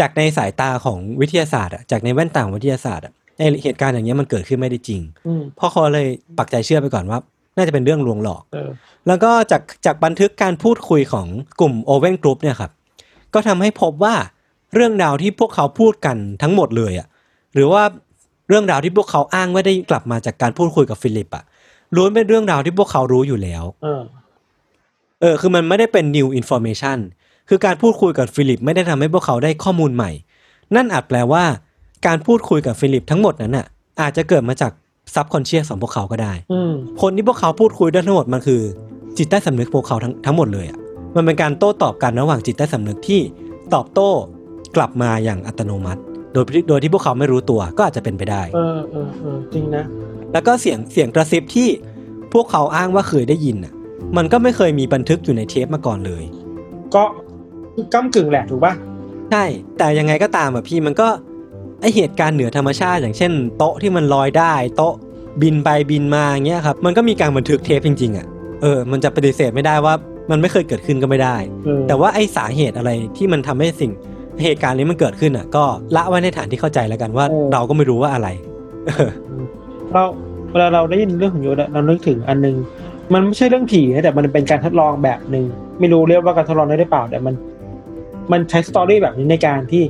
[0.00, 3.04] จากในสายตาของวิทยาศาสตร์อะจากในแว่นตาของวิทยาศาสตร์
[3.38, 6.06] อะไอเหตุการณ์อย่างเงี้ยมันเกิดขึ้นไม่ได้จริงอืมพวกเขาเลย
[6.38, 7.18] ปักใจเชื่อไปก่อนว่า
[7.56, 8.70] น่าจะเป็นเรื่องลวงหลอกเออ
[9.06, 11.26] แล้วก็จากจากบันทึกการพูดคุยของ
[11.60, 12.70] กลุ่ม o อเว่นกรุ๊ปเนี่ยครับ
[13.34, 14.14] ก็ทำให้พบว่า
[14.74, 17.06] เรื่องราวที่พวกเขาพูดกันทั้งหมดเลยอะ
[17.54, 17.82] หรือว่า
[18.48, 21.44] เรื่องราวที่พวกเขาอ้างว่าได้กลับมาจากการพูดคุยกับฟิลิปอะ
[21.94, 24.02] ล้วนเป็นเรื่องราวที่พวกเขารู้อยู่แล้วเออ
[25.20, 26.98] เออคือมันไม่ได้เป็น new information
[27.48, 30.10] คือการพูดคุยกับฟิลิปไม่ได้ทำให้พวกเขาได้ข้อมูลใหม่
[30.74, 31.44] นั่นอาจแปลว่า
[32.06, 33.66] การพูดคุยกับฟิลิปทั้งหมดนั้นน่ะ
[34.00, 34.72] อาจจะเกิดมาจาก
[35.14, 36.72] subconscious ของพวกเขาก็ได้อืม
[37.02, 38.62] คนที่พวกเขาพูดคุยด้วยทั้งหมดมันคือ
[39.18, 40.78] จิตใต้สำนึกพวกเขาทั้งทั้งหมดเลยอะ
[41.16, 43.20] มันเป็นการโต้ตอบกันระหว่างจิตใต้สำนึกที่
[43.74, 44.10] ตอบโต้
[44.76, 46.00] กลับมาอย่างอัตโนมัติ
[46.32, 49.84] โดยโดยที่พวกเขาไม่รู้ตัวก็อาจจะเป็นไปได้ เออเออเออจริงนะ
[50.32, 51.68] แล้วก็เสียงเสียงกระซิบที่
[52.32, 53.72] พวกเขาอ้างว่าเคยได้ยินอะ
[54.16, 56.24] มันก็ไม่เคยมีบันทึกอยู่ในเทปมาก่อนเลย
[56.94, 57.02] ก็
[57.94, 58.74] ก้ากึ่งแหละถูกป่ะ
[59.30, 59.44] ใช่
[59.78, 61.08] แต่ยังไงก็ตามอะพี่มันก็
[61.80, 64.94] ไอเหตุการณ์เหนือธรรมชาติ อย่างเช่น โต๊ะที่มันลอยได้ โต๊ะ
[65.42, 68.26] บินไปบินมาอย่างเงี้ยครับมันก็มีการบันทึกเทปจริงๆอะ
[68.62, 69.94] เออ มันจะปฏิเสธไม่ได้ว่า
[70.30, 73.90] มันไม่เคยเกิดขึ้นก็ไม่ได้เออแต่ว่าไอสาเหตุอะไรที่มันทำให้สิ่ง
[74.42, 75.64] เหตุการณ์นี้มันเกิดขึ้นอะ ก็
[75.96, 78.28] ละไว้ในฐานที่เข้าใจแล้วกันว่า เราก็ไม่รู้ว่าอะไร
[78.86, 79.10] เออ
[79.92, 80.02] เรา
[80.52, 82.56] เวลาเราได้ยินเรื่องของโยดะเรานึกถึงอันนึง
[83.12, 85.44] มันไม่ใช่เรื่องผีนะแต่มันเป็นการทดลองแบบหนึ่ง
[85.80, 87.34] ไม่รู้เรียกว่าการทดลองได้หรือเปล่า แต่มัน
[88.32, 89.82] มันใช้สตอรี่แบบนี้ในการที่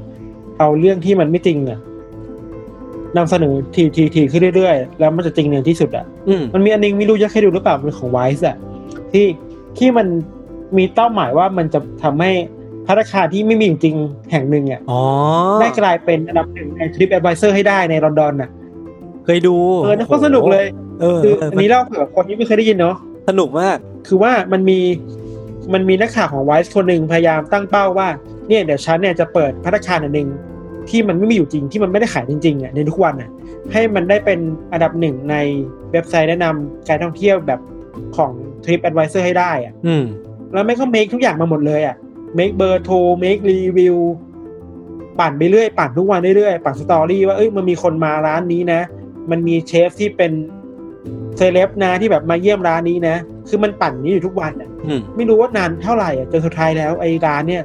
[0.58, 1.78] เอาเรื่องที่มันไม่จริงอะ
[3.16, 8.56] นำเสนอทีทีทีขึ้นเรื่อยๆ แล้วมันจะจริงในที่สุดอะอืมมันมีอันนึงไม่รู้จะให้ดูหรือเปล่ามันของไวส์อะ
[9.12, 9.26] ที่
[9.78, 10.06] ที่มัน
[10.78, 12.30] มีเป้าหมายว่ามันจะทำให้
[12.86, 13.96] พัตตาคารที่ไม่มีอยู่จริง
[14.30, 15.02] แห่งหนึ่งอะอ๋อ
[15.60, 18.50] ได้กลายเป็นอันดับหนึ่งใน Trip Advisor ให้ได้ในลอนดอนน่ะ
[19.24, 20.66] เคยดูเออนะก็สนุกเลย
[21.00, 22.96] เออคือเอออันนี้เล่าเผื่อคนที่ไม่เคยได้ยินเนาะ
[23.28, 23.76] สนุกมาก
[24.08, 24.78] คือว่ามันมี
[25.72, 28.08] มันมีนักข่าวของ Vice คนหนึ่งพยายามตั้งเป้าว่า
[28.48, 30.28] เนี่ยเดี๋ยวฉันเนี่ยจะเปิดพัตตาคารอันหนึ่ง
[30.88, 33.30] ที่มันไม่มีอยู่จริงที่มันไม่ได้ขายจริงๆอะในทุกวันอะ
[33.72, 34.38] ให้มันได้เป็น
[34.72, 35.36] อันดับหนึ่งใน
[35.92, 37.60] เว็บไซต์แนะนำการท่องเที่ยวแบบ
[38.16, 38.32] ของ
[38.64, 40.04] Trip Advisor ให้ได้อะอืม
[40.52, 41.96] แล้วแม่งก็ make ทุกอย่างมาหมดเลยอะ
[42.34, 43.96] make เบอร์โทร make รีวิว
[45.20, 48.80] ปั่นไปเรื่อยปั่นทุกวันเรื่อยๆปั่น story ว่าเอ้ยมันมีคนมาร้านนี้นะ
[49.30, 50.32] มันมีเชฟที่เป็น
[51.36, 53.16] เซเลบนะที่แบบมาเยี่ยมร้านนี้นะ
[53.48, 57.62] คือมันปั่นนี้อยู่ทุกวันอะอืมไม่รู้ว่านานเท่าไหร่อะจนสุดท้ายแล้วไอ้ร้านเนี่ย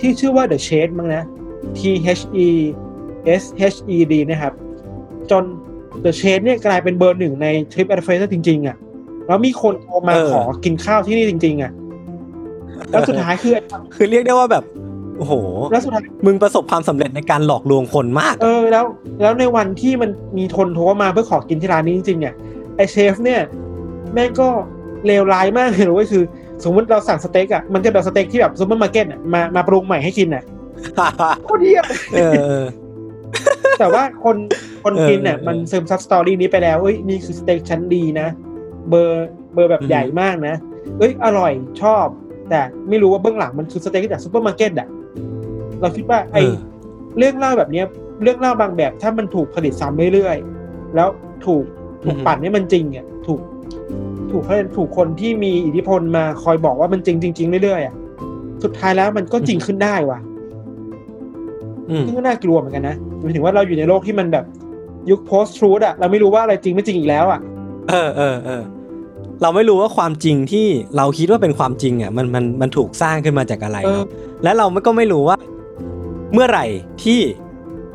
[0.00, 1.22] ที่ชื่อว่า The Shed มั้งนะ
[1.78, 1.80] T
[2.18, 2.48] H E
[3.42, 3.44] S
[3.74, 4.52] H E D นะครับ
[5.30, 5.44] จน
[6.04, 8.76] The Shed เนี่ยกลายเป็นเบอร์หนึ่งใน Trip Advisor จริงๆอะ
[9.26, 11.72] แล้วมีคนโทรมาเออขอกินข้าวที่นี่จริง ๆอะ
[12.90, 13.52] แล้วสุดท้ายคือ
[13.94, 14.64] คือเรียกได้ว่าแบบ
[15.18, 15.34] โอ้โห
[15.72, 18.84] แล้วสุดท้ายมึงประสบความสำเร็จในการหลอกลวงคนมาก เออแล้ว
[19.22, 22.34] แล้วในวันที่มันมีคนโทรมาเพื่อขอกินที่ร้านนี้จริงๆเนี่ย
[22.76, 23.40] ไอเชฟเนี่ย
[24.12, 24.48] แม่งก็
[25.06, 26.24] เลวร้ายมากเลยนะเว้ยคือ
[26.64, 30.44] สมมติเราสั่งสเต็กอะมันจะแบบสเต็กที่แบบซูเปอร์มาร์เก็ตอะมามาปรุงใหม่ให้กินอะ
[31.44, 31.84] โคตรเยี่ยม
[32.14, 32.64] เออเออ
[33.78, 34.36] แต่ว่าคน
[34.84, 38.28] คนเออกินเนี่ยเออมันซึมซับ story นี้ไปแล้วเอ้ยนี่คือสเต็กชั้นดีนะ
[38.88, 40.54] เบอร์เบอร์แบบอืมใหญ่มากนะ
[40.98, 41.52] เอ้ยอร่อย
[41.82, 42.06] ชอบ
[42.50, 44.88] แต่ไม่รู้ว่าเบื้องหลังมันคือสเต็กจากซูเปอร์มาร์เก็ตอะ
[45.80, 46.56] เราคิดว่าไอเออ
[47.18, 47.86] เรื่องเล่าแบบเนี้ย
[48.22, 51.08] เรื่องเล่าบางแบบถ้ามันถูกผลิตซ้ำเรื่อยๆแล้ว
[51.46, 51.64] ถูก
[52.04, 53.40] ถูกอืมปั่นให้มันจริงอะถูก
[54.32, 57.94] ถูกเขาเรียกถูกคนที่มีอิทธิพลมาคอยบอกว่ามันจริงจริงๆเรื่อยๆอะ
[58.62, 60.18] สุดท้ายแล้วมันก็จริงขึ้นได้ว่ะ
[61.90, 64.44] อืมซึ่งก็น่ากลัวเหมือนกันนะหมายถึงว่าเราอยู่ในโลกที่มันแบบ
[65.10, 67.40] ยุค post truth อะเราไม่รู้ว่าอะไรจริงไม่จริงอีกแล้วอะ
[67.90, 68.62] เออเออเออ
[69.42, 70.66] เราไม่รู้ว่าความจริงที่
[70.96, 74.06] เราคิดว่าเป็นความจริงอะมันมันมันถูกสร้างขึ้นมาจากอะไรเออเนาะ
[74.42, 75.36] และเราก็ไม่รู้ว่า
[76.32, 76.66] เมื่อไหร่
[77.02, 77.20] ที่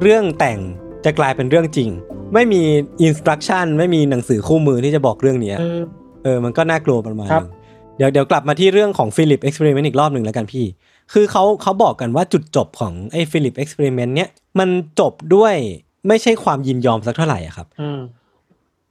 [0.02, 0.60] เรื่องแต่ง
[1.06, 1.90] จะกลายเป็นเรื่องจริง
[2.34, 2.62] ไม่มี
[3.04, 5.58] อินสตรักชั่นไม่มีหนังสือคู่มือที่จะบอกเรื่องเนี้ย
[6.26, 7.52] เออเออมันก็น่ากลัวประมาณครับนึง
[7.98, 10.66] เดี๋ยวเดี๋ยวกลับมาที่เรื่องของ Philip experiment อีกรอบหนึ่งแล้วกันพี่
[11.14, 14.70] คือเขาเขาบอกกันว่าจุดจบของไอ้ Philip experiment เนี้ยมัน
[15.00, 15.56] จบด้วย
[16.08, 18.00] ไม่ใช่ความยินยอมสักเท่าไหร่อะครับอืม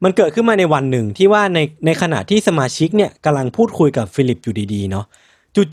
[0.05, 5.05] มันเกิดขึ้นมาในวันหนึ่งที่ว่าในในขณะที่สมาชิกเนี่ยกำลังพูดคุยกับฟิลิปอยู่ดีๆเนาะ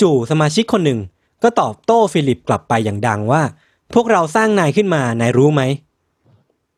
[0.01, 0.99] จู่ๆสมาชิกคนหนึ่ง
[1.43, 3.41] ก็ตอบโต้ฟิลิปกลับไปอย่างดังว่า
[3.93, 5.61] พวกเราสร้างนายขึ้นมานายรู้ไหม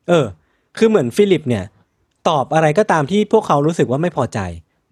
[0.08, 0.26] เออ
[0.76, 1.64] คือเหมือนฟิลิปเนี่ย
[2.28, 4.38] ตอบอะไรก็ตามที่พวกเขารู้สึกว่าไม่พอใจ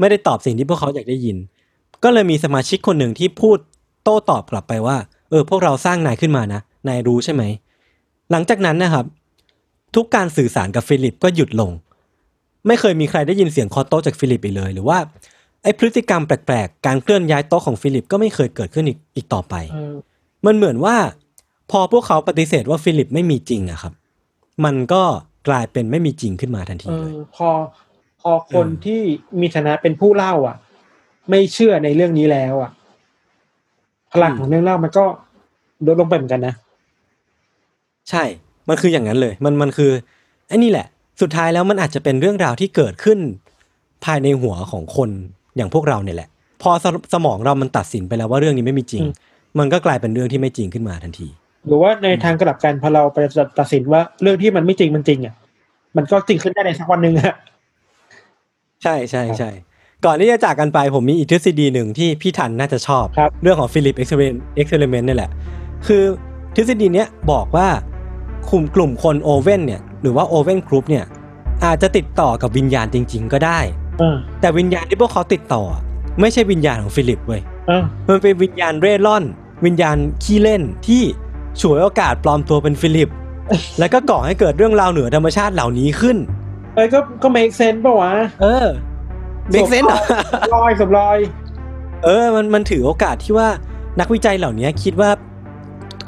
[0.02, 1.36] ไม่ได้ตอบสิ่งที่พวกเขาอยากได้ยิน
[2.04, 3.58] ก็เลยมีสมาชิกคนหนึ่งที่พูด
[4.04, 4.96] โต้ตอบกลับไปว่า
[5.30, 7.42] เออ พวกเราสร้างนายขึ้นมานะ นายรู้ใช่ไหม
[8.30, 9.04] หลังจากนั้นนะครับ
[9.94, 11.70] ทุกการสื่อสารกับฟิลิปก็หยุดลง
[12.66, 14.98] ไม่เคยมีใครได้ยินเสียงเคาะโต๊ะจากฟิลิปอีกเลย หรือว่า
[15.62, 19.94] ไอ้พฤติกรรมแปลกๆ การเคลื่อนย้ายโต๊ะของฟิลิปก็ไม่เคยเกิดขึ้นอีกอีกต่อไปเออ
[20.46, 20.96] มันเหมือนว่า
[21.70, 23.92] พอพวกเขาปฏิเสธว่าฟิลิปไม่มีจริงอะครับ
[24.64, 25.02] มันก็
[25.48, 27.48] กลายเป็นไม่มีจริงขึ้นมาทันทีเอเลอยพอ
[28.22, 29.00] พอคนเออที่
[29.40, 30.56] มีฐานะเป็นผู้เล่า อะ
[31.30, 32.70] ไม่เชื่อในเรื่องนี้แล้ว อะ
[34.12, 35.04] พลังของเรื่องเล่ามันก็
[35.86, 36.54] ลดลงไปเหมือนกันนะ
[38.10, 38.24] ใช่
[38.68, 39.90] มันคืออย่างนั้นเลย มันมันคือ
[40.48, 40.86] ไอ้นี่แหละ
[41.20, 43.18] สุดท้ายแล้วมันอาจจะเป็นเรื่องราวที่เกิดขึ้น
[44.04, 45.10] ภายในหัวของคน
[45.56, 46.28] อย่างพวกเราเนี่ยแหละ
[46.62, 49.12] พอสสมองเรามันตัดสินไปแล้วว่าเรื่องนี้ไม่มีจริงอืม
[49.58, 51.28] มันก็กลายเป็นเรื่องที่ไม่จริงขึ้นมาทันที
[51.66, 53.18] หรือว่าในทางกลับกันพอเราไป
[53.58, 55.34] ตัดสินว่าเรื่องที่มันไม่จริงมันจริงอะ
[55.96, 57.34] มันก็จริงขึ้นได้ในสักวันหนึ่งอะ
[58.82, 59.50] ใช่ใช่ใช่
[60.04, 65.30] ก่อนที่จะจากกันไปผมมีอีกทฤษฎีหนึ่งที่พี่ทันน่าจะชอบครับเรื่องของ Philip exper- experiment นี่แหละ
[65.86, 66.02] คือ
[66.56, 67.68] ทฤษฎีเนี้ยบอกว่า
[68.50, 71.04] กลุ่มกลุ่มคน Owen เนี่ยหรือว่า Owen group เนี่ย
[71.64, 73.58] อาจจะติดต่อกับวิญญาณจริง ๆ ก็ได้
[73.98, 75.82] เออแต่วิญญาณที่พวกเขาติดต่ออะ
[76.20, 79.24] ไม่ใช่วิญญาณของฟิลิปเว้ยเออมันเป็นวิญญาณเร่ร่อน
[79.64, 81.02] วิญญาณขี้เล่นที่
[81.60, 83.10] ฉวยโอกาสปลอมตัวเป็นฟิลิป
[83.78, 86.16] แล้วก็ก่อให้เกิดเรื่องราวเหนือธรรมชาติเหล่านี้ขึ้น
[86.74, 88.12] เอ้ยก็ก็ make sense ป่าวะ
[88.42, 88.66] เออ
[89.50, 89.84] make sense
[90.42, 91.18] สมรอยสมรอย
[92.04, 93.48] เออ มันมันถือโอกาสที่ว่า
[94.00, 95.10] นักวิจัยเหล่านี้คิดว่า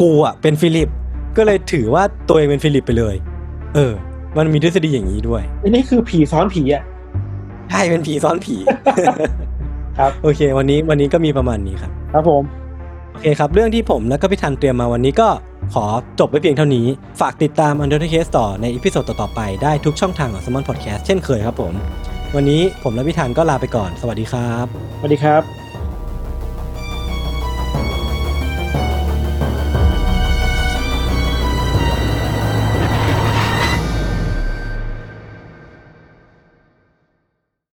[0.01, 0.89] กูอะเป็นฟิลิป
[1.37, 3.15] ก็เลยถือว่าตัวเองเป็นฟิลิปไปเลย
[3.75, 3.93] เออ
[4.37, 6.83] มันมีทฤษฎีอย่างนี้ด้วยอันนี้คือผีซ้อนผีอะ
[7.71, 8.57] ใช่เป็นผีซ้อนผี
[9.99, 12.43] ครับ โอเค วันนี้วันนี้ก็มีประมาณนี้ครับ ครับผม
[13.11, 15.29] โอเคครับ เรื่องที่ผมแล้วก็พี่ธัญเตรียมมาวันนี้ก็
[15.75, 15.85] ขอ
[16.21, 16.87] จบไว้เพียงเท่านี้
[17.21, 20.61] ฝากติดตาม u n d e r t a Case ต่อใน episode ต่อๆไปได้ทุกช่องทางของ s m o
[20.61, 21.73] n Podcast เช่นเคยครับผม
[22.37, 24.67] วันนี้ผมและพี่ธัญก็ลาไปก่อน สวัสดีครับ
[24.99, 25.64] สวัสดีครับ